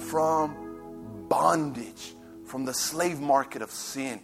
from 0.10 1.26
bondage, 1.28 2.14
from 2.46 2.64
the 2.64 2.74
slave 2.76 3.20
market 3.20 3.64
of 3.64 3.72
sin. 3.72 4.20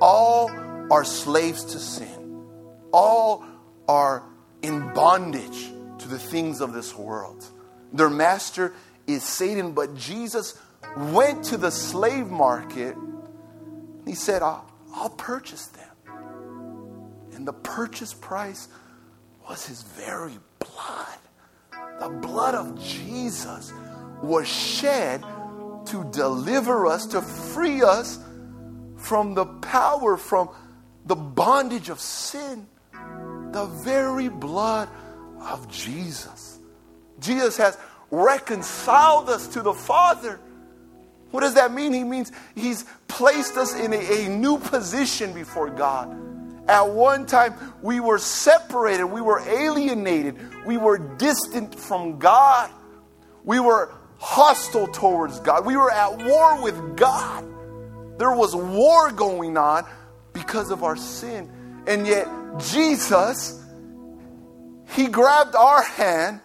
All 0.00 0.50
are 0.92 1.04
slaves 1.04 1.64
to 1.64 1.80
sin. 1.80 2.46
All 2.92 3.44
are 3.88 4.22
in 4.62 4.92
bondage 4.94 5.72
to 5.98 6.06
the 6.06 6.18
things 6.18 6.60
of 6.60 6.72
this 6.72 6.96
world. 6.96 7.44
Their 7.92 8.10
master 8.10 8.72
is 9.06 9.22
Satan, 9.22 9.72
but 9.72 9.94
Jesus 9.94 10.58
went 10.96 11.44
to 11.46 11.56
the 11.56 11.70
slave 11.70 12.30
market. 12.30 12.96
He 14.06 14.14
said, 14.14 14.42
I'll, 14.42 14.70
I'll 14.94 15.10
purchase 15.10 15.66
them. 15.66 15.90
And 17.34 17.46
the 17.46 17.52
purchase 17.52 18.14
price 18.14 18.68
was 19.48 19.66
his 19.66 19.82
very 19.82 20.38
blood. 20.58 21.18
The 22.00 22.08
blood 22.08 22.54
of 22.54 22.82
Jesus 22.82 23.72
was 24.22 24.48
shed 24.48 25.22
to 25.86 26.08
deliver 26.12 26.86
us, 26.86 27.06
to 27.06 27.20
free 27.20 27.82
us 27.82 28.18
from 28.96 29.34
the 29.34 29.46
power, 29.46 30.16
from 30.16 30.48
the 31.04 31.14
bondage 31.14 31.88
of 31.88 32.00
sin. 32.00 32.66
The 33.52 33.66
very 33.66 34.28
blood 34.28 34.88
of 35.40 35.68
Jesus. 35.68 36.58
Jesus 37.20 37.56
has 37.56 37.78
reconciled 38.22 39.28
us 39.28 39.48
to 39.48 39.62
the 39.62 39.74
Father. 39.74 40.40
What 41.30 41.40
does 41.40 41.54
that 41.54 41.72
mean? 41.72 41.92
He 41.92 42.04
means 42.04 42.30
He's 42.54 42.84
placed 43.08 43.56
us 43.56 43.74
in 43.74 43.92
a, 43.92 44.26
a 44.26 44.28
new 44.28 44.58
position 44.58 45.32
before 45.32 45.70
God. 45.70 46.16
At 46.68 46.88
one 46.88 47.26
time, 47.26 47.54
we 47.82 48.00
were 48.00 48.18
separated, 48.18 49.04
we 49.04 49.20
were 49.20 49.40
alienated, 49.40 50.64
we 50.64 50.78
were 50.78 50.96
distant 50.96 51.74
from 51.74 52.18
God, 52.18 52.70
we 53.44 53.60
were 53.60 53.92
hostile 54.18 54.86
towards 54.86 55.40
God, 55.40 55.66
we 55.66 55.76
were 55.76 55.90
at 55.90 56.16
war 56.24 56.62
with 56.62 56.96
God. 56.96 57.44
There 58.18 58.34
was 58.34 58.54
war 58.54 59.10
going 59.10 59.58
on 59.58 59.84
because 60.32 60.70
of 60.70 60.82
our 60.84 60.96
sin. 60.96 61.50
And 61.86 62.06
yet, 62.06 62.28
Jesus, 62.58 63.62
He 64.90 65.08
grabbed 65.08 65.54
our 65.56 65.82
hand, 65.82 66.40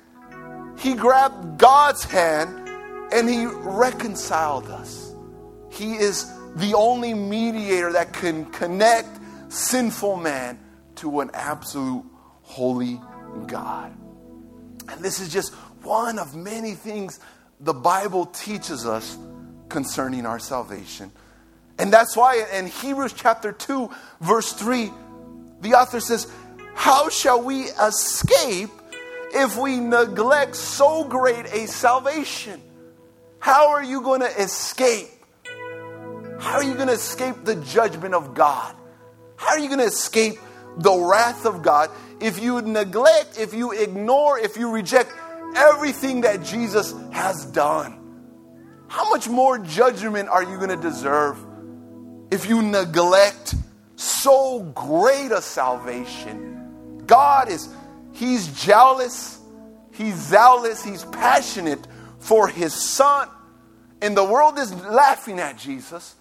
He 0.80 0.94
grabbed 0.94 1.58
God's 1.58 2.04
hand, 2.06 2.70
and 3.12 3.28
He 3.28 3.46
reconciled 3.46 4.68
us. 4.70 5.14
He 5.70 5.94
is 5.96 6.32
the 6.56 6.74
only 6.74 7.14
mediator 7.14 7.92
that 7.94 8.14
can 8.14 8.46
connect 8.46 9.20
sinful 9.50 10.18
man 10.18 10.60
to 10.96 11.20
an 11.20 11.32
absolute 11.34 12.06
holy 12.42 13.00
God. 13.48 13.96
And 14.88 15.04
this 15.04 15.20
is 15.20 15.32
just 15.32 15.54
one 15.84 16.18
of 16.18 16.36
many 16.36 16.74
things 16.74 17.20
the 17.60 17.74
Bible 17.74 18.26
teaches 18.28 18.86
us 18.86 19.18
concerning 19.68 20.26
our 20.26 20.40
salvation. 20.40 21.12
And 21.78 21.94
that's 21.94 22.16
why 22.16 22.46
in 22.54 22.68
Hebrews 22.68 23.14
chapter 23.14 23.52
2, 23.52 23.90
verse 24.22 24.52
3, 24.54 24.92
the 25.62 25.76
author 25.76 26.00
says, 26.00 26.32
How 26.74 27.10
shall 27.10 27.42
we 27.42 27.64
escape 27.64 28.72
if 29.34 29.58
we 29.58 29.78
neglect 29.78 30.56
so 30.56 31.04
great 31.04 31.46
a 31.48 31.68
salvation? 31.68 32.62
How 33.40 33.70
are 33.70 33.84
you 33.84 34.02
going 34.02 34.22
to 34.22 34.42
escape? 34.42 35.08
How 36.40 36.56
are 36.56 36.64
you 36.64 36.74
going 36.74 36.88
to 36.88 36.94
escape 36.94 37.44
the 37.44 37.56
judgment 37.56 38.14
of 38.14 38.34
God? 38.34 38.76
How 39.36 39.52
are 39.52 39.60
you 39.60 39.68
going 39.68 39.80
to 39.80 39.86
escape 39.86 40.40
the 40.78 40.94
wrath 40.94 41.46
of 41.46 41.62
God 41.62 41.90
if 42.20 42.42
you 42.42 42.62
neglect, 42.62 43.38
if 43.38 43.54
you 43.54 43.72
ignore, 43.72 44.40
if 44.40 44.58
you 44.58 44.72
reject 44.72 45.12
everything 45.56 46.22
that 46.22 46.44
Jesus 46.44 46.94
has 47.12 47.46
done, 47.46 47.96
how 48.88 49.10
much 49.10 49.30
more 49.30 49.60
judgment 49.60 50.30
are 50.30 50.44
you 50.44 50.58
going 50.58 50.70
to 50.70 50.78
deserve 50.78 51.38
if 52.32 52.48
you 52.48 52.62
neglect 52.62 53.56
so 53.96 54.62
great 54.76 55.32
a 55.32 55.42
salvation? 55.42 57.04
God 57.06 57.50
is, 57.50 57.74
He's 58.20 58.66
jealous, 58.66 59.40
He's 59.94 60.16
zealous, 60.16 60.84
He's 60.84 61.06
passionate 61.06 61.88
for 62.20 62.50
His 62.50 62.74
Son. 62.74 63.30
And 64.02 64.16
the 64.16 64.26
world 64.26 64.60
is 64.60 64.76
laughing 64.84 65.40
at 65.40 65.58
Jesus. 65.58 66.16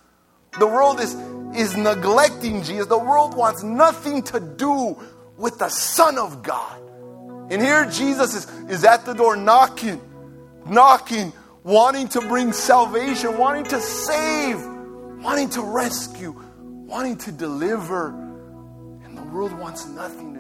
The 0.61 0.66
world 0.66 1.01
is, 1.01 1.14
is 1.57 1.76
neglecting 1.76 2.62
Jesus. 2.62 2.86
The 2.86 2.99
world 2.99 3.36
wants 3.36 3.64
nothing 3.64 4.22
to 4.24 4.38
do 4.38 4.96
with 5.36 5.59
the 5.59 5.68
Son 5.70 6.18
of 6.18 6.44
God. 6.44 6.80
And 7.51 7.61
here 7.61 7.84
Jesus 7.86 8.32
is, 8.32 8.70
is 8.70 8.84
at 8.84 9.05
the 9.05 9.14
door 9.14 9.34
knocking, 9.34 10.01
knocking, 10.66 11.32
wanting 11.64 12.07
to 12.11 12.20
bring 12.20 12.53
salvation, 12.53 13.36
wanting 13.36 13.64
to 13.64 13.80
save, 13.80 14.64
wanting 15.20 15.51
to 15.51 15.62
rescue, 15.62 16.30
wanting 16.61 17.16
to 17.18 17.32
deliver. 17.32 18.11
And 19.05 19.18
the 19.18 19.22
world 19.22 19.53
wants 19.59 19.86
nothing 19.88 20.38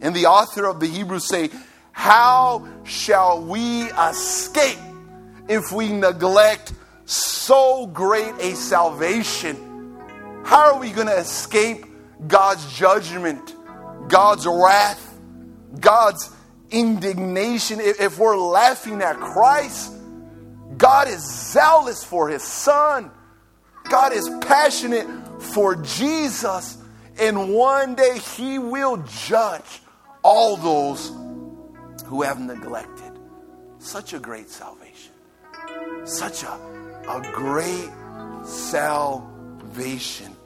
And 0.00 0.14
the 0.14 0.26
author 0.26 0.66
of 0.66 0.80
the 0.80 0.86
Hebrews 0.86 1.26
say, 1.26 1.50
How 1.92 2.66
shall 2.84 3.42
we 3.42 3.82
escape 3.84 4.78
if 5.48 5.72
we 5.72 5.88
neglect 5.88 6.72
so 7.04 7.86
great 7.86 8.34
a 8.40 8.54
salvation? 8.54 9.96
How 10.44 10.74
are 10.74 10.78
we 10.78 10.90
going 10.90 11.08
to 11.08 11.18
escape 11.18 11.84
God's 12.26 12.72
judgment, 12.76 13.54
God's 14.08 14.46
wrath, 14.46 15.18
God's 15.80 16.30
indignation? 16.70 17.80
If 17.80 18.18
we're 18.18 18.38
laughing 18.38 19.02
at 19.02 19.18
Christ, 19.18 19.92
God 20.76 21.08
is 21.08 21.50
zealous 21.52 22.04
for 22.04 22.28
his 22.28 22.42
son. 22.42 23.10
God 23.90 24.12
is 24.12 24.30
passionate 24.42 25.06
for 25.42 25.74
Jesus. 25.74 26.78
And 27.18 27.52
one 27.52 27.96
day 27.96 28.18
he 28.36 28.58
will 28.60 28.98
judge 28.98 29.82
all 30.28 30.58
those 30.58 31.10
who 32.04 32.20
have 32.20 32.38
neglected 32.38 33.12
such 33.78 34.12
a 34.12 34.18
great 34.18 34.50
salvation. 34.50 35.12
Such 36.04 36.42
a, 36.42 36.52
a 37.08 37.30
great 37.32 37.90
salvation. 38.44 40.36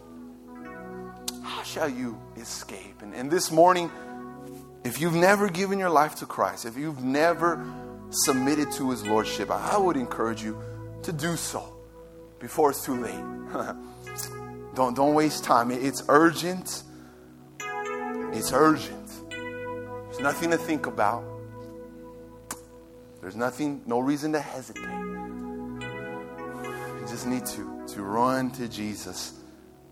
How 1.43 1.65
shall 1.65 1.89
you 1.89 2.17
escape? 2.37 3.03
And, 3.03 3.13
and 3.13 3.29
this 3.29 3.51
morning, 3.51 3.91
if 4.85 5.01
you've 5.01 5.17
never 5.17 5.49
given 5.49 5.81
your 5.81 5.91
life 5.91 6.15
to 6.17 6.27
Christ, 6.27 6.65
if 6.65 6.77
you've 6.77 7.03
never 7.03 7.67
submitted 8.11 8.71
to 8.73 8.93
his 8.93 9.05
lordship, 9.05 9.51
I 9.51 9.77
would 9.77 9.97
encourage 9.97 10.45
you 10.45 10.63
to 11.03 11.13
do 11.13 11.35
so 11.35 11.75
before 12.39 12.71
it's 12.71 12.85
too 12.85 13.01
late. 13.03 13.25
don't, 14.77 14.95
don't 14.95 15.15
waste 15.15 15.43
time. 15.43 15.73
It's 15.73 16.05
urgent. 16.09 16.85
It's 18.33 18.53
urgent. 18.53 19.02
Nothing 20.23 20.51
to 20.53 20.57
think 20.57 20.87
about. 20.87 21.25
There's 23.21 23.35
nothing, 23.35 23.83
no 23.87 23.99
reason 23.99 24.33
to 24.35 24.41
hesitate. 24.41 24.83
You 27.01 27.07
just 27.09 27.27
need 27.27 27.45
to, 27.47 27.85
to 27.89 28.03
run 28.03 28.53
to 28.53 28.69
Jesus 28.69 29.35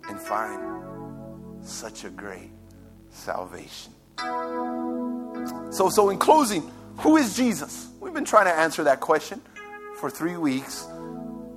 and 0.08 0.20
find 0.20 1.66
such 1.66 2.04
a 2.04 2.10
great 2.10 2.52
salvation. 3.10 3.92
So, 5.72 5.88
so 5.90 6.10
in 6.10 6.18
closing, 6.18 6.70
who 6.98 7.16
is 7.16 7.36
Jesus? 7.36 7.88
We've 7.98 8.14
been 8.14 8.24
trying 8.24 8.46
to 8.46 8.54
answer 8.54 8.84
that 8.84 9.00
question 9.00 9.40
for 9.96 10.10
three 10.10 10.36
weeks, 10.36 10.86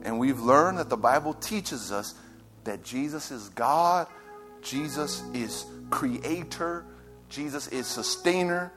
and 0.02 0.18
we've 0.18 0.40
learned 0.40 0.80
that 0.80 0.90
the 0.90 0.98
Bible 0.98 1.36
teaches 1.36 1.92
us 1.92 2.16
that 2.64 2.84
Jesus 2.84 3.30
is 3.30 3.50
God, 3.50 4.08
Jesus 4.64 5.22
is 5.36 5.66
creator, 5.92 6.86
Jesus 7.34 7.68
is 7.68 7.88
sustainer, 7.88 8.72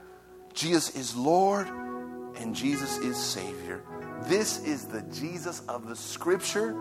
Jesus 0.54 0.96
is 0.96 1.14
Lord, 1.14 1.68
and 2.38 2.54
Jesus 2.54 2.96
is 2.98 3.16
Savior. 3.18 3.82
This 4.22 4.64
is 4.64 4.86
the 4.86 5.02
Jesus 5.02 5.60
of 5.68 5.86
the 5.86 5.94
Scripture, 5.94 6.74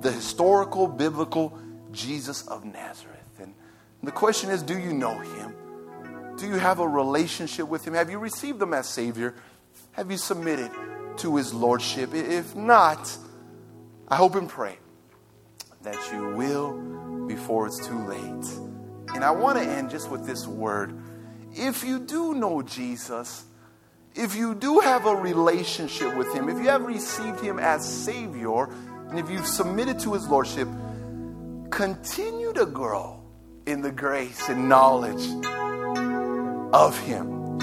the 0.00 0.10
historical, 0.10 0.88
biblical 0.88 1.56
Jesus 1.92 2.46
of 2.48 2.64
Nazareth. 2.64 3.38
And 3.38 3.54
the 4.02 4.10
question 4.10 4.50
is 4.50 4.64
do 4.64 4.76
you 4.76 4.92
know 4.92 5.16
him? 5.16 5.54
Do 6.36 6.48
you 6.48 6.54
have 6.54 6.80
a 6.80 6.88
relationship 6.88 7.68
with 7.68 7.86
Him? 7.86 7.94
Have 7.94 8.10
you 8.10 8.18
received 8.18 8.60
Him 8.60 8.74
as 8.74 8.88
Savior? 8.88 9.34
Have 9.92 10.10
you 10.10 10.16
submitted 10.16 10.72
to 11.18 11.36
His 11.36 11.54
Lordship? 11.54 12.14
If 12.14 12.56
not, 12.56 13.16
I 14.08 14.16
hope 14.16 14.34
and 14.34 14.48
pray 14.48 14.76
that 15.82 15.96
you 16.12 16.34
will 16.34 17.26
before 17.28 17.66
it's 17.66 17.86
too 17.86 18.06
late. 18.06 19.14
And 19.14 19.22
I 19.22 19.30
want 19.30 19.58
to 19.58 19.64
end 19.64 19.90
just 19.90 20.10
with 20.10 20.26
this 20.26 20.46
word. 20.48 20.98
If 21.54 21.84
you 21.84 21.98
do 22.00 22.34
know 22.34 22.62
Jesus, 22.62 23.44
if 24.14 24.34
you 24.34 24.54
do 24.54 24.80
have 24.80 25.06
a 25.06 25.14
relationship 25.14 26.16
with 26.16 26.32
Him, 26.34 26.48
if 26.48 26.56
you 26.56 26.68
have 26.68 26.84
received 26.84 27.40
Him 27.40 27.58
as 27.58 27.86
Savior, 27.86 28.64
and 29.10 29.18
if 29.18 29.28
you've 29.28 29.46
submitted 29.46 29.98
to 30.00 30.14
His 30.14 30.26
Lordship, 30.28 30.68
continue 31.70 32.52
to 32.54 32.64
grow 32.64 33.22
in 33.66 33.82
the 33.82 33.92
grace 33.92 34.48
and 34.48 34.68
knowledge 34.68 35.28
of 36.72 36.98
Him. 37.00 37.58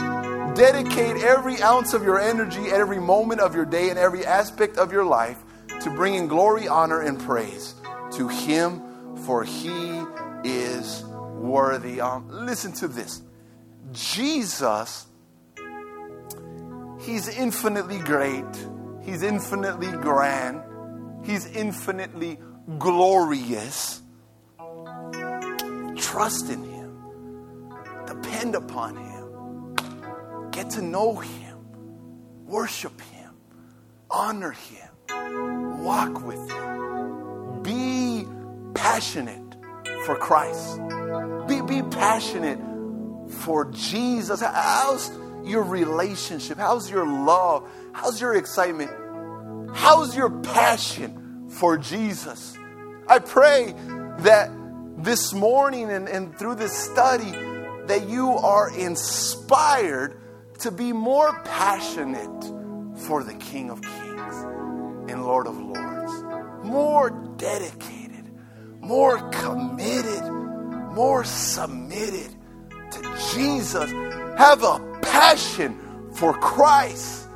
Dedicate 0.53 1.23
every 1.23 1.61
ounce 1.61 1.93
of 1.93 2.03
your 2.03 2.19
energy, 2.19 2.69
every 2.69 2.99
moment 2.99 3.41
of 3.41 3.55
your 3.55 3.65
day, 3.65 3.89
and 3.89 3.97
every 3.97 4.25
aspect 4.25 4.77
of 4.77 4.91
your 4.91 5.05
life 5.05 5.37
to 5.81 5.89
bringing 5.89 6.27
glory, 6.27 6.67
honor, 6.67 7.01
and 7.01 7.19
praise 7.19 7.73
to 8.11 8.27
Him, 8.27 8.81
for 9.25 9.43
He 9.43 10.03
is 10.43 11.03
worthy. 11.03 12.01
Um, 12.01 12.27
listen 12.29 12.71
to 12.73 12.87
this 12.87 13.21
Jesus, 13.91 15.07
He's 16.99 17.27
infinitely 17.27 17.99
great, 17.99 18.45
He's 19.03 19.23
infinitely 19.23 19.91
grand, 19.91 20.61
He's 21.23 21.45
infinitely 21.47 22.39
glorious. 22.77 24.01
Trust 25.97 26.49
in 26.49 26.63
Him. 26.63 27.73
Depend 28.05 28.55
upon 28.55 28.95
Him. 28.95 30.49
Get 30.51 30.69
to 30.71 30.81
know 30.81 31.15
Him. 31.15 31.57
Worship 32.45 32.99
Him. 33.01 33.33
Honor 34.09 34.51
Him. 34.51 35.83
Walk 35.83 36.25
with 36.25 36.49
Him. 36.51 37.63
Be 37.63 38.25
passionate 38.73 39.55
for 40.05 40.15
Christ. 40.15 40.79
Be, 41.47 41.61
be 41.61 41.81
passionate 41.89 42.59
for 43.30 43.71
Jesus. 43.71 44.41
How's 44.41 45.11
your 45.43 45.63
relationship? 45.63 46.57
How's 46.57 46.89
your 46.89 47.05
love? 47.05 47.69
How's 47.93 48.19
your 48.19 48.36
excitement? 48.36 48.91
How's 49.73 50.15
your 50.15 50.30
passion 50.41 51.49
for 51.49 51.77
Jesus? 51.77 52.57
I 53.07 53.19
pray 53.19 53.73
that 54.19 54.51
this 54.97 55.34
morning 55.34 55.91
and, 55.91 56.07
and 56.09 56.38
through 56.38 56.55
this 56.55 56.73
study, 56.73 57.32
that 57.88 58.07
you 58.07 58.32
are 58.32 58.69
inspired 58.77 60.19
to 60.59 60.71
be 60.71 60.91
more 60.91 61.41
passionate 61.43 62.43
for 63.07 63.23
the 63.23 63.34
King 63.36 63.69
of 63.69 63.82
Kings 63.82 64.36
and 65.09 65.23
Lord 65.23 65.47
of 65.47 65.57
Lords, 65.57 66.65
more 66.65 67.09
dedicated, 67.38 68.30
more 68.80 69.17
committed, 69.30 70.23
more 70.93 71.23
submitted 71.23 72.36
to 72.91 73.33
Jesus. 73.33 73.91
Have 74.37 74.63
a 74.63 74.99
passion 75.01 75.77
for 76.13 76.33
Christ. 76.33 77.27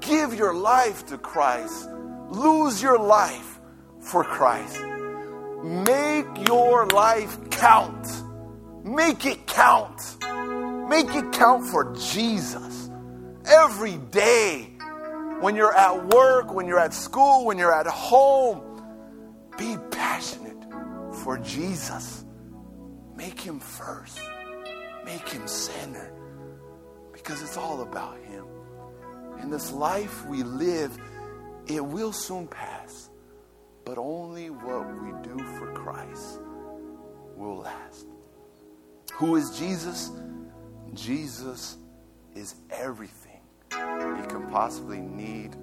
Give 0.00 0.34
your 0.34 0.54
life 0.54 1.06
to 1.06 1.18
Christ. 1.18 1.88
Lose 2.28 2.82
your 2.82 2.98
life 2.98 3.60
for 4.00 4.24
Christ. 4.24 4.80
Make 5.62 6.48
your 6.48 6.86
life 6.86 7.50
count 7.50 8.06
Make 8.86 9.26
it 9.26 9.48
count. 9.48 10.16
Make 10.88 11.12
it 11.12 11.32
count 11.32 11.66
for 11.66 11.92
Jesus. 11.96 12.88
Every 13.44 13.96
day, 13.96 14.70
when 15.40 15.56
you're 15.56 15.76
at 15.76 16.06
work, 16.06 16.54
when 16.54 16.68
you're 16.68 16.78
at 16.78 16.94
school, 16.94 17.46
when 17.46 17.58
you're 17.58 17.74
at 17.74 17.88
home, 17.88 18.62
be 19.58 19.76
passionate 19.90 20.62
for 21.24 21.36
Jesus. 21.38 22.24
Make 23.16 23.40
him 23.40 23.58
first, 23.58 24.20
make 25.06 25.28
him 25.28 25.46
center 25.46 26.12
because 27.12 27.40
it's 27.40 27.56
all 27.56 27.82
about 27.82 28.18
him. 28.24 28.44
And 29.38 29.52
this 29.52 29.72
life 29.72 30.26
we 30.26 30.42
live, 30.42 30.98
it 31.66 31.84
will 31.84 32.12
soon 32.12 32.46
pass, 32.48 33.08
but 33.84 33.96
only 33.96 34.50
what 34.50 34.86
we 35.02 35.12
do 35.22 35.38
for 35.56 35.72
Christ 35.72 36.40
will 37.36 37.58
last. 37.58 38.06
Who 39.14 39.36
is 39.36 39.56
Jesus? 39.58 40.10
Jesus 40.94 41.76
is 42.34 42.56
everything 42.70 43.40
you 43.72 44.26
can 44.28 44.48
possibly 44.50 44.98
need 45.00 45.56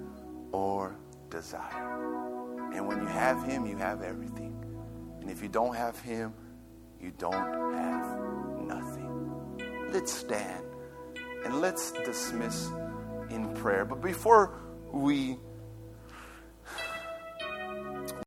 or 0.52 0.96
desire. 1.30 2.70
And 2.72 2.86
when 2.86 3.00
you 3.00 3.06
have 3.06 3.44
Him, 3.44 3.66
you 3.66 3.76
have 3.76 4.02
everything. 4.02 4.52
And 5.20 5.30
if 5.30 5.42
you 5.42 5.48
don't 5.48 5.74
have 5.74 5.98
Him, 6.00 6.32
you 7.00 7.12
don't 7.18 7.74
have 7.74 8.23
Let's 9.94 10.12
stand 10.12 10.64
and 11.44 11.60
let's 11.60 11.92
dismiss 11.92 12.68
in 13.30 13.54
prayer. 13.54 13.84
But 13.84 14.02
before 14.02 14.60
we 14.92 15.38